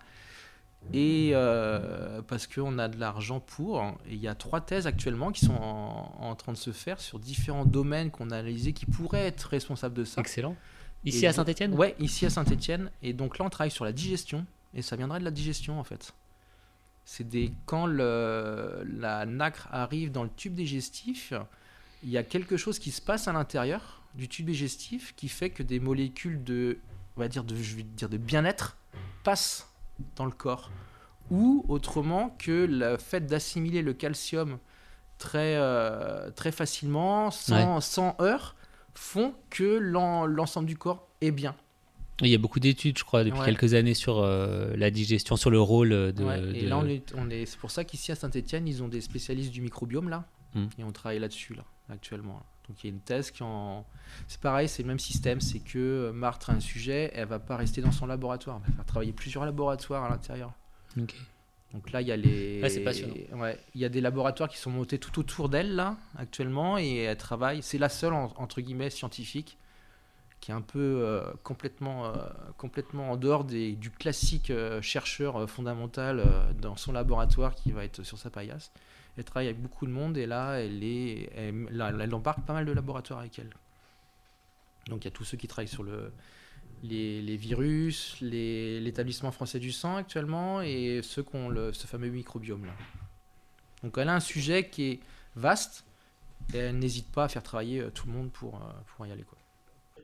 Et 0.92 1.30
euh, 1.32 2.22
parce 2.22 2.46
qu'on 2.46 2.78
a 2.78 2.88
de 2.88 2.98
l'argent 2.98 3.40
pour. 3.40 3.80
Et 4.06 4.14
il 4.14 4.20
y 4.20 4.28
a 4.28 4.34
trois 4.34 4.60
thèses 4.60 4.86
actuellement 4.86 5.30
qui 5.30 5.44
sont 5.44 5.54
en, 5.54 6.12
en 6.20 6.34
train 6.34 6.52
de 6.52 6.58
se 6.58 6.72
faire 6.72 7.00
sur 7.00 7.18
différents 7.18 7.64
domaines 7.64 8.10
qu'on 8.10 8.30
a 8.30 8.38
analysés 8.38 8.72
qui 8.72 8.86
pourraient 8.86 9.26
être 9.26 9.44
responsables 9.44 9.94
de 9.94 10.04
ça. 10.04 10.20
Excellent. 10.20 10.56
Ici 11.04 11.24
Et 11.24 11.28
à 11.28 11.32
Saint-Etienne 11.32 11.74
Ouais, 11.74 11.94
ici 11.98 12.26
à 12.26 12.30
Saint-Etienne. 12.30 12.90
Et 13.02 13.12
donc 13.12 13.38
là, 13.38 13.44
on 13.44 13.50
travaille 13.50 13.70
sur 13.70 13.84
la 13.84 13.92
digestion. 13.92 14.46
Et 14.74 14.82
ça 14.82 14.96
viendrait 14.96 15.18
de 15.18 15.24
la 15.24 15.30
digestion, 15.30 15.78
en 15.78 15.84
fait. 15.84 16.14
C'est 17.04 17.28
des 17.28 17.52
quand 17.66 17.86
le, 17.86 18.84
la 18.86 19.26
nacre 19.26 19.68
arrive 19.72 20.12
dans 20.12 20.22
le 20.22 20.30
tube 20.30 20.54
digestif, 20.54 21.32
il 22.02 22.10
y 22.10 22.18
a 22.18 22.22
quelque 22.22 22.56
chose 22.56 22.78
qui 22.78 22.90
se 22.90 23.00
passe 23.00 23.28
à 23.28 23.32
l'intérieur 23.32 24.02
du 24.14 24.28
tube 24.28 24.46
digestif 24.46 25.14
qui 25.16 25.28
fait 25.28 25.50
que 25.50 25.62
des 25.62 25.80
molécules 25.80 26.44
de, 26.44 26.78
on 27.16 27.20
va 27.20 27.28
dire 27.28 27.44
de, 27.44 27.56
je 27.56 27.76
vais 27.76 27.82
dire 27.82 28.08
de 28.08 28.18
bien-être 28.18 28.76
passent 29.24 29.71
dans 30.16 30.24
le 30.26 30.32
corps. 30.32 30.70
Ou 31.30 31.64
autrement 31.68 32.34
que 32.38 32.66
le 32.68 32.96
fait 32.98 33.24
d'assimiler 33.26 33.82
le 33.82 33.92
calcium 33.94 34.58
très, 35.18 35.54
euh, 35.56 36.30
très 36.30 36.52
facilement, 36.52 37.30
sans, 37.30 37.80
sans 37.80 38.16
heurts, 38.20 38.56
font 38.94 39.34
que 39.50 39.78
l'en- 39.78 40.26
l'ensemble 40.26 40.66
du 40.66 40.76
corps 40.76 41.06
est 41.20 41.30
bien. 41.30 41.54
Il 42.20 42.28
y 42.28 42.34
a 42.34 42.38
beaucoup 42.38 42.60
d'études, 42.60 42.98
je 42.98 43.04
crois, 43.04 43.24
depuis 43.24 43.38
Ouais. 43.40 43.46
quelques 43.46 43.74
années 43.74 43.94
sur 43.94 44.18
euh, 44.18 44.74
la 44.76 44.90
digestion, 44.90 45.36
sur 45.36 45.50
le 45.50 45.60
rôle 45.60 45.88
de. 46.12 46.24
Ouais, 46.24 46.38
et 46.56 46.62
de- 46.64 46.68
là, 46.68 46.78
on 46.78 46.86
est, 46.86 47.12
on 47.16 47.30
est- 47.30 47.46
c'est 47.46 47.58
pour 47.58 47.70
ça 47.70 47.84
qu'ici 47.84 48.12
à 48.12 48.14
Saint-Etienne, 48.14 48.68
ils 48.68 48.82
ont 48.82 48.88
des 48.88 49.00
spécialistes 49.00 49.50
du 49.50 49.60
microbiome 49.62 50.08
là, 50.08 50.24
Mm. 50.54 50.66
et 50.78 50.84
on 50.84 50.92
travaille 50.92 51.18
là-dessus 51.18 51.54
là, 51.54 51.64
actuellement. 51.90 52.34
là. 52.34 52.42
Donc 52.68 52.82
il 52.84 52.86
y 52.88 52.90
a 52.90 52.94
une 52.94 53.00
thèse 53.00 53.30
qui 53.30 53.42
en. 53.42 53.84
C'est 54.28 54.40
pareil, 54.40 54.68
c'est 54.68 54.82
le 54.82 54.88
même 54.88 54.98
système, 55.00 55.40
c'est 55.40 55.58
que 55.60 55.78
euh, 55.78 56.12
Marthe 56.12 56.48
a 56.48 56.52
un 56.52 56.60
sujet, 56.60 57.10
elle 57.14 57.26
va 57.26 57.38
pas 57.38 57.56
rester 57.56 57.80
dans 57.80 57.90
son 57.92 58.06
laboratoire, 58.06 58.60
elle 58.64 58.70
va 58.70 58.76
faire 58.76 58.86
travailler 58.86 59.12
plusieurs 59.12 59.44
laboratoires 59.44 60.04
à 60.04 60.08
l'intérieur. 60.10 60.52
Donc 61.72 61.90
là, 61.90 62.02
il 62.02 62.08
y 62.08 62.12
a 62.12 62.16
les. 62.16 62.60
Ouais, 62.62 62.68
c'est 62.68 62.80
passionnant. 62.84 63.14
Ouais, 63.32 63.58
il 63.74 63.80
y 63.80 63.84
a 63.84 63.88
des 63.88 64.00
laboratoires 64.02 64.48
qui 64.48 64.58
sont 64.58 64.70
montés 64.70 64.98
tout 64.98 65.18
autour 65.18 65.48
d'elle 65.48 65.74
là 65.74 65.96
actuellement 66.18 66.76
et 66.78 66.96
elle 66.98 67.16
travaille. 67.16 67.62
C'est 67.62 67.78
la 67.78 67.88
seule 67.88 68.12
en- 68.12 68.32
entre 68.36 68.60
guillemets 68.60 68.90
scientifique 68.90 69.56
qui 70.40 70.50
est 70.50 70.54
un 70.54 70.60
peu 70.60 70.78
euh, 70.80 71.22
complètement 71.44 72.06
euh, 72.06 72.16
complètement 72.58 73.12
en 73.12 73.16
dehors 73.16 73.44
des, 73.44 73.72
du 73.72 73.90
classique 73.90 74.50
euh, 74.50 74.82
chercheur 74.82 75.48
fondamental 75.48 76.18
euh, 76.20 76.52
dans 76.60 76.76
son 76.76 76.92
laboratoire 76.92 77.54
qui 77.54 77.72
va 77.72 77.84
être 77.84 78.02
sur 78.02 78.18
sa 78.18 78.28
paillasse. 78.28 78.70
Elle 79.16 79.24
travaille 79.24 79.48
avec 79.48 79.60
beaucoup 79.60 79.86
de 79.86 79.90
monde 79.90 80.16
et 80.16 80.26
là, 80.26 80.54
elle 80.54 80.82
est, 80.82 81.30
elle, 81.34 82.14
embarque 82.14 82.44
pas 82.46 82.54
mal 82.54 82.64
de 82.64 82.72
laboratoires 82.72 83.20
avec 83.20 83.38
elle. 83.38 83.50
Donc 84.88 85.04
il 85.04 85.08
y 85.08 85.08
a 85.08 85.10
tous 85.12 85.24
ceux 85.24 85.36
qui 85.36 85.48
travaillent 85.48 85.68
sur 85.68 85.82
le 85.82 86.12
les, 86.82 87.36
virus, 87.36 88.16
l'établissement 88.20 89.30
français 89.30 89.60
du 89.60 89.70
sang 89.70 89.96
actuellement 89.96 90.62
et 90.62 91.00
ceux 91.02 91.22
qui 91.22 91.36
ont 91.36 91.50
ce 91.72 91.86
fameux 91.86 92.08
microbiome 92.08 92.66
là. 92.66 92.72
Donc 93.82 93.98
elle 93.98 94.08
a 94.08 94.14
un 94.14 94.20
sujet 94.20 94.68
qui 94.68 94.84
est 94.84 95.00
vaste 95.36 95.84
et 96.54 96.58
elle 96.58 96.78
n'hésite 96.78 97.10
pas 97.10 97.24
à 97.24 97.28
faire 97.28 97.42
travailler 97.42 97.80
euh, 97.80 97.90
tout 97.90 98.06
le 98.06 98.12
monde 98.12 98.30
pour, 98.30 98.56
euh, 98.56 98.72
pour 98.96 99.06
y 99.06 99.12
aller. 99.12 99.24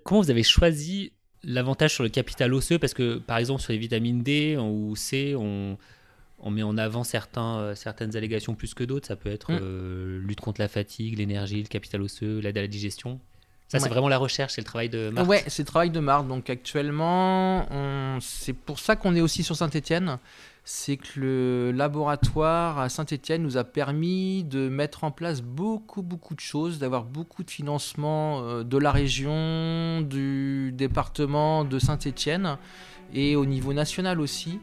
Comment 0.05 0.21
vous 0.21 0.31
avez 0.31 0.43
choisi 0.43 1.13
l'avantage 1.43 1.95
sur 1.95 2.03
le 2.03 2.09
capital 2.09 2.55
osseux? 2.55 2.79
Parce 2.79 2.95
que, 2.95 3.19
par 3.19 3.39
exemple, 3.39 3.61
sur 3.61 3.73
les 3.73 3.79
vitamines 3.79 4.23
D 4.23 4.57
ou 4.57 4.95
C, 4.97 5.35
on, 5.37 5.77
on 6.41 6.51
met 6.51 6.63
en 6.63 6.79
avant 6.79 7.05
certains, 7.05 7.59
euh, 7.59 7.75
certaines 7.75 8.17
allégations 8.17 8.55
plus 8.55 8.75
que 8.75 8.85
d'autres. 8.85 9.07
Ça 9.09 9.17
peut 9.17 9.31
être 9.31 9.51
Mm. 9.53 9.59
euh, 9.61 10.19
lutte 10.21 10.41
contre 10.41 10.61
la 10.61 10.69
fatigue, 10.69 11.19
l'énergie, 11.19 11.61
le 11.63 11.69
capital 11.69 12.01
osseux, 12.03 12.39
l'aide 12.39 12.59
à 12.59 12.63
la 12.63 12.69
digestion. 12.69 13.21
Ça, 13.69 13.79
c'est 13.81 13.91
vraiment 13.91 14.09
la 14.09 14.17
recherche, 14.17 14.55
c'est 14.55 14.63
le 14.63 14.67
travail 14.67 14.89
de 14.89 15.11
Marc. 15.11 15.29
Ouais, 15.29 15.45
c'est 15.47 15.63
le 15.63 15.67
travail 15.67 15.91
de 15.91 16.01
Marthe. 16.01 16.27
Donc 16.27 16.49
actuellement, 16.49 17.67
on- 17.71 18.19
c'est 18.21 18.55
pour 18.55 18.79
ça 18.79 18.97
qu'on 18.97 19.15
est 19.15 19.21
aussi 19.21 19.43
sur 19.43 19.57
Saint-Étienne. 19.57 20.19
C'est 20.65 20.97
que 20.97 21.07
le 21.21 21.73
laboratoire 21.73 22.79
à 22.79 22.89
Saint-Étienne 22.89 23.43
nous 23.43 23.57
a 23.59 23.65
permis 23.65 24.45
de 24.45 24.69
mettre 24.71 25.05
en 25.05 25.11
place 25.11 25.43
beaucoup, 25.43 26.01
beaucoup 26.03 26.35
de 26.35 26.41
choses, 26.41 26.79
d'avoir 26.79 27.05
beaucoup 27.05 27.43
de 27.43 27.51
financement 27.51 28.41
euh, 28.43 28.65
de 28.65 28.79
la 28.79 28.91
région, 28.91 30.01
du 30.03 30.73
département 30.73 31.65
de 31.65 31.79
Saint-Étienne. 31.79 32.57
et 33.15 33.37
au 33.37 33.47
niveau 33.47 33.73
national 33.73 34.21
aussi, 34.21 34.61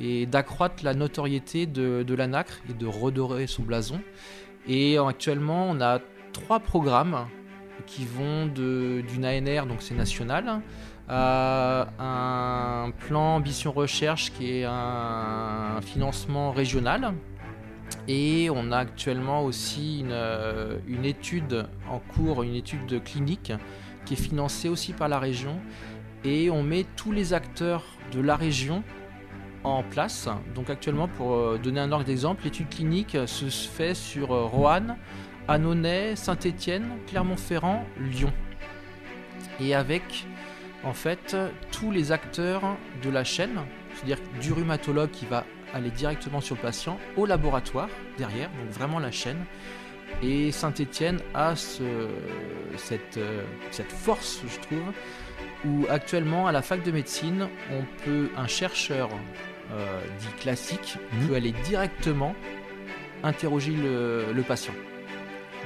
et 0.00 0.26
d'accroître 0.26 0.84
la 0.84 0.94
notoriété 0.94 1.66
de, 1.66 2.02
de 2.02 2.14
l'ANACRE 2.14 2.60
et 2.68 2.72
de 2.72 2.86
redorer 2.86 3.46
son 3.46 3.62
blason. 3.62 4.00
Et 4.66 4.98
actuellement, 4.98 5.68
on 5.70 5.80
a 5.80 6.00
trois 6.32 6.60
programmes 6.60 7.26
qui 7.86 8.04
vont 8.04 8.46
d'une 8.46 9.24
ANR, 9.24 9.66
donc 9.66 9.78
c'est 9.80 9.94
national, 9.94 10.60
à 11.08 11.88
un 11.98 12.90
plan 12.90 13.36
ambition 13.36 13.72
recherche 13.72 14.32
qui 14.32 14.58
est 14.58 14.64
un 14.64 15.80
financement 15.82 16.50
régional. 16.50 17.14
Et 18.08 18.48
on 18.50 18.72
a 18.72 18.78
actuellement 18.78 19.44
aussi 19.44 20.00
une, 20.00 20.16
une 20.88 21.04
étude 21.04 21.66
en 21.90 21.98
cours, 21.98 22.42
une 22.42 22.54
étude 22.54 23.02
clinique 23.04 23.52
qui 24.06 24.14
est 24.14 24.16
financée 24.16 24.68
aussi 24.68 24.92
par 24.92 25.08
la 25.08 25.18
région. 25.18 25.60
Et 26.24 26.50
on 26.50 26.62
met 26.62 26.86
tous 26.96 27.12
les 27.12 27.34
acteurs 27.34 27.84
de 28.12 28.20
la 28.20 28.36
région 28.36 28.82
en 29.64 29.82
place. 29.82 30.28
Donc 30.54 30.70
actuellement, 30.70 31.08
pour 31.08 31.34
euh, 31.34 31.58
donner 31.62 31.80
un 31.80 31.90
ordre 31.90 32.04
d'exemple, 32.04 32.44
l'étude 32.44 32.68
clinique 32.68 33.16
se 33.26 33.46
fait 33.46 33.94
sur 33.94 34.32
euh, 34.32 34.44
Roanne, 34.44 34.96
Annonay, 35.48 36.16
Saint-Étienne, 36.16 36.86
Clermont-Ferrand, 37.06 37.84
Lyon. 37.98 38.32
Et 39.60 39.74
avec 39.74 40.26
en 40.84 40.92
fait 40.92 41.36
tous 41.72 41.90
les 41.90 42.12
acteurs 42.12 42.62
de 43.02 43.10
la 43.10 43.24
chaîne, 43.24 43.58
c'est-à-dire 43.94 44.18
du 44.40 44.52
rhumatologue 44.52 45.10
qui 45.10 45.26
va 45.26 45.44
aller 45.72 45.90
directement 45.90 46.40
sur 46.40 46.56
le 46.56 46.60
patient 46.60 46.98
au 47.16 47.26
laboratoire 47.26 47.88
derrière, 48.18 48.50
donc 48.50 48.70
vraiment 48.70 48.98
la 48.98 49.10
chaîne. 49.10 49.44
Et 50.22 50.52
Saint-Étienne 50.52 51.18
a 51.34 51.54
euh, 51.80 52.08
cette 52.76 53.92
force, 53.92 54.42
je 54.46 54.60
trouve, 54.60 54.92
où 55.64 55.86
actuellement 55.88 56.46
à 56.46 56.52
la 56.52 56.62
fac 56.62 56.82
de 56.82 56.90
médecine, 56.90 57.48
on 57.72 57.82
peut 58.04 58.28
un 58.36 58.46
chercheur 58.46 59.10
euh, 59.72 60.00
dit 60.20 60.40
classique 60.40 60.98
Mhm. 61.12 61.28
peut 61.28 61.34
aller 61.34 61.52
directement 61.64 62.34
interroger 63.22 63.72
le, 63.72 64.32
le 64.32 64.42
patient. 64.42 64.74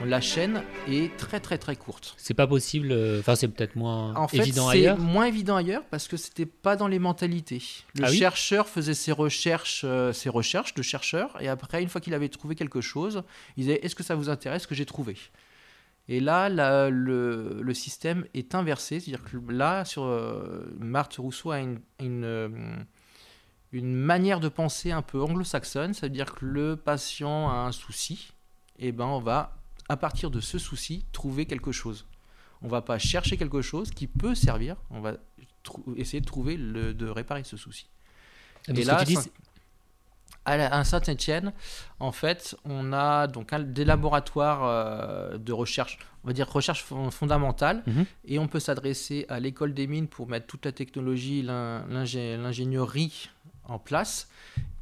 La 0.06 0.20
chaîne 0.20 0.62
est 0.88 1.16
très 1.16 1.40
très 1.40 1.58
très 1.58 1.74
courte. 1.74 2.14
C'est 2.18 2.32
pas 2.34 2.46
possible. 2.46 2.92
euh, 2.92 3.18
Enfin, 3.18 3.34
c'est 3.34 3.48
peut-être 3.48 3.74
moins 3.74 4.14
En 4.14 4.28
fait, 4.28 4.36
évident 4.38 4.66
c'est 4.70 4.78
ailleurs. 4.78 4.96
moins 4.98 5.24
évident 5.24 5.56
ailleurs 5.56 5.82
parce 5.90 6.06
que 6.06 6.16
c'était 6.16 6.46
pas 6.46 6.76
dans 6.76 6.86
les 6.86 7.00
mentalités. 7.00 7.60
Le 7.96 8.04
Ah 8.04 8.08
oui 8.10 8.16
chercheur 8.16 8.68
faisait 8.68 8.94
ses 8.94 9.10
recherches, 9.10 9.82
euh, 9.84 10.12
ses 10.12 10.28
recherches 10.28 10.74
de 10.74 10.82
chercheur, 10.82 11.36
et 11.40 11.48
après, 11.48 11.82
une 11.82 11.88
fois 11.88 12.00
qu'il 12.00 12.14
avait 12.14 12.28
trouvé 12.28 12.54
quelque 12.54 12.80
chose, 12.80 13.24
il 13.56 13.62
disait 13.64 13.80
Est-ce 13.82 13.96
que 13.96 14.04
ça 14.04 14.14
vous 14.14 14.30
intéresse 14.30 14.62
ce 14.62 14.66
que 14.68 14.76
j'ai 14.76 14.86
trouvé? 14.86 15.16
Et 16.10 16.20
là, 16.20 16.48
le, 16.48 17.58
le 17.60 17.74
système 17.74 18.24
est 18.34 18.54
inversé, 18.54 19.00
c'est-à-dire 19.00 19.24
que 19.28 19.36
là, 19.52 19.84
sur 19.84 20.04
euh, 20.04 20.64
Marthe 20.78 21.16
Rousseau 21.16 21.50
a 21.50 21.58
une, 21.58 21.80
une, 22.00 22.86
une 23.72 23.94
manière 23.94 24.40
de 24.40 24.48
penser 24.48 24.90
un 24.92 25.02
peu 25.02 25.22
anglo-saxonne, 25.22 25.92
c'est-à-dire 25.94 26.34
que 26.34 26.44
le 26.44 26.76
patient 26.76 27.48
a 27.50 27.54
un 27.54 27.72
souci, 27.72 28.32
et 28.78 28.92
ben 28.92 29.04
on 29.06 29.20
va 29.20 29.56
à 29.88 29.96
partir 29.96 30.30
de 30.30 30.40
ce 30.40 30.58
souci 30.58 31.04
trouver 31.12 31.46
quelque 31.46 31.72
chose. 31.72 32.06
On 32.62 32.68
va 32.68 32.82
pas 32.82 32.98
chercher 32.98 33.36
quelque 33.36 33.62
chose 33.62 33.90
qui 33.90 34.06
peut 34.06 34.34
servir, 34.34 34.76
on 34.90 35.00
va 35.00 35.14
essayer 35.96 36.20
de 36.20 36.26
trouver 36.26 36.56
le, 36.56 36.94
de 36.94 37.06
réparer 37.08 37.44
ce 37.44 37.56
souci. 37.56 37.88
Et 38.80 38.84
là, 38.84 38.98
Saint- 39.16 39.30
À 40.44 40.56
la- 40.56 40.74
à 40.74 40.82
Saint-Etienne, 40.82 41.52
en 42.00 42.10
fait, 42.10 42.56
on 42.64 42.92
a 42.94 43.26
donc 43.26 43.52
un- 43.52 43.60
des 43.60 43.84
laboratoires 43.84 44.64
euh, 44.64 45.36
de 45.36 45.52
recherche, 45.52 45.98
on 46.24 46.28
va 46.28 46.32
dire 46.32 46.48
recherche 46.50 46.84
fon- 46.84 47.10
fondamentale, 47.10 47.82
Mhm. 47.86 48.06
et 48.24 48.38
on 48.38 48.48
peut 48.48 48.60
s'adresser 48.60 49.26
à 49.28 49.40
l'école 49.40 49.74
des 49.74 49.86
mines 49.86 50.08
pour 50.08 50.26
mettre 50.26 50.46
toute 50.46 50.64
la 50.64 50.72
technologie, 50.72 51.42
l'in- 51.42 51.84
l'ingé- 51.88 52.36
l'ingénierie 52.38 53.28
en 53.68 53.78
place, 53.78 54.28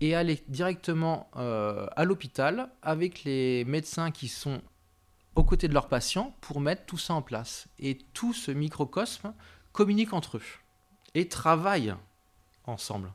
et 0.00 0.14
aller 0.14 0.42
directement 0.48 1.28
euh, 1.36 1.86
à 1.96 2.04
l'hôpital 2.04 2.70
avec 2.82 3.24
les 3.24 3.64
médecins 3.64 4.10
qui 4.10 4.28
sont 4.28 4.60
aux 5.34 5.44
côtés 5.44 5.68
de 5.68 5.74
leurs 5.74 5.88
patients 5.88 6.34
pour 6.40 6.60
mettre 6.60 6.86
tout 6.86 6.98
ça 6.98 7.14
en 7.14 7.22
place. 7.22 7.66
Et 7.78 7.98
tout 8.14 8.32
ce 8.32 8.50
microcosme 8.50 9.32
communique 9.72 10.12
entre 10.12 10.38
eux 10.38 10.42
et 11.14 11.28
travaille 11.28 11.94
ensemble. 12.66 13.12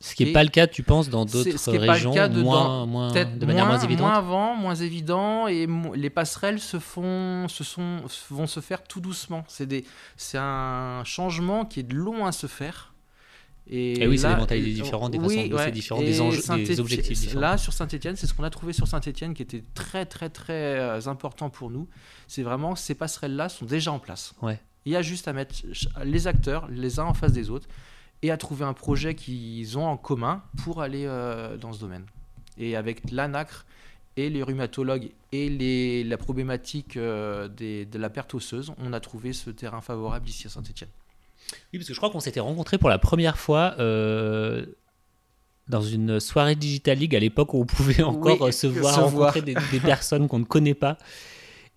ce 0.00 0.14
qui 0.14 0.24
n'est 0.26 0.32
pas 0.32 0.44
le 0.44 0.50
cas, 0.50 0.66
tu 0.66 0.82
penses, 0.82 1.08
dans 1.08 1.24
d'autres 1.24 1.48
est 1.48 1.78
pas 1.78 1.84
le 1.86 1.90
régions, 1.92 2.12
cas 2.12 2.28
de- 2.28 2.42
moins, 2.42 2.64
dans- 2.64 2.86
moins, 2.86 3.10
de 3.12 3.46
manière 3.46 3.66
moins, 3.66 3.78
évidente. 3.78 4.06
moins 4.08 4.18
avant, 4.18 4.54
moins 4.54 4.74
évident, 4.74 5.46
et 5.46 5.66
les 5.94 6.10
passerelles 6.10 6.60
se 6.60 6.78
font, 6.78 7.48
se 7.48 7.64
sont, 7.64 8.02
vont 8.30 8.46
se 8.46 8.60
faire 8.60 8.84
tout 8.84 9.00
doucement. 9.00 9.44
C'est 9.48 9.66
des, 9.66 9.84
c'est 10.16 10.38
un 10.38 11.02
changement 11.04 11.64
qui 11.64 11.80
est 11.80 11.84
de 11.84 11.94
long 11.96 12.26
à 12.26 12.32
se 12.32 12.46
faire. 12.46 12.92
Et, 13.68 14.00
Eh 14.02 14.06
oui, 14.06 14.16
c'est 14.18 14.28
des 14.28 14.36
mentalités 14.36 14.72
différentes, 14.72 15.10
des 15.12 15.18
façons 15.18 15.42
de 15.42 15.48
bosser 15.48 15.70
différentes, 15.72 16.04
des 16.04 16.16
Et 16.18 16.20
enjeux- 16.20 16.64
des 16.64 16.80
objectifs 16.80 17.18
différents. 17.18 17.40
Là, 17.40 17.58
sur 17.58 17.72
Saint-Etienne, 17.72 18.14
c'est 18.16 18.26
ce 18.28 18.34
qu'on 18.34 18.44
a 18.44 18.50
trouvé 18.50 18.72
sur 18.72 18.86
Saint-Etienne 18.86 19.34
qui 19.34 19.42
était 19.42 19.64
très, 19.74 20.06
très, 20.06 20.28
très 20.30 20.52
euh, 20.78 21.00
important 21.06 21.50
pour 21.50 21.70
nous. 21.70 21.88
C'est 22.28 22.42
vraiment 22.44 22.76
ces 22.76 22.94
passerelles-là 22.94 23.48
sont 23.48 23.64
déjà 23.66 23.90
en 23.92 23.98
place. 23.98 24.34
Ouais. 24.42 24.60
Il 24.84 24.92
y 24.92 24.96
a 24.96 25.02
juste 25.02 25.26
à 25.26 25.32
mettre 25.32 25.54
les 26.04 26.26
acteurs 26.28 26.68
les 26.68 27.00
uns 27.00 27.04
en 27.06 27.14
face 27.14 27.32
des 27.32 27.50
autres 27.50 27.66
et 28.22 28.30
à 28.30 28.36
trouver 28.36 28.64
un 28.64 28.72
projet 28.72 29.14
qu'ils 29.16 29.76
ont 29.76 29.84
en 29.86 29.96
commun 29.96 30.42
pour 30.62 30.80
aller 30.80 31.04
euh, 31.06 31.56
dans 31.56 31.72
ce 31.72 31.80
domaine. 31.80 32.04
Et 32.58 32.76
avec 32.76 33.10
l'ANACRE 33.10 33.66
et 34.16 34.30
les 34.30 34.42
rhumatologues 34.44 35.10
et 35.32 35.48
les, 35.50 36.04
la 36.04 36.16
problématique 36.16 36.96
euh, 36.96 37.48
des- 37.48 37.84
de 37.84 37.98
la 37.98 38.08
perte 38.10 38.32
osseuse, 38.34 38.72
on 38.78 38.92
a 38.92 39.00
trouvé 39.00 39.32
ce 39.32 39.50
terrain 39.50 39.80
favorable 39.80 40.28
ici 40.28 40.46
à 40.46 40.50
Saint-Etienne. 40.50 40.88
Oui, 41.72 41.78
parce 41.78 41.88
que 41.88 41.94
je 41.94 41.98
crois 41.98 42.10
qu'on 42.10 42.20
s'était 42.20 42.40
rencontrés 42.40 42.78
pour 42.78 42.88
la 42.88 42.98
première 42.98 43.38
fois 43.38 43.74
euh, 43.78 44.66
dans 45.68 45.82
une 45.82 46.20
soirée 46.20 46.54
Digital 46.54 46.98
League 46.98 47.16
à 47.16 47.20
l'époque 47.20 47.54
où 47.54 47.60
on 47.60 47.66
pouvait 47.66 48.02
encore 48.02 48.40
Oui, 48.40 48.48
euh, 48.48 48.50
se 48.52 48.66
voir, 48.66 48.94
rencontrer 48.96 49.42
des, 49.42 49.54
des 49.72 49.80
personnes 49.80 50.28
qu'on 50.28 50.38
ne 50.38 50.44
connaît 50.44 50.74
pas. 50.74 50.98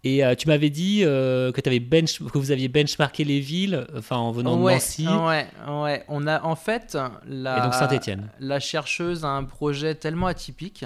Et 0.04 0.24
euh, 0.24 0.34
tu 0.34 0.48
m'avais 0.48 0.70
dit 0.70 1.02
euh, 1.04 1.52
que, 1.52 1.60
t'avais 1.60 1.82
bench, 1.82 2.20
que 2.20 2.38
vous 2.38 2.52
aviez 2.52 2.70
benchmarké 2.70 3.26
les 3.26 3.42
villes, 3.42 3.86
enfin 3.98 4.16
en 4.16 4.32
venant 4.32 4.56
de 4.56 4.62
ouais, 4.62 4.76
Nancy 4.76 5.06
ouais, 5.06 5.48
ouais. 5.68 6.06
On 6.08 6.26
a 6.26 6.42
en 6.44 6.56
fait 6.56 6.98
la, 7.28 7.58
et 7.58 8.08
donc 8.08 8.20
la 8.40 8.60
chercheuse 8.62 9.26
a 9.26 9.30
un 9.30 9.44
projet 9.44 9.96
tellement 9.96 10.28
atypique 10.28 10.86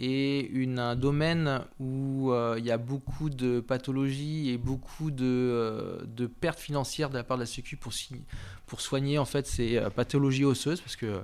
et 0.00 0.48
une, 0.48 0.78
un 0.78 0.96
domaine 0.96 1.60
où 1.78 2.32
euh, 2.32 2.56
il 2.58 2.64
y 2.64 2.70
a 2.70 2.78
beaucoup 2.78 3.30
de 3.30 3.60
pathologies 3.60 4.50
et 4.50 4.56
beaucoup 4.56 5.10
de, 5.10 5.24
euh, 5.24 5.98
de 6.06 6.26
pertes 6.26 6.58
financières 6.58 7.10
de 7.10 7.16
la 7.16 7.22
part 7.22 7.36
de 7.36 7.42
la 7.42 7.46
Sécu 7.46 7.76
pour, 7.76 7.92
pour 8.66 8.80
soigner 8.80 9.18
en 9.18 9.26
fait 9.26 9.46
ces 9.46 9.76
euh, 9.76 9.90
pathologies 9.90 10.44
osseuses 10.44 10.80
parce 10.80 10.96
que 10.96 11.20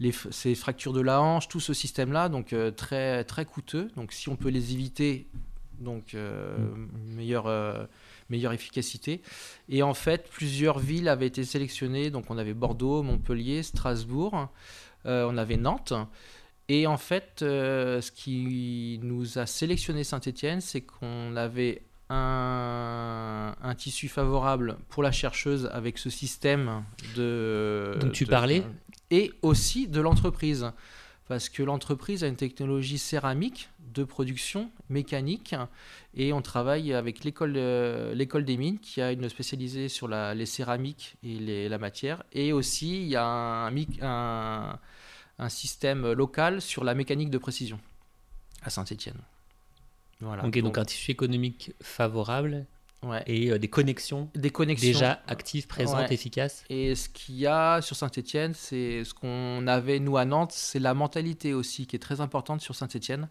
les, 0.00 0.12
ces 0.30 0.54
fractures 0.54 0.94
de 0.94 1.02
la 1.02 1.20
hanche, 1.20 1.48
tout 1.48 1.60
ce 1.60 1.74
système-là, 1.74 2.28
donc 2.28 2.54
très, 2.76 3.22
très 3.24 3.44
coûteux. 3.44 3.90
Donc 3.94 4.12
si 4.12 4.28
on 4.28 4.36
peut 4.36 4.48
les 4.48 4.72
éviter, 4.72 5.28
donc 5.78 6.14
euh, 6.14 6.56
meilleure, 7.06 7.46
euh, 7.46 7.84
meilleure 8.30 8.52
efficacité. 8.52 9.20
Et 9.68 9.82
en 9.82 9.94
fait, 9.94 10.28
plusieurs 10.30 10.78
villes 10.78 11.08
avaient 11.08 11.26
été 11.26 11.44
sélectionnées. 11.44 12.10
Donc 12.10 12.30
on 12.30 12.38
avait 12.38 12.54
Bordeaux, 12.54 13.02
Montpellier, 13.02 13.62
Strasbourg, 13.62 14.48
euh, 15.06 15.28
on 15.30 15.36
avait 15.36 15.56
Nantes. 15.56 15.92
Et 16.68 16.86
en 16.86 16.96
fait, 16.96 17.40
euh, 17.42 18.00
ce 18.00 18.10
qui 18.10 18.98
nous 19.02 19.38
a 19.38 19.46
sélectionné 19.46 20.02
Saint-Étienne, 20.04 20.60
c'est 20.60 20.80
qu'on 20.80 21.36
avait 21.36 21.82
un, 22.08 23.54
un 23.62 23.74
tissu 23.74 24.08
favorable 24.08 24.76
pour 24.88 25.02
la 25.02 25.12
chercheuse 25.12 25.68
avec 25.72 25.98
ce 25.98 26.10
système 26.10 26.84
de... 27.16 27.96
Donc 28.00 28.12
tu 28.12 28.24
de- 28.24 28.30
parlais 28.30 28.62
Et 29.10 29.32
aussi 29.42 29.88
de 29.88 30.00
l'entreprise. 30.00 30.70
Parce 31.26 31.48
que 31.48 31.62
l'entreprise 31.62 32.22
a 32.22 32.26
une 32.28 32.36
technologie 32.36 32.98
céramique 32.98 33.70
de 33.94 34.04
production 34.04 34.70
mécanique 34.90 35.54
et 36.14 36.32
on 36.34 36.42
travaille 36.42 36.92
avec 36.92 37.24
l'école 37.24 37.54
euh, 37.56 38.12
l'école 38.14 38.44
des 38.44 38.56
mines 38.58 38.78
qui 38.78 39.00
a 39.00 39.10
une 39.12 39.26
spécialisée 39.30 39.88
sur 39.88 40.06
la- 40.06 40.34
les 40.34 40.44
céramiques 40.44 41.16
et 41.22 41.38
les- 41.38 41.68
la 41.70 41.78
matière. 41.78 42.24
Et 42.32 42.52
aussi, 42.52 43.02
il 43.02 43.08
y 43.08 43.16
a 43.16 43.24
un, 43.24 44.78
un 45.38 45.48
système 45.48 46.12
local 46.12 46.60
sur 46.60 46.84
la 46.84 46.94
mécanique 46.94 47.30
de 47.30 47.38
précision 47.38 47.78
à 48.62 48.70
Saint-Étienne. 48.70 49.18
Voilà. 50.20 50.44
Ok, 50.46 50.58
donc 50.60 50.78
un 50.78 50.84
tissu 50.84 51.10
économique 51.10 51.72
favorable 51.82 52.66
ouais. 53.02 53.22
et 53.26 53.50
euh, 53.50 53.58
des 53.58 53.68
connexions 53.68 54.30
des 54.34 54.50
connexions. 54.50 54.86
déjà 54.92 55.22
actives, 55.26 55.66
présentes, 55.66 56.08
Ouais. 56.08 56.14
efficaces. 56.14 56.64
Et 56.70 56.94
ce 56.94 57.08
qu'il 57.08 57.34
y 57.36 57.46
a 57.46 57.82
sur 57.82 57.96
Saint-Etienne, 57.96 58.54
c'est 58.54 59.04
ce 59.04 59.12
qu'on 59.12 59.66
avait 59.66 59.98
nous 59.98 60.16
à 60.16 60.24
Nantes, 60.24 60.52
c'est 60.52 60.78
la 60.78 60.94
mentalité 60.94 61.52
aussi 61.52 61.86
qui 61.86 61.96
est 61.96 61.98
très 61.98 62.20
importante 62.20 62.60
sur 62.60 62.74
Saint-Etienne, 62.74 63.28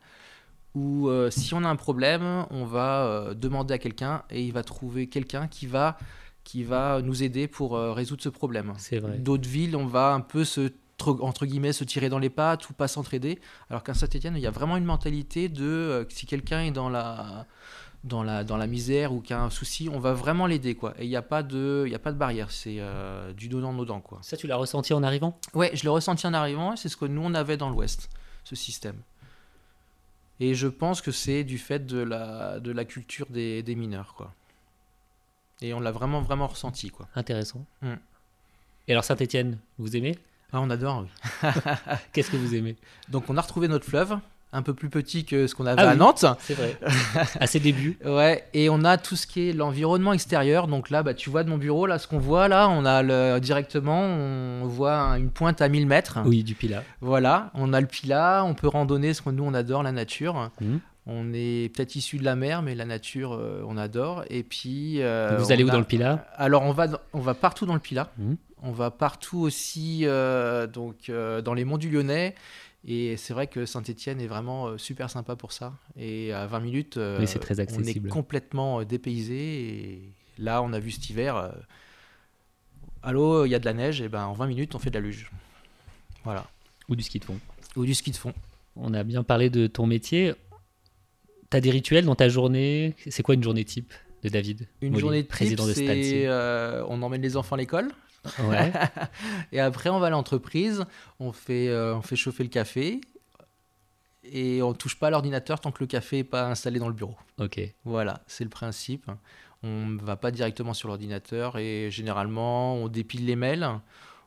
où 0.75 1.07
euh, 1.07 1.31
si 1.31 1.53
on 1.53 1.63
a 1.63 1.69
un 1.69 1.75
problème, 1.75 2.45
on 2.49 2.65
va 2.65 3.05
euh, 3.05 3.33
demander 3.33 3.73
à 3.75 3.77
quelqu'un 3.77 4.23
et 4.29 4.43
il 4.43 4.51
va 4.51 4.63
trouver 4.63 5.07
quelqu'un 5.07 5.47
qui 5.47 5.65
va, 5.67 5.97
qui 6.43 6.63
va 6.63 7.01
nous 7.01 7.23
aider 7.23 7.47
pour 7.47 7.77
résoudre 7.77 8.21
ce 8.21 8.29
problème. 8.29 8.73
C'est 8.77 8.99
vrai. 8.99 9.17
D'autres 9.17 9.47
villes, 9.49 9.75
on 9.75 9.85
va 9.87 10.13
un 10.13 10.21
peu 10.21 10.43
se 10.43 10.71
tr- 11.03 11.21
entre 11.21 11.45
guillemets 11.45 11.73
se 11.73 11.83
tirer 11.83 12.09
dans 12.09 12.19
les 12.19 12.29
pattes 12.29 12.69
ou 12.69 12.73
pas 12.73 12.87
s'entraider, 12.87 13.39
alors 13.69 13.83
qu'à 13.83 13.93
Saint-Etienne, 13.93 14.35
il 14.35 14.41
y 14.41 14.47
a 14.47 14.51
vraiment 14.51 14.77
une 14.77 14.85
mentalité 14.85 15.49
de 15.49 15.63
euh, 15.63 16.05
si 16.09 16.25
quelqu'un 16.25 16.61
est 16.61 16.71
dans 16.71 16.89
la 16.89 17.45
dans 18.03 18.21
la, 18.21 18.43
dans 18.43 18.57
la 18.57 18.67
misère 18.67 19.13
ou 19.13 19.21
qui 19.21 19.33
a 19.33 19.41
un 19.41 19.49
souci, 19.49 19.87
on 19.89 19.97
va 19.97 20.11
vraiment 20.13 20.45
l'aider. 20.45 20.75
quoi. 20.75 20.93
Et 20.99 21.05
il 21.05 21.09
n'y 21.09 21.15
a, 21.15 21.21
pas 21.21 21.41
de- 21.41 21.85
y 21.87 21.95
a 21.95 21.99
pas 21.99 22.11
de 22.11 22.17
barrière, 22.17 22.51
c'est 22.51 22.75
euh, 22.79 23.31
du 23.31 23.47
donnant-donnant. 23.47 24.01
quoi. 24.01 24.19
Ça, 24.21 24.35
tu 24.35 24.45
l'as 24.45 24.57
ressenti 24.57 24.93
en 24.93 25.03
arrivant? 25.03 25.39
Ouais, 25.53 25.71
je 25.73 25.83
l'ai 25.83 25.89
ressenti 25.89 26.27
en 26.27 26.33
arrivant 26.33 26.75
c'est 26.75 26.89
ce 26.89 26.97
que 26.97 27.05
nous 27.05 27.21
on 27.23 27.33
avait 27.33 27.55
dans 27.55 27.69
l'Ouest, 27.69 28.09
ce 28.43 28.57
système. 28.57 28.97
Et 30.41 30.53
je 30.53 30.67
pense 30.67 30.99
que 31.01 31.11
c'est 31.11 31.45
du 31.45 31.57
fait 31.57 31.85
de 31.85 31.99
la, 31.99 32.59
de 32.59 32.71
la 32.73 32.83
culture 32.83 33.27
des, 33.29 33.63
des 33.63 33.75
mineurs, 33.75 34.15
quoi. 34.15 34.33
Et 35.61 35.73
on 35.73 35.79
l'a 35.79 35.91
vraiment, 35.91 36.21
vraiment 36.21 36.47
ressenti, 36.47 36.89
quoi. 36.89 37.07
Intéressant. 37.15 37.65
Mm. 37.81 37.93
Et 38.89 38.91
alors, 38.91 39.05
Saint-Etienne, 39.05 39.59
vous 39.77 39.95
aimez? 39.95 40.17
Ah, 40.53 40.61
on 40.61 40.69
adore, 40.69 41.03
oui. 41.03 41.49
Qu'est-ce 42.13 42.29
que 42.31 42.37
vous 42.37 42.55
aimez? 42.55 42.75
Donc 43.09 43.25
on 43.29 43.37
a 43.37 43.41
retrouvé 43.41 43.67
notre 43.67 43.85
fleuve, 43.85 44.15
un 44.51 44.61
peu 44.61 44.75
plus 44.75 44.89
petit 44.89 45.25
que 45.25 45.47
ce 45.47 45.55
qu'on 45.55 45.65
avait 45.65 45.81
Ah 45.81 45.89
à 45.89 45.93
oui. 45.93 45.97
Nantes. 45.99 46.25
C'est 46.39 46.53
vrai. 46.53 46.77
à 47.39 47.47
ses 47.47 47.59
débuts. 47.59 47.97
Ouais, 48.05 48.43
et 48.53 48.69
on 48.69 48.83
a 48.83 48.97
tout 48.97 49.15
ce 49.15 49.25
qui 49.25 49.49
est 49.49 49.53
l'environnement 49.53 50.13
extérieur. 50.13 50.67
Donc 50.67 50.91
là, 50.91 51.01
bah, 51.01 51.15
tu 51.15 51.31
vois 51.31 51.43
de 51.43 51.49
mon 51.49 51.57
bureau, 51.57 51.87
là, 51.87 51.97
ce 51.97 52.07
qu'on 52.07 52.19
voit 52.19 52.47
là, 52.47 52.69
on 52.69 52.85
a 52.85 53.01
le, 53.01 53.39
directement, 53.39 54.01
on 54.01 54.65
voit 54.67 54.93
un- 54.95 55.17
une 55.17 55.31
pointe 55.31 55.59
à 55.61 55.69
1000 55.69 55.87
mètres. 55.87 56.19
Oui, 56.23 56.43
du 56.43 56.53
Pilat. 56.53 56.83
Voilà, 57.01 57.49
on 57.55 57.73
a 57.73 57.81
le 57.81 57.87
Pila, 57.87 58.43
on 58.45 58.53
peut 58.53 58.67
randonner, 58.67 59.07
parce 59.07 59.21
que 59.21 59.31
nous 59.31 59.43
on 59.43 59.55
adore 59.55 59.81
la 59.81 59.91
nature. 59.91 60.51
Mhm. 60.61 60.79
On 61.05 61.33
est 61.33 61.73
peut-être 61.75 61.95
issu 61.95 62.17
de 62.17 62.23
la 62.23 62.35
mer, 62.37 62.61
mais 62.61 62.75
la 62.75 62.85
nature, 62.85 63.33
euh, 63.33 63.61
on 63.67 63.75
adore. 63.75 64.23
Et 64.29 64.43
puis. 64.43 65.01
euh, 65.01 65.35
vous 65.37 65.51
allez 65.51 65.63
où 65.65 65.69
a- 65.69 65.71
dans 65.73 65.79
le 65.79 65.83
Pilat? 65.83 66.25
Alors 66.37 66.61
on 66.61 66.71
va, 66.71 66.87
on 67.11 67.19
va 67.19 67.33
partout 67.33 67.65
dans 67.65 67.73
le 67.73 67.79
Pila. 67.81 68.09
Mhm. 68.19 68.37
On 68.63 68.71
va 68.71 68.91
partout 68.91 69.39
aussi, 69.39 70.01
euh, 70.03 70.67
donc 70.67 71.09
euh, 71.09 71.41
dans 71.41 71.53
les 71.53 71.65
monts 71.65 71.77
du 71.77 71.89
Lyonnais. 71.89 72.33
Et 72.85 73.17
c'est 73.17 73.33
vrai 73.33 73.47
que 73.47 73.65
Saint-Étienne 73.65 74.19
est 74.21 74.27
vraiment 74.27 74.67
euh, 74.67 74.77
super 74.77 75.09
sympa 75.09 75.35
pour 75.35 75.51
ça. 75.51 75.73
Et 75.97 76.33
à 76.33 76.47
20 76.47 76.59
minutes, 76.61 76.99
Oui, 77.19 77.25
très 77.25 77.59
on 77.59 77.83
est 77.83 78.07
complètement 78.07 78.83
dépaysé. 78.83 79.35
Et 79.35 80.01
là, 80.37 80.61
on 80.61 80.71
a 80.71 80.79
vu 80.79 80.91
cet 80.91 81.09
hiver. 81.09 81.53
Allô, 83.01 83.45
il 83.45 83.49
y 83.49 83.55
a 83.55 83.59
de 83.59 83.65
la 83.65 83.73
neige. 83.73 84.01
Et 84.01 84.07
ben 84.07 84.25
en 84.25 84.33
20 84.33 84.47
minutes, 84.47 84.75
on 84.75 84.79
fait 84.79 84.89
de 84.89 84.95
la 84.95 85.01
luge. 85.01 85.29
Voilà. 86.23 86.45
Ou 86.87 86.95
du 86.95 87.03
ski 87.03 87.19
de 87.19 87.25
fond 87.25 87.39
Ou 87.75 87.85
du 87.85 87.93
ski 87.93 88.11
de 88.11 88.17
fond. 88.17 88.33
On 88.75 88.93
a 88.93 89.03
bien 89.03 89.23
parlé 89.23 89.49
de 89.49 89.67
ton 89.67 89.85
métier. 89.85 90.33
T'as 91.49 91.59
des 91.59 91.69
rituels 91.69 92.05
dans 92.05 92.15
ta 92.15 92.29
journée? 92.29 92.95
C'est 93.09 93.23
quoi 93.23 93.35
une 93.35 93.43
journée 93.43 93.65
type 93.65 93.93
de 94.23 94.29
David 94.29 94.67
Une 94.81 94.91
Molly, 94.91 95.01
journée 95.01 95.23
de 95.23 95.27
président 95.27 95.67
de 95.67 95.73
Stancy. 95.73 96.25
euh, 96.25 96.83
on 96.87 97.01
emmène 97.01 97.21
les 97.21 97.37
enfants 97.37 97.55
à 97.55 97.59
l'école 97.59 97.91
Ouais. 98.39 98.71
et 99.51 99.59
après 99.59 99.89
on 99.89 99.99
va 99.99 100.07
à 100.07 100.09
l'entreprise, 100.09 100.85
on 101.19 101.31
fait 101.31 101.67
euh, 101.69 101.95
on 101.95 102.01
fait 102.01 102.15
chauffer 102.15 102.43
le 102.43 102.49
café 102.49 103.01
et 104.23 104.61
on 104.61 104.73
touche 104.73 104.97
pas 104.97 105.07
à 105.07 105.09
l'ordinateur 105.09 105.59
tant 105.59 105.71
que 105.71 105.79
le 105.81 105.87
café 105.87 106.19
est 106.19 106.23
pas 106.23 106.47
installé 106.47 106.79
dans 106.79 106.87
le 106.87 106.93
bureau. 106.93 107.15
ok. 107.39 107.59
Voilà, 107.83 108.21
c'est 108.27 108.43
le 108.43 108.49
principe. 108.49 109.09
On 109.63 109.85
ne 109.87 110.01
va 110.01 110.15
pas 110.17 110.31
directement 110.31 110.73
sur 110.73 110.89
l'ordinateur 110.89 111.57
et 111.57 111.89
généralement 111.89 112.75
on 112.75 112.87
dépile 112.89 113.25
les 113.25 113.35
mails, 113.35 113.67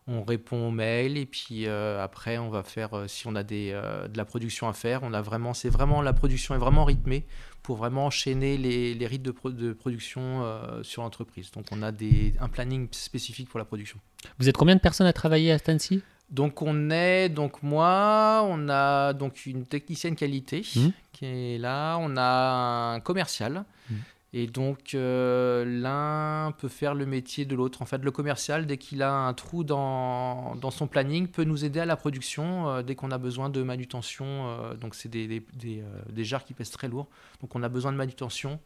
on 0.09 0.23
répond 0.23 0.69
aux 0.69 0.71
mails 0.71 1.17
et 1.19 1.27
puis 1.27 1.67
euh, 1.67 2.03
après 2.03 2.39
on 2.39 2.49
va 2.49 2.63
faire 2.63 2.95
euh, 2.97 3.09
si 3.09 3.27
on 3.27 3.35
a 3.35 3.43
des, 3.43 3.71
euh, 3.73 4.07
de 4.09 4.17
la 4.17 4.25
production 4.25 4.69
à 4.69 4.73
faire, 4.73 5.01
on 5.03 5.13
a 5.13 5.21
vraiment 5.23 5.53
c'est 5.55 5.69
vraiment 5.69 6.01
la 6.03 6.13
production 6.13 6.55
est 6.55 6.59
vraiment 6.59 6.85
rythmée 6.85 7.27
pour 7.63 7.77
vraiment 7.77 8.07
enchaîner 8.07 8.57
les, 8.57 8.95
les 8.95 9.07
rythmes 9.09 9.25
de, 9.25 9.31
pro- 9.33 9.51
de 9.51 9.73
production 9.73 10.45
sur 10.83 11.03
l'entreprise. 11.03 11.51
Donc 11.51 11.67
on 11.73 11.83
a 11.83 11.91
des, 11.91 12.35
un 12.41 12.49
planning 12.49 12.87
spécifique 12.93 13.49
pour 13.49 13.59
la 13.59 13.65
production. 13.65 13.99
Vous 14.39 14.49
êtes 14.49 14.57
combien 14.57 14.77
de 14.77 14.81
personnes 14.81 15.09
à 15.09 15.13
travailler 15.13 15.51
à 15.51 15.59
Stancy? 15.59 16.01
Donc 16.31 16.63
on 16.63 16.91
est 16.91 17.29
donc 17.29 17.63
moi, 17.65 18.47
on 18.49 18.69
a 18.69 19.13
donc 19.15 19.47
une 19.47 19.67
technicienne 19.67 20.15
qualité 20.15 20.63
Mhm. 20.77 20.93
qui 21.13 21.25
est 21.27 21.59
là, 21.59 21.97
on 21.99 22.17
a 22.17 22.95
un 22.95 23.01
commercial 23.01 23.65
Mhm. 23.91 23.99
Et 24.39 24.47
donc 24.47 24.95
euh, 24.95 25.65
l'un 25.65 26.53
peut 26.53 26.69
faire 26.69 26.95
le 26.95 27.07
métier 27.07 27.47
de 27.47 27.57
l'autre. 27.57 27.81
En 27.81 27.87
fait, 27.87 28.05
le 28.05 28.11
commercial 28.11 28.67
dès 28.67 28.77
qu'il 28.77 29.03
a 29.03 29.11
un 29.11 29.33
trou 29.33 29.65
dans, 29.65 30.57
dans 30.57 30.71
son 30.71 30.87
planning 30.87 31.27
peut 31.27 31.45
nous 31.45 31.65
aider 31.65 31.81
à 31.81 31.87
la 31.87 31.97
production 31.97 32.69
euh, 32.69 32.83
dès 32.83 32.95
qu'on 32.95 33.11
a 33.13 33.17
besoin 33.17 33.49
de 33.49 33.63
manutention. 33.63 34.27
euh, 34.27 34.75
donc 34.75 34.95
c'est 34.95 35.09
des, 35.09 35.43
des, 35.55 36.25
jarres 36.25 36.45
qui 36.45 36.53
pèsent 36.53 36.71
très 36.71 36.87
lourd, 36.87 37.09
donc 37.41 37.57
on 37.57 37.63
a 37.63 37.71
besoin 37.71 37.93
de 37.93 37.97
manutention 37.97 38.61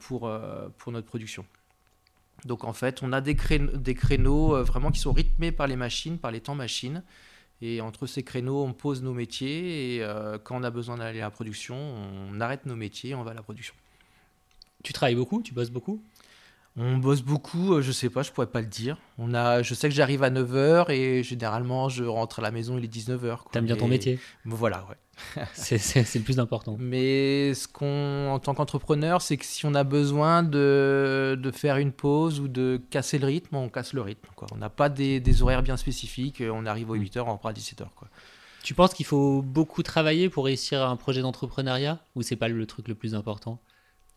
pour 0.00 0.28
pour 0.78 0.90
notre 0.90 1.06
production. 1.06 1.46
Donc 2.44 2.64
en 2.64 2.72
fait, 2.72 3.04
on 3.04 3.12
a 3.12 3.20
des 3.20 3.36
créneaux, 3.36 3.76
des 3.76 3.94
créneaux 3.94 4.64
vraiment 4.64 4.90
qui 4.90 4.98
sont 4.98 5.12
rythmés 5.12 5.52
par 5.52 5.68
les 5.68 5.76
machines, 5.76 6.18
par 6.18 6.32
les 6.32 6.40
temps 6.40 6.56
machines. 6.56 7.04
Et 7.62 7.80
entre 7.80 8.08
ces 8.08 8.24
créneaux, 8.24 8.64
on 8.64 8.72
pose 8.72 9.02
nos 9.04 9.14
métiers. 9.14 9.94
Et 9.94 10.06
quand 10.42 10.60
on 10.60 10.64
a 10.64 10.70
besoin 10.70 10.96
d'aller 10.96 11.20
à 11.20 11.26
la 11.26 11.30
production, 11.30 11.76
on 11.76 12.40
arrête 12.40 12.66
nos 12.66 12.74
métiers 12.74 13.10
et 13.10 13.14
on 13.14 13.22
va 13.22 13.30
à 13.30 13.34
la 13.34 13.42
production. 13.42 13.74
Tu 14.82 14.92
travailles 14.92 15.14
beaucoup 15.14 15.42
Tu 15.42 15.54
bosses 15.54 15.70
beaucoup? 15.70 16.02
On 16.76 16.98
bosse 16.98 17.22
beaucoup, 17.22 17.74
euh, 17.74 17.82
je 17.82 17.90
sais 17.90 18.08
pas, 18.08 18.22
je 18.22 18.30
pourrais 18.30 18.46
pas 18.46 18.60
le 18.60 18.66
dire. 18.68 18.96
On 19.18 19.34
a, 19.34 19.60
je 19.62 19.74
sais 19.74 19.88
que 19.88 19.94
j'arrive 19.94 20.22
à 20.22 20.30
9h 20.30 20.90
et 20.90 21.22
généralement 21.22 21.88
je 21.88 22.04
rentre 22.04 22.38
à 22.38 22.42
la 22.42 22.52
maison, 22.52 22.78
il 22.78 22.84
est 22.84 22.94
19h. 22.94 23.50
T'aimes 23.50 23.66
bien 23.66 23.76
ton 23.76 23.88
métier? 23.88 24.20
Voilà, 24.44 24.86
ouais. 24.88 24.96
C'est 25.52 26.14
le 26.14 26.20
plus 26.22 26.38
important. 26.38 26.76
Mais 26.78 27.54
ce 27.54 27.66
qu'on, 27.66 28.28
en 28.30 28.38
tant 28.38 28.54
qu'entrepreneur, 28.54 29.20
c'est 29.20 29.36
que 29.36 29.44
si 29.44 29.66
on 29.66 29.74
a 29.74 29.82
besoin 29.82 30.42
de, 30.44 31.36
de 31.40 31.50
faire 31.50 31.76
une 31.76 31.92
pause 31.92 32.40
ou 32.40 32.46
de 32.46 32.80
casser 32.90 33.18
le 33.18 33.26
rythme, 33.26 33.56
on 33.56 33.68
casse 33.68 33.92
le 33.92 34.02
rythme. 34.02 34.28
Quoi. 34.36 34.46
On 34.52 34.56
n'a 34.56 34.70
pas 34.70 34.88
des, 34.88 35.18
des 35.18 35.42
horaires 35.42 35.62
bien 35.62 35.76
spécifiques. 35.76 36.40
On 36.50 36.66
arrive 36.66 36.90
aux 36.90 36.96
8h, 36.96 37.20
on 37.26 37.32
reprend 37.32 37.48
à 37.48 37.52
17h. 37.52 37.88
Quoi. 37.96 38.08
Tu 38.62 38.74
penses 38.74 38.94
qu'il 38.94 39.06
faut 39.06 39.42
beaucoup 39.42 39.82
travailler 39.82 40.28
pour 40.28 40.44
réussir 40.44 40.82
un 40.86 40.96
projet 40.96 41.20
d'entrepreneuriat 41.20 41.98
Ou 42.14 42.22
c'est 42.22 42.36
pas 42.36 42.48
le 42.48 42.66
truc 42.66 42.88
le 42.88 42.94
plus 42.94 43.14
important? 43.14 43.60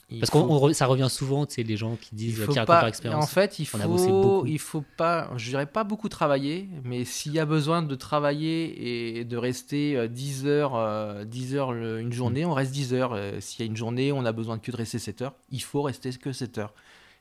Il 0.10 0.20
Parce 0.20 0.30
faut- 0.32 0.68
que 0.68 0.74
ça 0.74 0.86
revient 0.86 1.08
souvent, 1.10 1.45
tu 1.45 1.56
sais, 1.56 1.64
les 1.64 1.78
gens 1.78 1.95
qui 1.95 2.14
disent, 2.14 2.39
faut 2.43 2.51
qui 2.51 2.60
racontent 2.60 2.82
pas- 2.82 2.88
expérience. 2.88 3.24
En 3.24 3.28
fait, 3.28 3.58
il 3.58 3.68
On 3.74 3.80
a 3.80 3.88
bossé 3.88 4.08
faut, 4.10 4.45
il 4.45 4.60
faut 4.60 4.84
pas, 4.97 5.32
je 5.38 5.49
dirais 5.49 5.66
pas 5.66 5.84
beaucoup 5.84 6.08
travailler, 6.10 6.68
mais 6.84 7.04
s'il 7.06 7.32
y 7.34 7.39
a 7.39 7.45
besoin 7.45 7.82
de 7.82 7.95
travailler 7.95 9.18
et 9.20 9.24
de 9.26 9.38
rester 9.38 9.95
euh, 9.97 10.08
10 10.08 10.45
heures, 10.45 10.76
euh, 10.76 11.24
10 11.26 11.56
heures 11.56 11.72
le- 11.72 11.99
une 11.99 12.12
journée, 12.14 12.45
on 12.45 12.54
reste 12.54 12.72
10 12.72 12.93
heures. 12.93 13.14
Euh, 13.14 13.39
S'il 13.39 13.62
y 13.62 13.64
a 13.64 13.66
une 13.66 13.78
journée, 13.78 14.12
on 14.12 14.24
a 14.26 14.32
besoin 14.34 14.60
que 14.60 14.70
de 14.72 14.78
rester 14.78 14.99
7 14.99 15.22
heures, 15.24 15.34
il 15.49 15.62
faut 15.64 15.82
rester 15.82 16.12
que 16.12 16.32
7 16.32 16.58
heures. 16.60 16.74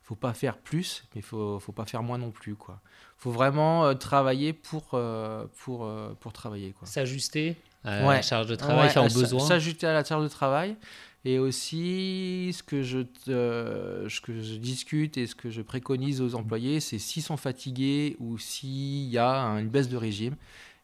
Il 0.04 0.06
faut 0.06 0.16
pas 0.16 0.34
faire 0.34 0.58
plus, 0.58 1.04
mais 1.14 1.20
il 1.20 1.24
faut, 1.24 1.58
faut 1.60 1.72
pas 1.72 1.86
faire 1.86 2.02
moins 2.02 2.18
non 2.18 2.30
plus. 2.32 2.56
quoi. 2.56 2.80
faut 3.16 3.30
vraiment 3.30 3.84
euh, 3.86 3.94
travailler 3.94 4.52
pour, 4.52 4.82
euh, 4.94 5.44
pour, 5.64 5.84
euh, 5.84 6.12
pour 6.18 6.32
travailler. 6.32 6.72
Quoi. 6.72 6.88
S'ajuster 6.88 7.56
à 7.84 8.00
Ouais. 8.08 8.14
la 8.16 8.22
charge 8.22 8.48
de 8.48 8.56
travail, 8.56 8.86
Ouais, 8.88 8.92
faire 8.92 9.02
à 9.02 9.04
aux 9.04 9.08
s- 9.08 9.14
besoins. 9.16 9.38
S'ajouter 9.46 9.86
à 9.86 9.92
la 9.92 10.02
charge 10.04 10.24
de 10.24 10.28
travail. 10.28 10.76
Et 11.24 11.38
aussi, 11.38 12.50
ce 12.52 12.62
que, 12.64 12.82
je, 12.82 12.98
euh, 13.28 14.08
ce 14.08 14.20
que 14.20 14.42
je 14.42 14.54
discute 14.56 15.16
et 15.16 15.26
ce 15.28 15.36
que 15.36 15.50
je 15.50 15.62
préconise 15.62 16.20
aux 16.20 16.34
employés, 16.34 16.80
c'est 16.80 16.98
s'ils 16.98 17.22
sont 17.22 17.36
fatigués 17.36 18.16
ou 18.18 18.38
s'il 18.38 19.08
y 19.08 19.18
a 19.18 19.30
un- 19.40 19.58
une 19.60 19.68
baisse 19.68 19.88
de 19.88 19.96
régime, 19.96 20.34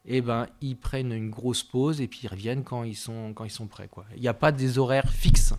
eh 0.07 0.21
ben, 0.21 0.47
ils 0.61 0.77
prennent 0.77 1.13
une 1.13 1.29
grosse 1.31 1.65
pause 1.65 2.01
et 2.01 2.07
puis 2.07 2.21
ils 2.23 2.29
reviennent 2.29 2.63
quand 2.63 2.85
ils 2.85 2.97
sont, 2.97 3.33
quand 3.35 3.45
ils 3.45 3.51
sont 3.51 3.67
prêts. 3.67 3.89
quoi. 3.89 4.07
Il 4.15 4.21
n'y 4.23 4.29
a 4.29 4.35
pas 4.35 4.53
des 4.53 4.79
horaires 4.79 5.11
fixes. 5.11 5.55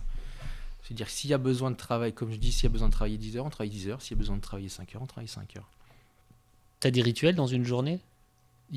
C'est-à-dire 0.82 1.10
s'il 1.10 1.28
y 1.30 1.34
a 1.34 1.38
besoin 1.38 1.70
de 1.70 1.76
travail, 1.76 2.12
comme 2.14 2.32
je 2.32 2.36
dis, 2.38 2.50
s'il 2.50 2.64
y 2.64 2.66
a 2.66 2.70
besoin 2.70 2.88
de 2.88 2.92
travailler 2.92 3.18
10 3.18 3.36
heures, 3.36 3.44
on 3.46 3.50
travaille 3.50 3.70
10 3.70 3.88
heures. 3.88 4.00
S'il 4.02 4.16
y 4.16 4.18
a 4.18 4.20
besoin 4.20 4.36
de 4.36 4.40
travailler 4.40 4.68
5 4.70 4.94
heures, 4.96 5.02
on 5.02 5.06
travaille 5.06 5.28
5 5.28 5.56
heures. 5.56 5.68
T'as 6.80 6.90
des 6.90 7.02
rituels 7.02 7.34
dans 7.34 7.46
une 7.46 7.64
journée? 7.64 8.00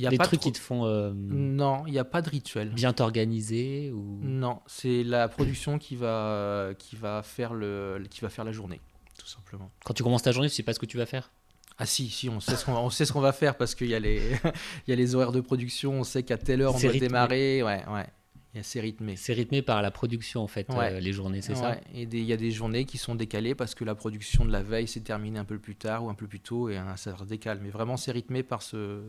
Y 0.01 0.07
a 0.07 0.09
Des 0.09 0.17
pas 0.17 0.25
trucs 0.25 0.39
trop- 0.41 0.49
qui 0.49 0.53
te 0.53 0.63
font 0.63 0.85
euh, 0.85 1.11
Non, 1.15 1.85
il 1.87 1.91
n'y 1.91 1.99
a 1.99 2.03
pas 2.05 2.21
de 2.21 2.29
rituel. 2.29 2.69
bien 2.69 2.93
t'organiser 2.93 3.91
ou... 3.91 4.19
Non, 4.21 4.59
c'est 4.65 5.03
la 5.03 5.27
production 5.27 5.77
qui 5.79 5.95
va, 5.95 6.69
qui, 6.77 6.95
va 6.95 7.21
faire 7.23 7.53
le, 7.53 8.03
qui 8.09 8.21
va 8.21 8.29
faire 8.29 8.43
la 8.45 8.51
journée, 8.51 8.81
tout 9.17 9.27
simplement. 9.27 9.69
Quand 9.85 9.93
tu 9.93 10.03
commences 10.03 10.23
ta 10.23 10.31
journée, 10.31 10.49
tu 10.49 10.55
sais 10.55 10.63
pas 10.63 10.73
ce 10.73 10.79
que 10.79 10.85
tu 10.85 10.97
vas 10.97 11.05
faire? 11.05 11.31
Ah 11.77 11.85
si, 11.87 12.07
si, 12.09 12.29
on 12.29 12.39
sait 12.39 12.55
ce 12.55 12.65
qu'on, 12.65 12.73
on 12.75 12.89
sait 12.91 13.03
ce 13.05 13.11
qu'on 13.13 13.19
va 13.21 13.33
faire 13.33 13.55
parce 13.57 13.73
qu'il 13.75 13.87
y, 13.87 13.95
a 13.95 13.99
les, 13.99 14.21
il 14.87 14.89
y 14.91 14.93
a 14.93 14.95
les 14.95 15.15
horaires 15.15 15.31
de 15.31 15.41
production, 15.41 15.93
on 15.99 16.03
sait 16.03 16.23
qu'à 16.23 16.37
telle 16.37 16.61
heure 16.61 16.75
on 16.75 16.77
C'est 16.77 16.83
doit 16.83 16.91
rythmé. 16.93 17.07
démarrer. 17.07 17.63
Ouais, 17.63 17.83
ouais, 17.89 18.61
c'est 18.61 18.79
rythmé. 18.79 19.15
C'est 19.15 19.33
rythmé 19.33 19.63
par 19.63 19.81
la 19.81 19.89
production, 19.89 20.41
en 20.43 20.47
fait, 20.47 20.69
Ouais. 20.69 20.93
euh, 20.93 20.99
les 20.99 21.11
journées, 21.13 21.41
c'est 21.41 21.55
ça? 21.55 21.77
Et 21.95 22.03
il 22.03 22.23
y 22.23 22.31
a 22.31 22.37
des 22.37 22.51
journées 22.51 22.85
qui 22.85 22.99
sont 22.99 23.15
décalées 23.15 23.55
parce 23.55 23.73
que 23.73 23.83
la 23.83 23.95
production 23.95 24.45
de 24.45 24.51
la 24.51 24.61
veille 24.61 24.87
s'est 24.87 25.01
terminée 25.01 25.39
un 25.39 25.45
peu 25.45 25.57
plus 25.57 25.75
tard 25.75 26.03
ou 26.05 26.09
un 26.09 26.13
peu 26.13 26.27
plus 26.27 26.39
tôt 26.39 26.69
et 26.69 26.77
hein, 26.77 26.95
ça 26.95 27.15
décale. 27.27 27.59
Mais 27.63 27.69
vraiment, 27.71 27.97
c'est 27.97 28.11
rythmé 28.11 28.43
par 28.43 28.61
ce, 28.61 29.01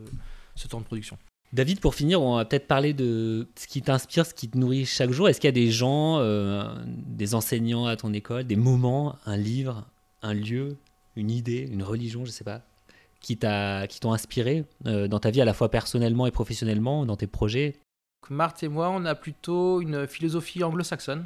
ce 0.55 0.67
temps 0.67 0.79
de 0.79 0.85
production. 0.85 1.17
David, 1.53 1.79
pour 1.79 1.95
finir, 1.95 2.21
on 2.21 2.35
va 2.35 2.45
peut-être 2.45 2.67
parler 2.67 2.93
de 2.93 3.47
ce 3.55 3.67
qui 3.67 3.81
t'inspire, 3.81 4.25
ce 4.25 4.33
qui 4.33 4.49
te 4.49 4.57
nourrit 4.57 4.85
chaque 4.85 5.11
jour. 5.11 5.29
Est-ce 5.29 5.39
qu'il 5.39 5.47
y 5.47 5.49
a 5.49 5.51
des 5.53 5.71
gens, 5.71 6.17
euh, 6.19 6.67
des 6.87 7.33
enseignants 7.35 7.85
à 7.85 7.95
ton 7.95 8.11
école, 8.13 8.43
des 8.43 8.55
moments, 8.55 9.15
un 9.25 9.37
livre, 9.37 9.85
un 10.21 10.33
lieu, 10.33 10.75
une 11.15 11.31
idée, 11.31 11.67
une 11.71 11.83
religion, 11.83 12.25
je 12.25 12.31
sais 12.31 12.43
pas, 12.43 12.61
qui 13.21 13.37
t'a, 13.37 13.87
qui 13.87 13.99
t'ont 13.99 14.11
inspiré 14.11 14.65
euh, 14.85 15.07
dans 15.07 15.19
ta 15.19 15.29
vie 15.29 15.41
à 15.41 15.45
la 15.45 15.53
fois 15.53 15.69
personnellement 15.69 16.27
et 16.27 16.31
professionnellement, 16.31 17.05
dans 17.05 17.15
tes 17.15 17.27
projets? 17.27 17.79
Marthe 18.29 18.63
et 18.63 18.67
moi, 18.67 18.89
on 18.89 19.05
a 19.05 19.15
plutôt 19.15 19.81
une 19.81 20.07
philosophie 20.07 20.63
anglo-saxonne. 20.63 21.25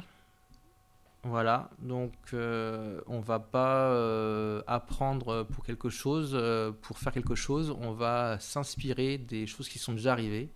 Voilà, 1.22 1.68
donc 1.82 2.12
euh, 2.32 3.00
on 3.06 3.20
va 3.20 3.38
pas 3.40 3.88
euh, 3.90 4.62
apprendre 4.66 5.42
pour 5.44 5.64
quelque 5.64 5.90
chose, 5.90 6.30
euh, 6.34 6.72
pour 6.80 6.98
faire 6.98 7.12
quelque 7.12 7.34
chose, 7.34 7.76
on 7.82 7.92
va 7.92 8.38
s'inspirer 8.40 9.18
des 9.18 9.46
choses 9.46 9.68
qui 9.68 9.78
sont 9.78 9.92
déjà 9.92 10.12
arrivées 10.12 10.48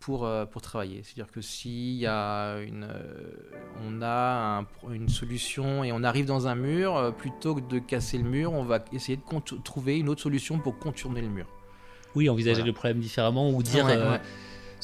pour, 0.00 0.26
euh, 0.26 0.44
pour 0.44 0.60
travailler. 0.60 1.02
C'est-à-dire 1.04 1.30
que 1.32 1.40
s'il 1.40 1.94
y 1.94 2.06
a 2.06 2.56
une, 2.62 2.88
on 3.86 4.02
a 4.02 4.58
un- 4.88 4.92
une 4.92 5.08
solution 5.08 5.84
et 5.84 5.92
on 5.92 6.02
arrive 6.02 6.26
dans 6.26 6.48
un 6.48 6.56
mur, 6.56 7.14
plutôt 7.16 7.54
que 7.54 7.60
de 7.60 7.78
casser 7.78 8.18
le 8.18 8.24
mur, 8.28 8.52
on 8.52 8.64
va 8.64 8.84
essayer 8.92 9.16
de 9.18 9.22
trouver 9.62 9.98
une 10.00 10.08
autre 10.08 10.20
solution 10.22 10.58
pour 10.58 10.80
contourner 10.80 11.20
le 11.22 11.28
mur. 11.28 11.46
Oui, 12.16 12.28
envisager 12.28 12.54
Voilà. 12.54 12.66
le 12.66 12.72
problème 12.72 12.98
différemment 12.98 13.50
ou 13.50 13.62
dire. 13.62 13.84
Ouais, 13.84 13.96
ouais. 13.96 14.20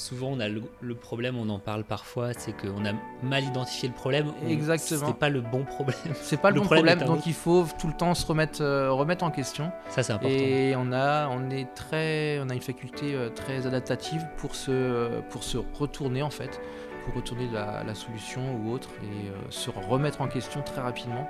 Souvent, 0.03 0.31
on 0.33 0.41
a 0.41 0.49
le, 0.49 0.63
le 0.81 0.95
problème, 0.97 1.39
on 1.39 1.49
en 1.49 1.61
parle 1.61 1.85
parfois, 1.85 2.33
c'est 2.35 2.53
qu'on 2.53 2.85
a 2.85 2.93
mal 3.23 3.45
identifié 3.45 3.89
le 3.89 3.95
problème. 3.95 4.33
Exactement. 4.49 5.07
C'était 5.07 5.19
pas 5.19 5.29
le 5.29 5.41
bon 5.41 5.63
problème. 5.65 5.97
C'est 6.21 6.41
pas 6.41 6.51
le, 6.51 6.57
Le 6.57 6.61
bon 6.63 6.67
problème 6.67 6.99
donc 7.05 7.25
il 7.27 7.35
faut 7.35 7.65
tout 7.79 7.87
le 7.87 7.93
temps 7.93 8.15
se 8.15 8.27
remettre, 8.27 8.63
euh, 8.63 8.91
remettre 8.91 9.25
en 9.25 9.31
question. 9.31 9.71
Ça, 9.91 10.03
c'est 10.03 10.13
important. 10.13 10.35
Et 10.37 10.75
on 10.77 10.93
a, 10.93 11.29
on 11.29 11.51
est 11.51 11.73
très, 11.75 12.41
on 12.41 12.49
a 12.51 12.55
une 12.55 12.61
faculté 12.61 13.15
euh, 13.15 13.29
très 13.31 13.67
adaptative 13.67 14.27
pour 14.39 14.57
se, 14.57 15.21
pour 15.31 15.45
se 15.45 15.59
retourner 15.79 16.23
en 16.23 16.31
fait, 16.31 16.61
pour 17.05 17.15
retourner 17.15 17.49
la, 17.53 17.85
la 17.85 17.95
solution 17.95 18.43
ou 18.57 18.73
autre 18.73 18.89
et 19.05 19.29
euh, 19.29 19.33
se 19.51 19.71
remettre 19.71 20.21
en 20.21 20.27
question 20.27 20.63
très 20.63 20.81
rapidement 20.81 21.29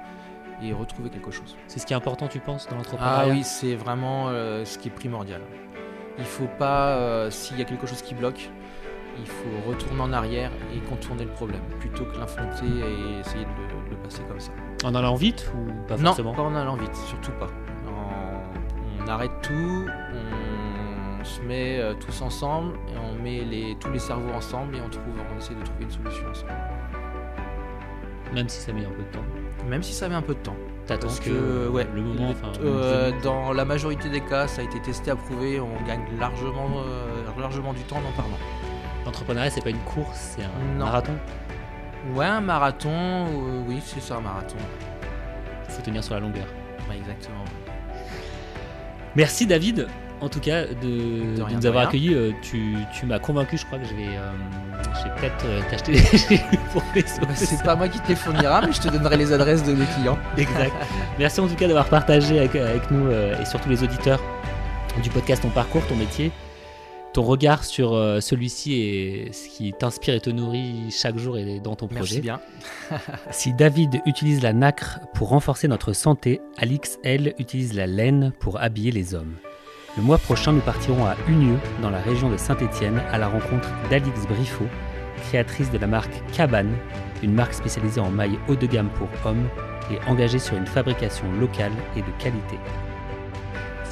et 0.63 0.73
retrouver 0.73 1.11
quelque 1.11 1.31
chose. 1.31 1.57
C'est 1.67 1.79
ce 1.79 1.87
qui 1.87 1.93
est 1.93 1.97
important, 1.97 2.27
tu 2.29 2.39
penses, 2.41 2.67
dans 2.67 2.75
Ah 2.75 2.79
l'entrepreneuriat 2.79 3.35
oui, 3.35 3.43
c'est 3.43 3.75
vraiment 3.75 4.29
euh, 4.29 4.65
ce 4.65 4.79
qui 4.79 4.89
est 4.89 4.93
primordial. 4.93 5.43
Il 6.19 6.25
faut 6.25 6.49
pas, 6.59 6.91
euh, 6.91 7.31
s'il 7.31 7.59
y 7.59 7.63
a 7.63 7.65
quelque 7.65 7.87
chose 7.87 8.03
qui 8.03 8.15
bloque, 8.15 8.51
il 9.19 9.27
faut 9.27 9.69
retourner 9.69 10.01
en 10.01 10.13
arrière 10.13 10.51
et 10.75 10.79
contourner 10.89 11.25
le 11.25 11.31
problème 11.31 11.63
plutôt 11.81 12.05
que 12.05 12.17
l'infronter 12.19 12.67
et 12.67 13.21
essayer 13.21 13.45
de 13.45 13.51
le, 13.51 13.91
de 13.91 14.03
passer 14.03 14.23
comme 14.29 14.41
ça. 14.41 14.53
En 14.85 14.95
allant 14.95 15.15
vite 15.15 15.51
ou 15.55 15.73
pas 15.87 15.97
non, 15.97 16.07
forcément 16.07 16.35
pas 16.35 16.43
en 16.43 16.55
allant 16.55 16.77
vite, 16.77 16.95
surtout 16.95 17.33
pas. 17.33 17.49
On 17.87 19.09
arrête 19.09 19.33
tout, 19.43 19.87
on 21.21 21.25
se 21.25 21.41
met 21.43 21.79
euh, 21.81 21.95
tous 21.95 22.23
ensemble 22.23 22.75
et 22.89 22.99
on 22.99 23.21
met 23.23 23.41
les, 23.45 23.77
tous 23.81 23.91
les 23.91 23.99
cerveaux 23.99 24.33
ensemble 24.33 24.77
et 24.77 24.81
on 24.81 24.89
trouve, 24.89 25.05
on 25.35 25.39
essaie 25.39 25.55
de 25.55 25.63
trouver 25.63 25.85
une 25.85 25.91
solution 25.91 26.29
ensemble. 26.31 26.53
Même 28.33 28.49
si 28.49 28.61
ça 28.61 28.73
met 28.73 28.85
un 28.85 28.91
peu 28.91 29.03
de 29.03 29.11
temps. 29.13 29.25
Même 29.69 29.83
si 29.83 29.93
ça 29.93 30.09
met 30.09 30.15
un 30.15 30.23
peu 30.23 30.35
de 30.35 30.41
temps. 30.41 30.57
T'attends 30.87 31.09
Parce 31.09 31.21
que, 31.21 31.31
que, 31.31 31.69
ouais, 31.69 31.87
le 31.95 32.03
moment, 32.03 32.31
enfin, 32.31 32.51
Euh, 32.65 33.13
dans 33.23 33.53
la 33.53 33.65
majorité 33.65 34.09
des 34.09 34.21
cas, 34.21 34.47
ça 34.49 34.63
a 34.63 34.65
été 34.65 34.81
testé, 34.81 35.11
approuvé, 35.11 35.61
on 35.61 35.81
gagne 35.87 36.05
largement, 36.19 36.71
euh, 36.87 37.23
largement 37.41 37.73
du 37.73 37.83
temps 37.83 37.97
en 37.97 38.09
en 38.09 38.13
parlant. 38.17 38.39
L'entrepreneuriat, 39.05 39.51
c'est 39.51 39.63
pas 39.63 39.71
une 39.71 39.79
course, 39.79 40.37
c'est 40.37 40.43
un 40.45 40.79
Non. 40.79 40.85
marathon. 40.87 41.13
Ouais, 42.15 42.27
un 42.27 42.41
marathon, 42.41 42.91
euh, 42.91 43.63
oui, 43.69 43.81
c'est 43.85 44.01
ça, 44.03 44.17
un 44.17 44.21
marathon. 44.21 44.57
Il 45.69 45.73
faut 45.75 45.83
tenir 45.83 46.03
sur 46.03 46.15
la 46.15 46.21
longueur. 46.21 46.47
Ouais, 46.89 46.97
exactement. 46.97 47.45
Merci 49.15 49.47
David, 49.47 49.87
en 50.21 50.29
tout 50.29 50.41
cas, 50.41 50.65
de, 50.67 51.37
de 51.37 51.43
rien, 51.43 51.57
nous 51.59 51.67
avoir 51.67 51.89
accueillis. 51.89 52.15
Euh, 52.15 52.33
Tu, 52.43 52.77
tu 52.99 53.07
m'as 53.07 53.19
convaincu, 53.19 53.57
je 53.59 53.67
crois 53.67 53.79
que 53.79 53.85
je 53.87 53.95
vais, 53.95 54.09
euh, 54.09 54.33
peut-être 55.19 55.45
euh, 55.45 55.61
t'acheter 55.71 55.93
pour 56.73 56.83
les 56.95 57.03
Bah, 57.03 57.29
c'est 57.35 57.63
pas 57.63 57.77
moi 57.77 57.89
qui 57.89 58.01
te 58.01 58.09
les 58.09 58.17
fournira, 58.17 58.63
mais 58.67 58.73
je 58.73 58.81
te 58.81 58.89
donnerai 58.89 59.17
les 59.17 59.33
adresses 59.33 59.63
de 59.65 59.73
mes 59.75 59.85
clients. 59.87 60.19
Exact. 60.37 60.73
Merci 61.19 61.41
en 61.41 61.47
tout 61.49 61.55
cas 61.57 61.67
d'avoir 61.67 61.87
partagé 61.87 62.39
avec, 62.39 62.57
avec 62.57 62.91
nous 62.91 63.07
euh, 63.09 63.41
et 63.41 63.45
surtout 63.45 63.69
les 63.69 63.83
auditeurs 63.83 64.21
du 65.03 65.11
podcast 65.11 65.43
Ton 65.43 65.49
parcours, 65.51 65.87
ton 65.87 65.97
métier, 65.97 66.31
ton 67.13 67.23
regard 67.23 67.65
sur 67.65 67.95
euh, 67.95 68.21
celui-ci 68.21 68.75
et 68.75 69.33
ce 69.33 69.49
qui 69.49 69.73
t'inspire 69.73 70.15
et 70.15 70.21
te 70.21 70.31
nourrit 70.31 70.91
chaque 70.91 71.19
jour 71.19 71.39
et 71.39 71.61
dans 71.61 71.77
ton 71.77 71.87
projet. 71.87 72.01
Merci 72.01 72.21
bien. 72.21 72.41
Si 73.31 73.53
David 73.53 74.01
utilise 74.07 74.43
la 74.43 74.53
nacre 74.53 75.01
pour 75.15 75.29
renforcer 75.29 75.69
notre 75.69 75.93
santé, 75.93 76.41
Alix, 76.59 76.99
elle, 77.05 77.35
utilise 77.39 77.75
la 77.75 77.87
laine 77.87 78.33
pour 78.41 78.61
habiller 78.61 78.91
les 78.91 79.15
hommes. 79.15 79.35
Le 79.97 80.03
mois 80.03 80.19
prochain, 80.19 80.53
nous 80.53 80.61
partirons 80.61 81.05
à 81.05 81.17
Unieux, 81.29 81.59
dans 81.83 81.91
la 81.91 82.01
région 82.01 82.31
de 82.31 82.37
Saint-Étienne, 82.37 83.03
à 83.11 83.19
la 83.19 83.29
rencontre 83.29 83.69
d'Alix 83.91 84.27
Briffaut, 84.27 84.69
créatrice 85.29 85.71
de 85.71 85.79
la 85.79 85.87
marque 85.87 86.23
Cabane, 86.33 86.75
une 87.23 87.35
marque 87.35 87.55
spécialisée 87.55 88.01
en 88.01 88.11
mailles 88.11 88.39
haut 88.49 88.57
de 88.57 88.67
gamme 88.67 88.91
pour 88.91 89.09
hommes 89.27 89.49
et 89.91 89.99
engagée 90.11 90.39
sur 90.39 90.57
une 90.57 90.67
fabrication 90.67 91.31
locale 91.33 91.73
et 91.97 92.01
de 92.01 92.11
qualité. 92.19 92.57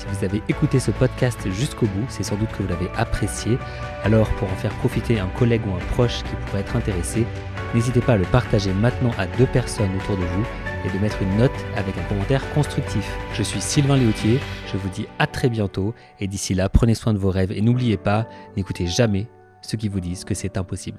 Si 0.01 0.07
vous 0.07 0.25
avez 0.25 0.43
écouté 0.49 0.81
ce 0.81 0.91
podcast 0.91 1.39
jusqu'au 1.51 1.85
bout, 1.85 2.07
c'est 2.09 2.23
sans 2.23 2.37
doute 2.37 2.51
que 2.53 2.63
vous 2.63 2.69
l'avez 2.69 2.89
apprécié. 2.97 3.59
Alors, 4.03 4.29
pour 4.31 4.51
en 4.51 4.57
faire 4.57 4.73
profiter 4.77 5.21
un 5.21 5.29
collègue 5.39 5.61
ou 5.67 5.75
un 5.75 5.93
proche 5.93 6.23
qui 6.23 6.35
pourrait 6.47 6.63
être 6.63 6.75
intéressé, 6.75 7.27
N'hésitez 7.75 8.01
pas 8.01 8.15
à 8.15 8.17
le 8.17 8.25
partager 8.25 8.73
maintenant 8.73 9.13
à 9.17 9.27
deux 9.27 9.47
personnes 9.47 9.95
autour 9.97 10.17
de 10.17 10.25
vous 10.25 10.45
et 10.85 10.93
de 10.93 10.99
mettre 10.99 11.23
une 11.23 11.37
note 11.37 11.53
avec 11.77 11.97
un 11.97 12.03
commentaire 12.03 12.43
constructif. 12.53 13.17
Je 13.35 13.45
suis 13.45 13.61
Sylvain 13.61 13.97
Léautier, 13.97 14.41
je 14.73 14.77
vous 14.77 14.89
dis 14.89 15.07
à 15.21 15.29
très 15.29 15.49
bientôt 15.49 15.95
et 16.19 16.27
d'ici 16.27 16.55
là, 16.55 16.69
prenez 16.69 16.95
soin 16.95 17.13
de 17.13 17.19
vos 17.19 17.31
rêves 17.31 17.53
et 17.53 17.61
n'oubliez 17.61 17.97
pas, 17.97 18.27
n'écoutez 18.57 18.89
jamais 18.89 19.29
ceux 19.63 19.79
qui 19.79 19.89
vous 19.89 20.01
disent 20.01 20.25
que 20.25 20.35
c'est 20.35 20.57
impossible. 20.57 20.99